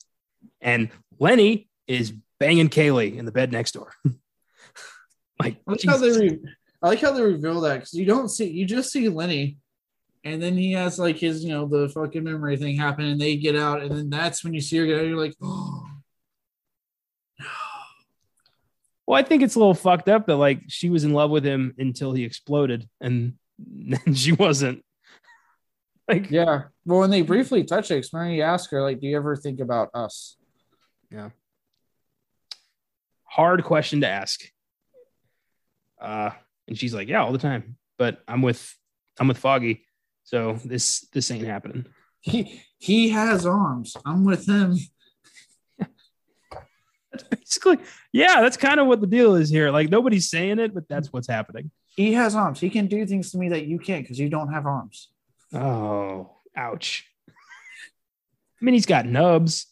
[0.62, 3.92] And Lenny is banging Kayleigh in the bed next door.
[5.40, 6.40] like I like how they re-
[6.82, 9.58] I like how they reveal that because you don't see you just see Lenny,
[10.24, 13.36] and then he has like his you know the fucking memory thing happen, and they
[13.36, 15.06] get out, and then that's when you see her get out.
[15.06, 15.86] You're like, oh,
[19.08, 21.44] Well, I think it's a little fucked up that like she was in love with
[21.44, 24.84] him until he exploded and then she wasn't.
[26.10, 26.64] Like yeah.
[26.86, 29.92] Well, when they briefly touch it, Mary ask her like, "Do you ever think about
[29.94, 30.38] us?"
[31.12, 31.30] Yeah.
[33.26, 34.42] Hard question to ask.
[36.02, 36.32] Uh
[36.68, 37.78] and she's like, Yeah, all the time.
[38.00, 38.76] But I'm with
[39.20, 39.86] I'm with Foggy.
[40.24, 41.86] So this this ain't happening.
[42.22, 43.96] He he has arms.
[44.04, 44.78] I'm with him.
[47.12, 47.78] That's basically
[48.12, 49.70] yeah, that's kind of what the deal is here.
[49.70, 51.70] Like nobody's saying it, but that's what's happening.
[51.86, 52.60] He has arms.
[52.60, 55.10] He can do things to me that you can't because you don't have arms.
[55.54, 57.06] Oh, ouch.
[57.28, 59.68] I mean, he's got nubs.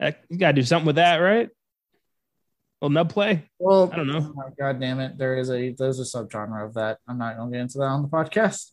[0.00, 1.48] You got to do something with that, right?
[2.80, 3.48] Well, nub play.
[3.58, 4.34] Well, I don't know.
[4.36, 5.16] oh God damn it!
[5.16, 6.98] There is a there's a subgenre of that.
[7.08, 8.72] I'm not gonna get into that on the podcast.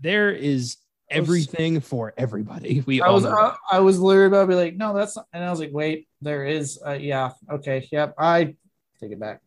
[0.00, 0.78] There is
[1.08, 2.82] everything for everybody.
[2.86, 3.24] We I was.
[3.24, 5.70] I, I was literally about to be like, no, that's not, and I was like,
[5.72, 8.56] wait, there is, uh, yeah, okay, yep, I
[9.00, 9.40] take it back,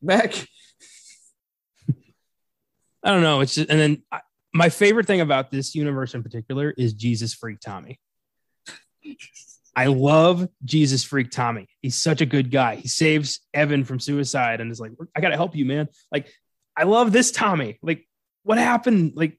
[0.00, 0.32] back.
[3.02, 3.40] I don't know.
[3.40, 4.20] It's just, and then I,
[4.56, 7.98] my favorite thing about this universe in particular is Jesus Freak Tommy.
[9.74, 11.68] I love Jesus Freak Tommy.
[11.82, 12.76] He's such a good guy.
[12.76, 15.88] He saves Evan from suicide and is like, I got to help you, man.
[16.10, 16.32] Like,
[16.76, 17.78] I love this Tommy.
[17.82, 18.08] Like,
[18.42, 19.12] what happened?
[19.14, 19.38] Like,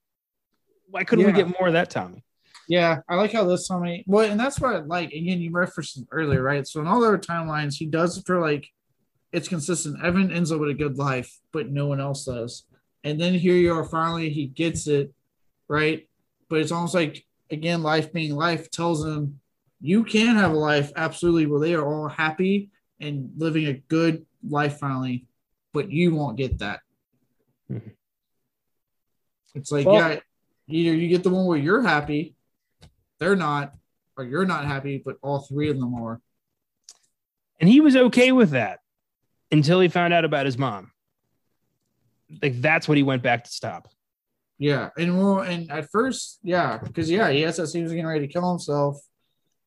[0.90, 2.24] why couldn't we get more of that Tommy?
[2.70, 4.04] Yeah, I like how this Tommy.
[4.08, 5.12] Well, and that's what I like.
[5.12, 6.68] Again, you referenced earlier, right?
[6.68, 8.68] So in all their timelines, he does it for like
[9.32, 10.04] it's consistent.
[10.04, 12.64] Evan ends up with a good life, but no one else does.
[13.04, 15.14] And then here you are, finally, he gets it,
[15.68, 16.08] right?
[16.50, 19.40] But it's almost like again, life being life tells him
[19.80, 22.70] you can have a life absolutely where they are all happy
[23.00, 25.26] and living a good life finally,
[25.74, 26.82] but you won't get that.
[27.72, 27.92] Mhm.
[29.56, 30.20] It's like, Well- yeah,
[30.68, 32.36] either you get the one where you're happy,
[33.20, 33.74] they're not,
[34.18, 36.20] or you're not happy, but all three of them are.
[37.60, 38.80] And he was okay with that
[39.52, 40.92] until he found out about his mom.
[42.42, 43.88] Like, that's what he went back to stop.
[44.60, 48.26] Yeah, and well, and at first, yeah, because yeah, he has that was getting ready
[48.26, 48.98] to kill himself,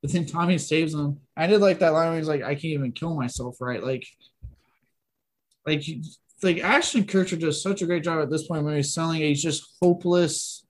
[0.02, 1.20] but then Tommy saves him.
[1.36, 3.82] I did like that line where he's like, "I can't even kill myself," right?
[3.82, 4.04] Like,
[5.64, 5.84] like,
[6.42, 9.20] like Ashton Kutcher does such a great job at this point when he's selling.
[9.20, 10.66] He's just hopeless,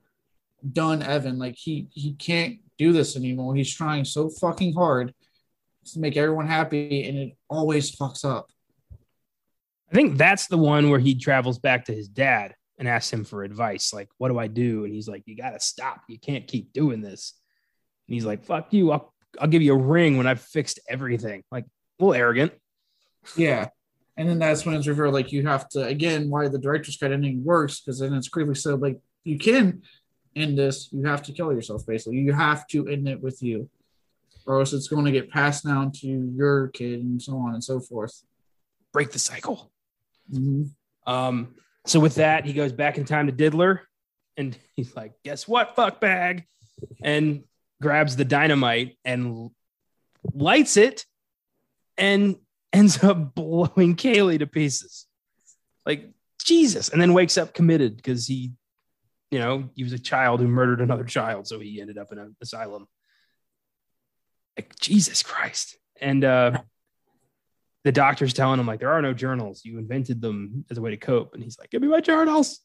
[0.70, 1.38] done Evan.
[1.38, 3.54] Like he he can't do this anymore.
[3.54, 5.14] He's trying so fucking hard
[5.92, 8.50] to make everyone happy, and it always fucks up.
[9.90, 13.24] I think that's the one where he travels back to his dad and asks him
[13.24, 13.92] for advice.
[13.92, 14.84] Like, what do I do?
[14.84, 16.02] And he's like, you got to stop.
[16.08, 17.34] You can't keep doing this.
[18.08, 18.92] And he's like, fuck you.
[18.92, 21.44] I'll I'll give you a ring when I've fixed everything.
[21.50, 22.52] Like a little arrogant.
[23.36, 23.68] Yeah.
[24.16, 27.12] And then that's when it's revealed like you have to again why the director's cut
[27.12, 29.82] ending works because then it's clearly said like you can
[30.36, 32.18] end this, you have to kill yourself basically.
[32.18, 33.68] You have to end it with you.
[34.46, 37.62] Or else it's going to get passed down to your kid and so on and
[37.62, 38.22] so forth.
[38.92, 39.69] Break the cycle.
[40.32, 41.12] Mm-hmm.
[41.12, 41.55] Um,
[41.86, 43.81] so with that, he goes back in time to Diddler
[44.36, 46.44] and he's like, guess what, fuck bag?
[47.02, 47.44] And
[47.81, 49.51] grabs the dynamite and
[50.32, 51.05] lights it
[51.97, 52.36] and
[52.73, 55.07] ends up blowing Kayleigh to pieces.
[55.85, 56.11] Like
[56.44, 56.89] Jesus.
[56.89, 58.52] And then wakes up committed because he,
[59.31, 61.47] you know, he was a child who murdered another child.
[61.47, 62.86] So he ended up in an asylum.
[64.57, 65.77] Like Jesus Christ.
[66.01, 66.62] And uh
[67.85, 69.62] the doctor's telling him, like, there are no journals.
[69.65, 71.35] You invented them as a way to cope.
[71.35, 72.61] And he's like, Give me my journals.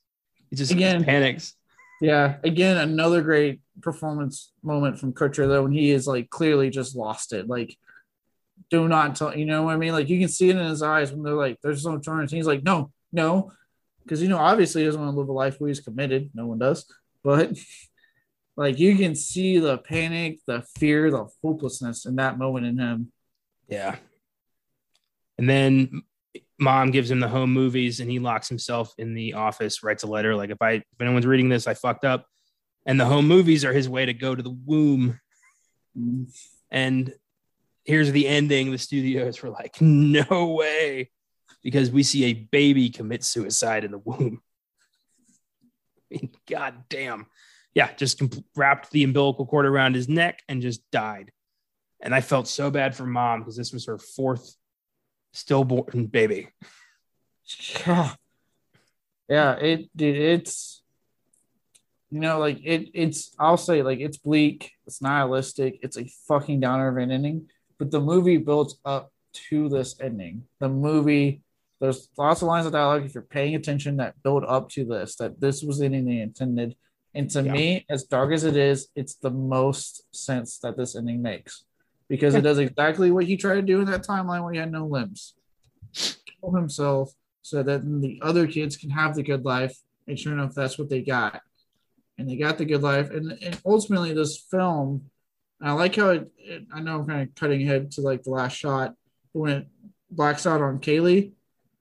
[0.49, 0.97] He just, Again.
[0.97, 1.53] just panics.
[2.01, 6.95] Yeah, again, another great performance moment from Kutcher though, when he is like clearly just
[6.95, 7.47] lost it.
[7.47, 7.77] Like,
[8.69, 9.93] do not tell you know what I mean?
[9.93, 12.47] Like you can see it in his eyes when they're like, "There's no turns." He's
[12.47, 13.53] like, "No, no,"
[14.03, 16.31] because you know obviously he doesn't want to live a life where he's committed.
[16.33, 16.85] No one does,
[17.23, 17.57] but
[18.57, 23.11] like you can see the panic, the fear, the hopelessness in that moment in him.
[23.69, 23.95] Yeah.
[25.37, 26.03] And then
[26.57, 30.07] mom gives him the home movies and he locks himself in the office, writes a
[30.07, 32.27] letter like if I if anyone's reading this, I fucked up.
[32.85, 35.19] And the home movies are his way to go to the womb.
[36.69, 37.13] And
[37.83, 38.71] here's the ending.
[38.71, 41.09] The studios were like, no way.
[41.63, 44.41] Because we see a baby commit suicide in the womb.
[46.11, 47.25] I mean, God damn.
[47.73, 48.21] Yeah, just
[48.55, 51.31] wrapped the umbilical cord around his neck and just died.
[52.01, 54.55] And I felt so bad for mom because this was her fourth
[55.35, 56.49] stillborn baby.
[57.85, 58.13] Yeah,
[59.29, 59.53] yeah.
[59.53, 60.81] it dude, it's
[62.09, 66.59] you know, like it it's I'll say like it's bleak, it's nihilistic, it's a fucking
[66.61, 69.11] downer of an ending, but the movie builds up
[69.49, 70.43] to this ending.
[70.59, 71.41] The movie
[71.81, 75.17] there's lots of lines of dialogue if you're paying attention that build up to this,
[75.17, 76.75] that this was the ending they intended.
[77.13, 77.51] And to Yeah.
[77.51, 81.65] me, as dark as it is, it's the most sense that this ending makes.
[82.07, 84.71] Because it does exactly what he tried to do in that timeline where he had
[84.71, 85.33] no limbs.
[85.93, 89.77] Kill himself so that the other kids can have the good life.
[90.07, 91.41] And sure enough, that's what they got.
[92.17, 93.09] And they got the good life.
[93.11, 95.09] And, and ultimately, this film,
[95.61, 98.31] I like how it, it, I know I'm kind of cutting ahead to like the
[98.31, 98.95] last shot,
[99.33, 99.67] but when it
[100.11, 101.31] blacks out on Kayleigh,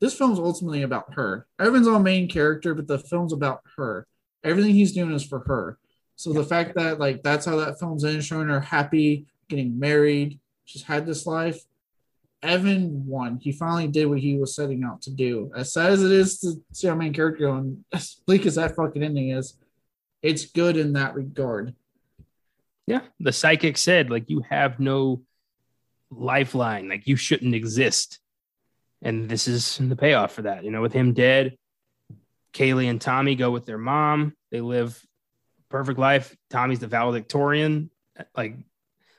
[0.00, 1.46] this film's ultimately about her.
[1.58, 4.06] Evan's our main character, but the film's about her.
[4.42, 5.78] Everything he's doing is for her.
[6.16, 10.40] So the fact that like that's how that film's in, showing her happy, getting married,
[10.64, 11.60] she's had this life.
[12.42, 13.38] Evan won.
[13.38, 15.50] He finally did what he was setting out to do.
[15.56, 18.56] As sad as it is to see our main character go, and as bleak as
[18.56, 19.56] that fucking ending is,
[20.22, 21.74] it's good in that regard.
[22.86, 23.00] Yeah.
[23.20, 25.22] The psychic said, like, you have no
[26.10, 28.20] lifeline, like, you shouldn't exist.
[29.00, 30.64] And this is the payoff for that.
[30.64, 31.56] You know, with him dead,
[32.54, 34.34] Kayleigh and Tommy go with their mom.
[34.50, 34.98] They live
[35.68, 36.34] perfect life.
[36.50, 37.90] Tommy's the valedictorian.
[38.36, 38.56] Like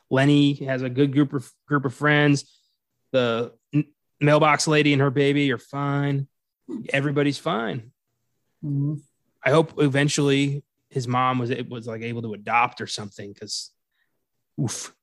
[0.09, 2.51] Lenny has a good group of group of friends.
[3.11, 3.53] The
[4.19, 6.27] mailbox lady and her baby are fine.
[6.89, 7.91] Everybody's fine.
[8.63, 9.01] Mhm.
[9.43, 13.71] I hope eventually his mom was it was like able to adopt or something because
[14.59, 14.95] oof.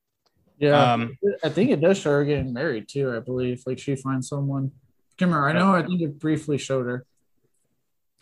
[0.58, 3.14] Yeah, Um I think it does show her getting married too.
[3.14, 4.72] I believe like she finds someone.
[5.18, 5.46] Come here.
[5.46, 5.74] I know.
[5.74, 7.04] I think it briefly showed her.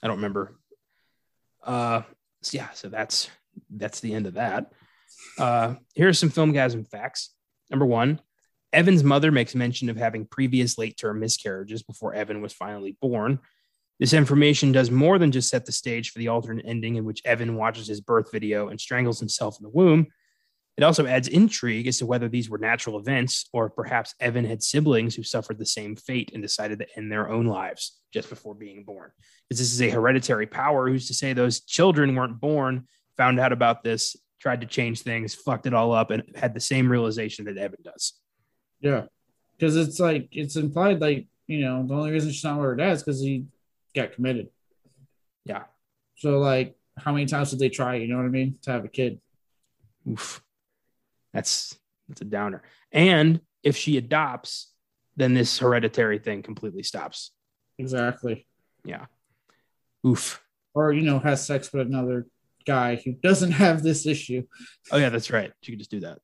[0.02, 0.57] I don't remember.
[1.62, 2.02] Uh,
[2.43, 3.28] so yeah, so that's
[3.70, 4.73] that's the end of that.
[5.39, 7.35] Uh, here are some filmgazm facts.
[7.71, 8.21] Number one,
[8.73, 13.41] Evan's mother makes mention of having previous late term miscarriages before Evan was finally born.
[13.99, 17.23] This information does more than just set the stage for the alternate ending in which
[17.25, 20.07] Evan watches his birth video and strangles himself in the womb.
[20.77, 24.63] It also adds intrigue as to whether these were natural events or perhaps Evan had
[24.63, 28.55] siblings who suffered the same fate and decided to end their own lives just before
[28.55, 29.11] being born.
[29.49, 30.89] Because this is a hereditary power.
[30.89, 32.87] Who's to say those children weren't born,
[33.19, 36.61] found out about this, tried to change things, fucked it all up, and had the
[36.61, 38.15] same realization that Evan does?
[38.81, 39.05] Yeah,
[39.57, 42.77] because it's like it's implied like you know the only reason she's not with her
[42.77, 43.47] dad is because he
[43.95, 44.49] got committed.
[45.45, 45.65] Yeah.
[46.17, 47.97] So like, how many times did they try?
[47.97, 48.59] You know what I mean?
[48.62, 49.21] To have a kid.
[50.09, 50.43] Oof.
[51.33, 52.62] That's that's a downer.
[52.93, 54.73] And if she adopts,
[55.17, 57.31] then this hereditary thing completely stops.
[57.79, 58.47] Exactly.
[58.85, 59.07] Yeah.
[60.07, 60.43] Oof.
[60.75, 62.27] Or you know has sex with another
[62.66, 64.45] guy who doesn't have this issue.
[64.91, 65.53] Oh yeah, that's right.
[65.62, 66.19] She could just do that.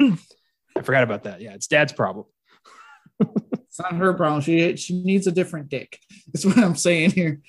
[0.00, 1.40] I forgot about that.
[1.40, 2.26] Yeah, it's dad's problem.
[3.20, 4.40] It's not her problem.
[4.40, 5.98] She she needs a different dick.
[6.32, 7.40] That's what I'm saying here.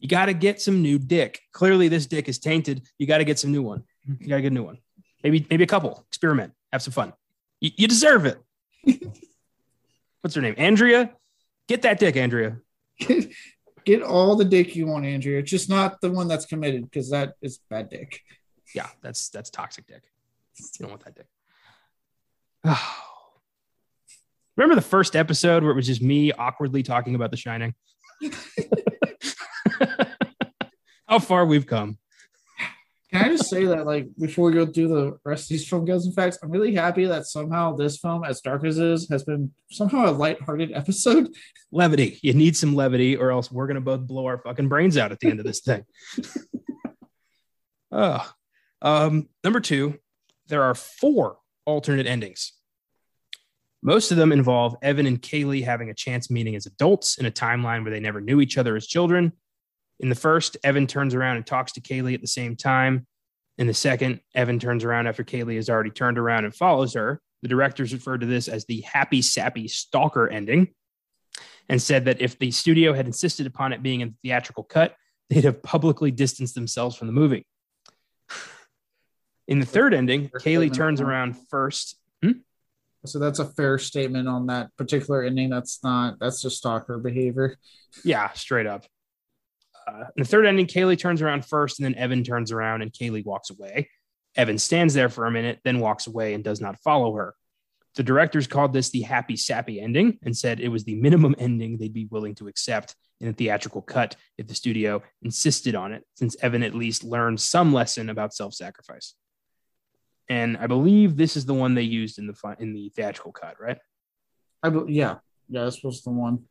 [0.00, 1.40] You got to get some new dick.
[1.52, 2.86] Clearly, this dick is tainted.
[2.98, 3.84] You got to get some new one.
[4.06, 4.78] You got to get a new one.
[5.24, 6.04] Maybe maybe a couple.
[6.08, 6.52] Experiment.
[6.72, 7.14] Have some fun.
[7.60, 8.38] You, you deserve it.
[10.20, 10.54] What's her name?
[10.58, 11.12] Andrea.
[11.66, 12.58] Get that dick, Andrea.
[13.84, 15.38] Get, all the dick you want, Andrea.
[15.40, 18.20] It's just not the one that's committed because that is bad dick.
[18.74, 20.02] Yeah, that's that's toxic dick.
[20.58, 21.26] You don't want that dick.
[22.64, 22.96] Oh.
[24.56, 27.74] Remember the first episode where it was just me awkwardly talking about The Shining?
[31.08, 31.98] How far we've come.
[33.12, 35.84] Can I just say that, like, before we go through the rest of these film
[35.84, 39.08] guns and facts, I'm really happy that somehow this film, as dark as it is,
[39.10, 41.34] has been somehow a lighthearted episode.
[41.72, 42.20] Levity.
[42.22, 45.18] You need some levity, or else we're gonna both blow our fucking brains out at
[45.18, 45.84] the end of this thing.
[47.92, 48.32] oh.
[48.80, 49.98] Um, number two,
[50.46, 52.52] there are four alternate endings.
[53.82, 57.30] Most of them involve Evan and Kayleigh having a chance meeting as adults in a
[57.30, 59.32] timeline where they never knew each other as children.
[60.00, 63.06] In the first, Evan turns around and talks to Kayleigh at the same time.
[63.58, 67.20] In the second, Evan turns around after Kayleigh has already turned around and follows her.
[67.42, 70.68] The directors referred to this as the happy, sappy stalker ending
[71.68, 74.96] and said that if the studio had insisted upon it being a theatrical cut,
[75.28, 77.46] they'd have publicly distanced themselves from the movie.
[79.46, 81.98] In the third ending, Kayleigh turns around first.
[82.22, 82.32] Hmm?
[83.04, 85.50] So that's a fair statement on that particular ending.
[85.50, 87.58] That's not, that's just stalker behavior.
[88.04, 88.86] Yeah, straight up.
[89.86, 92.92] Uh, in the third ending, Kayleigh turns around first, and then Evan turns around and
[92.92, 93.88] Kayleigh walks away.
[94.36, 97.34] Evan stands there for a minute, then walks away and does not follow her.
[97.96, 101.76] The directors called this the happy sappy ending and said it was the minimum ending
[101.76, 106.04] they'd be willing to accept in a theatrical cut if the studio insisted on it,
[106.14, 109.14] since Evan at least learned some lesson about self sacrifice.
[110.28, 113.60] And I believe this is the one they used in the in the theatrical cut,
[113.60, 113.78] right?
[114.62, 115.16] I be- yeah,
[115.48, 116.44] yeah, this was the one.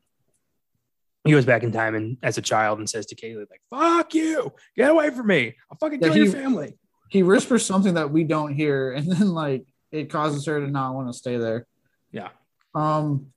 [1.26, 4.14] He goes back in time and as a child and says to Kayleigh, like, fuck
[4.14, 5.56] you, get away from me.
[5.70, 6.74] I'll fucking Yeah, kill he- your family.
[7.10, 10.94] He whispers something that we don't hear, and then like it causes her to not
[10.94, 11.66] want to stay there.
[12.12, 12.30] Yeah.
[12.76, 13.28] Um,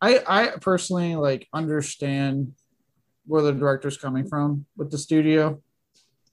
[0.00, 2.52] I I personally like understand
[3.26, 5.62] where the director's coming from with the studio.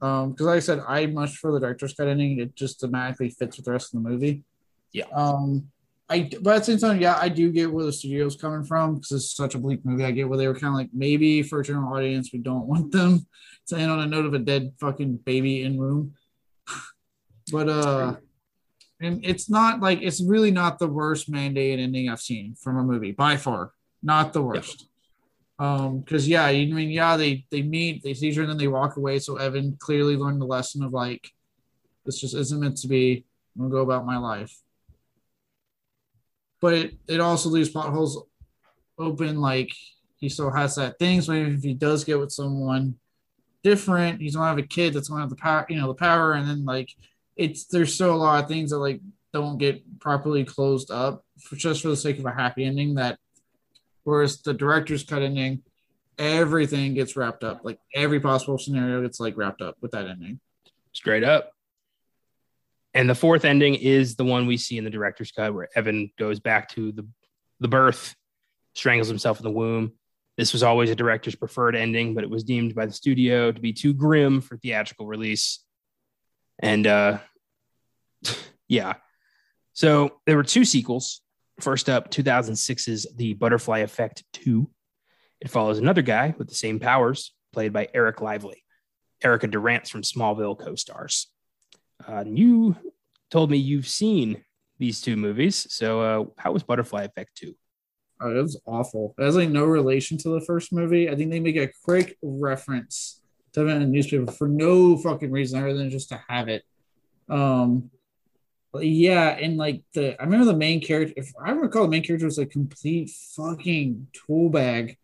[0.02, 2.40] Um, because like I said, I much for the director's cut ending.
[2.40, 4.44] It just thematically fits with the rest of the movie.
[4.92, 5.06] Yeah.
[5.14, 5.68] Um,
[6.08, 8.96] I but at the same time, yeah, I do get where the studio's coming from
[8.96, 10.06] because it's such a bleak movie.
[10.06, 12.68] I get where they were kind of like maybe for a general audience, we don't
[12.68, 13.26] want them
[13.68, 16.14] to end on a note of a dead fucking baby in room.
[17.52, 18.16] but uh
[19.02, 22.84] and it's not like it's really not the worst mandate ending I've seen from a
[22.84, 23.72] movie by far.
[24.02, 24.88] Not the worst.
[25.58, 28.68] Um, because yeah, you I mean yeah, they they meet, they other, and then they
[28.68, 29.20] walk away.
[29.20, 31.30] So Evan clearly learned the lesson of like
[32.06, 33.26] this just isn't meant to be.
[33.56, 34.56] I'm gonna go about my life.
[36.66, 38.26] But it, also leaves potholes
[38.98, 39.72] open, like
[40.18, 41.22] he still has that thing.
[41.22, 42.96] So maybe if he does get with someone
[43.64, 46.34] different, he's gonna have a kid that's gonna have the power, you know, the power,
[46.34, 46.90] and then like
[47.36, 49.00] it's there's still a lot of things that like
[49.32, 53.20] don't get properly closed up for, just for the sake of a happy ending that
[54.04, 55.62] whereas the director's cut ending
[56.18, 60.40] everything gets wrapped up like every possible scenario gets like wrapped up with that ending
[60.94, 61.55] straight up.
[62.96, 66.12] And the fourth ending is the one we see in the director's cut where Evan
[66.18, 67.06] goes back to the,
[67.60, 68.16] the birth,
[68.74, 69.92] strangles himself in the womb.
[70.38, 73.60] This was always a director's preferred ending, but it was deemed by the studio to
[73.60, 75.60] be too grim for theatrical release.
[76.60, 77.20] And uh,
[78.70, 78.94] yeah,
[79.74, 81.20] so there were two sequels.
[81.60, 84.70] First up, 2006's The Butterfly Effect 2.
[85.42, 88.64] It follows another guy with the same powers, played by Eric Lively.
[89.22, 91.28] Erica Durance from Smallville co stars.
[92.08, 92.76] Uh, you
[93.30, 94.44] told me you've seen
[94.80, 95.68] these two movies.
[95.70, 97.56] So, uh, how was Butterfly Effect 2?
[98.22, 99.14] oh, it was awful.
[99.18, 101.10] It has like no relation to the first movie.
[101.10, 103.22] I think they make a quick reference
[103.54, 106.64] to it in the newspaper for no fucking reason other than just to have it.
[107.30, 107.92] Um
[108.82, 112.26] yeah and like the i remember the main character if i recall the main character
[112.26, 114.98] was a complete fucking tool bag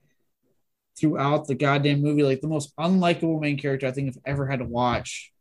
[0.99, 2.21] throughout the goddamn movie.
[2.21, 5.31] Like the most unlikable main character i think i've ever had to watch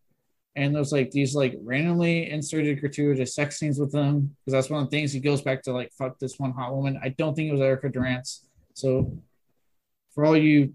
[0.57, 4.83] and there's like these like randomly inserted gratuitous sex scenes with them because that's one
[4.83, 6.99] of the things he goes back to like fuck this one hot woman.
[7.03, 8.47] I don't think it was Erica Durance.
[8.75, 9.17] So
[10.15, 10.75] for all you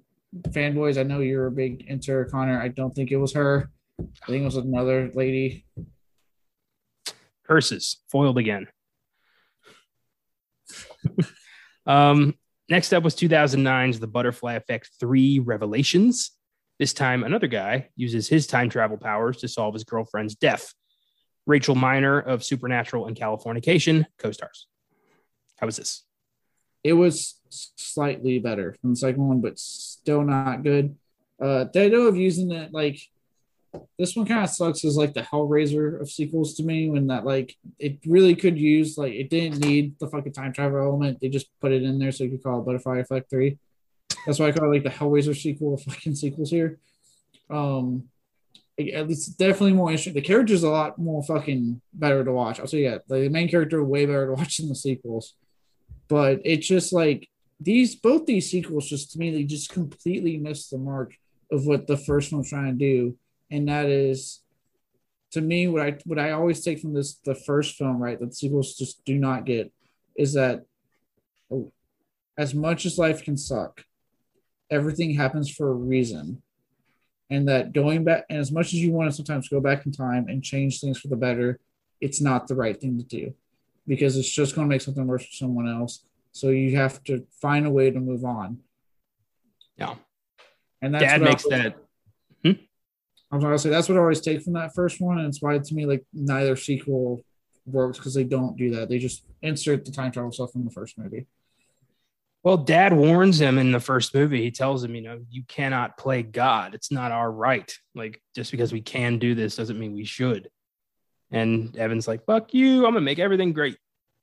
[0.49, 2.61] fanboys, I know you're a big into her, Connor.
[2.61, 3.69] I don't think it was her.
[3.99, 5.65] I think it was another lady.
[7.45, 8.67] Curses, foiled again.
[11.85, 12.35] um,
[12.69, 16.31] next up was 2009's The Butterfly Effect 3 Revelations.
[16.77, 20.73] This time, another guy uses his time travel powers to solve his girlfriend's death.
[21.47, 24.67] Rachel Miner of Supernatural and Californication co stars.
[25.57, 26.03] How was this?
[26.83, 30.95] It was slightly better than the second one, but still not good.
[31.41, 32.99] Uh, the idea of using it like
[33.97, 37.25] this one kind of sucks as like the Hellraiser of sequels to me when that
[37.25, 41.19] like it really could use like it didn't need the fucking time travel element.
[41.21, 43.57] They just put it in there so you could call it Butterfly Effect 3.
[44.25, 46.79] That's why I call it like the Hellraiser sequel fucking sequels here.
[47.49, 48.09] Um
[48.77, 50.13] least definitely more interesting.
[50.13, 52.59] The character's a lot more fucking better to watch.
[52.59, 55.33] I'll say yeah, the main character way better to watch than the sequels.
[56.07, 57.29] But it's just like
[57.59, 61.15] these both these sequels just to me they just completely missed the mark
[61.51, 63.17] of what the first one's trying to do,
[63.49, 64.41] and that is
[65.31, 68.29] to me what I what I always take from this the first film right that
[68.29, 69.71] the sequels just do not get
[70.15, 70.65] is that
[71.51, 71.71] oh,
[72.37, 73.83] as much as life can suck,
[74.69, 76.41] everything happens for a reason.
[77.29, 79.91] And that going back, and as much as you want to sometimes go back in
[79.91, 81.59] time and change things for the better,
[81.99, 83.33] it's not the right thing to do
[83.87, 86.03] because it's just going to make something worse for someone else.
[86.33, 88.59] So you have to find a way to move on.
[89.77, 89.95] Yeah.
[90.81, 91.77] And that's Dad makes always, that.
[92.43, 92.61] Hmm?
[93.31, 95.17] I'm going to say that's what I always take from that first one.
[95.17, 97.23] And it's why to me, like neither sequel
[97.65, 98.89] works because they don't do that.
[98.89, 101.25] They just insert the time travel stuff from the first movie.
[102.45, 104.43] Well, dad warns him in the first movie.
[104.43, 106.75] He tells him, you know, you cannot play God.
[106.75, 107.73] It's not our right.
[107.95, 110.51] Like, just because we can do this doesn't mean we should.
[111.31, 112.85] And Evan's like, fuck you.
[112.85, 113.77] I'm going to make everything great.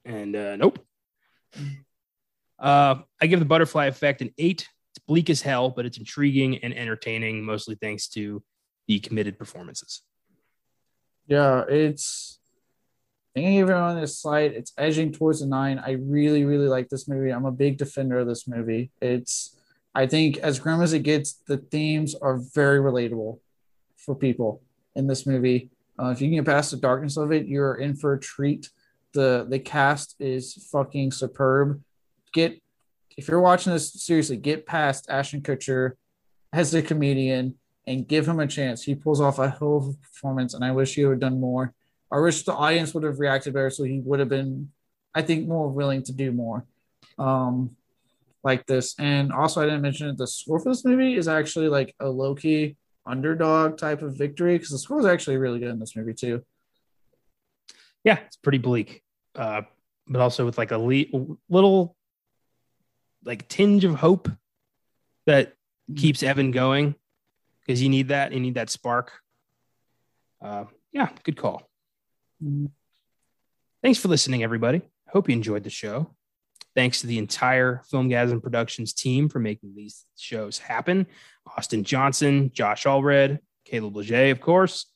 [0.04, 0.78] And uh, nope.
[2.60, 4.68] Uh, I give the butterfly effect an eight.
[4.92, 8.40] It's bleak as hell, but it's intriguing and entertaining, mostly thanks to
[8.86, 10.00] the committed performances.
[11.26, 12.38] Yeah, it's.
[13.34, 14.52] I think I gave it on this slide.
[14.52, 15.78] It's edging towards a nine.
[15.78, 17.30] I really, really like this movie.
[17.30, 18.90] I'm a big defender of this movie.
[19.00, 19.56] It's,
[19.94, 23.38] I think, as grim as it gets, the themes are very relatable
[23.96, 24.62] for people
[24.94, 25.70] in this movie.
[25.98, 28.70] Uh, if you can get past the darkness of it, you're in for a treat.
[29.14, 31.82] the The cast is fucking superb
[32.32, 32.60] get
[33.16, 35.92] if you're watching this seriously, get past Ashton Kutcher
[36.52, 37.56] as a comedian
[37.86, 38.82] and give him a chance.
[38.82, 41.38] He pulls off a hell of a performance, and I wish he would have done
[41.38, 41.74] more.
[42.12, 44.70] I wish the audience would have reacted better, so he would have been,
[45.14, 46.66] I think, more willing to do more,
[47.18, 47.74] um,
[48.44, 48.94] like this.
[48.98, 50.18] And also, I didn't mention it.
[50.18, 52.76] The score for this movie is actually like a low key
[53.06, 56.44] underdog type of victory because the score is actually really good in this movie too.
[58.04, 59.02] Yeah, it's pretty bleak,
[59.34, 59.62] uh,
[60.06, 61.96] but also with like a le- little
[63.24, 64.28] like tinge of hope
[65.24, 65.94] that mm-hmm.
[65.94, 66.94] keeps Evan going
[67.60, 68.32] because you need that.
[68.32, 69.12] You need that spark.
[70.42, 71.71] Uh, yeah, good call.
[73.82, 74.82] Thanks for listening, everybody.
[75.08, 76.14] Hope you enjoyed the show.
[76.74, 81.06] Thanks to the entire Filmgazm Productions team for making these shows happen.
[81.56, 84.86] Austin Johnson, Josh Allred, Caleb Leger, of course.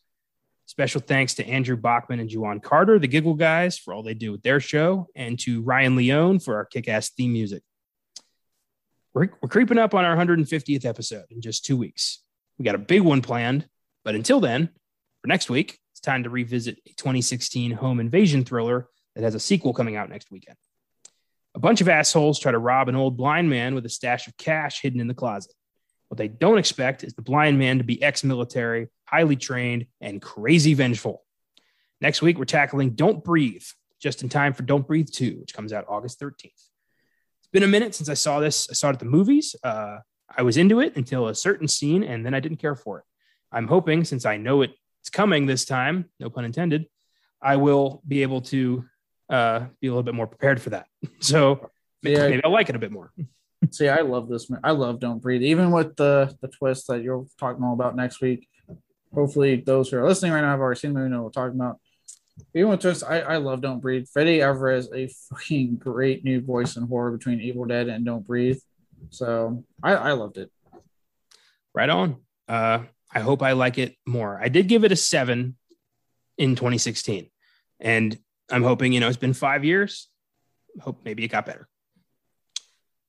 [0.65, 4.33] Special thanks to Andrew Bachman and Juwan Carter, the Giggle Guys, for all they do
[4.33, 7.63] with their show, and to Ryan Leon for our kick ass theme music
[9.17, 12.23] we're, we're creeping up on our 150th episode in just two weeks.
[12.59, 13.67] We got a big one planned,
[14.05, 14.69] but until then,
[15.23, 19.41] for next week, it's time to revisit a 2016 home invasion thriller that has a
[19.41, 20.59] sequel coming out next weekend.
[21.55, 24.37] A bunch of assholes try to rob an old blind man with a stash of
[24.37, 25.55] cash hidden in the closet.
[26.09, 30.21] What they don't expect is the blind man to be ex military, highly trained, and
[30.21, 31.25] crazy vengeful.
[32.03, 33.65] Next week, we're tackling Don't Breathe,
[33.99, 37.69] just in time for Don't Breathe 2, which comes out August 13th It's been a
[37.69, 38.69] minute since I saw this.
[38.69, 39.57] I saw it at the movies.
[39.65, 42.99] Uh, I was into it until a certain scene, and then I didn't care for
[42.99, 43.05] it.
[43.51, 44.61] I'm hoping, since I know
[45.07, 46.87] it's coming this time, no pun intended,
[47.41, 48.85] I will be able to
[49.31, 50.87] uh, be a little bit more prepared for that.
[51.21, 51.71] So
[52.03, 52.29] maybe, yeah.
[52.29, 53.13] maybe I'll like it a bit more.
[53.71, 54.51] See, I love this.
[54.65, 58.21] I love Don't Breathe, even with the the twist that you're talking all about next
[58.21, 58.49] week.
[59.15, 61.43] Hopefully, those who are listening right now have already seen the movie know what we're
[61.43, 61.79] talking about.
[62.55, 64.09] Even with twist, I, I love Don't Breathe.
[64.13, 68.59] Fede Alvarez, a fucking great new voice in horror between Evil Dead and Don't Breathe.
[69.11, 70.51] So I, I loved it.
[71.73, 72.17] Right on.
[72.49, 72.81] Uh,
[73.17, 74.39] I hope I like it more.
[74.39, 75.57] I did give it a seven
[76.37, 77.31] in 2016,
[77.81, 78.19] and
[78.51, 80.11] I'm hoping you know it's been five years.
[80.83, 81.67] Hope maybe it got better.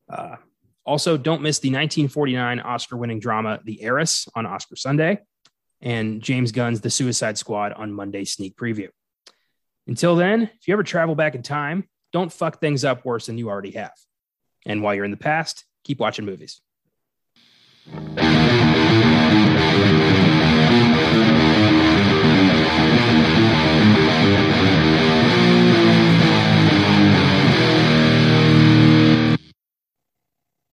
[0.10, 0.38] Uh,
[0.86, 5.20] also, don't miss the 1949 Oscar-winning drama *The Heiress* on Oscar Sunday,
[5.82, 8.88] and James Gunn's *The Suicide Squad* on Monday sneak preview.
[9.88, 13.38] Until then, if you ever travel back in time, don't fuck things up worse than
[13.38, 13.92] you already have.
[14.66, 16.62] And while you're in the past, keep watching movies.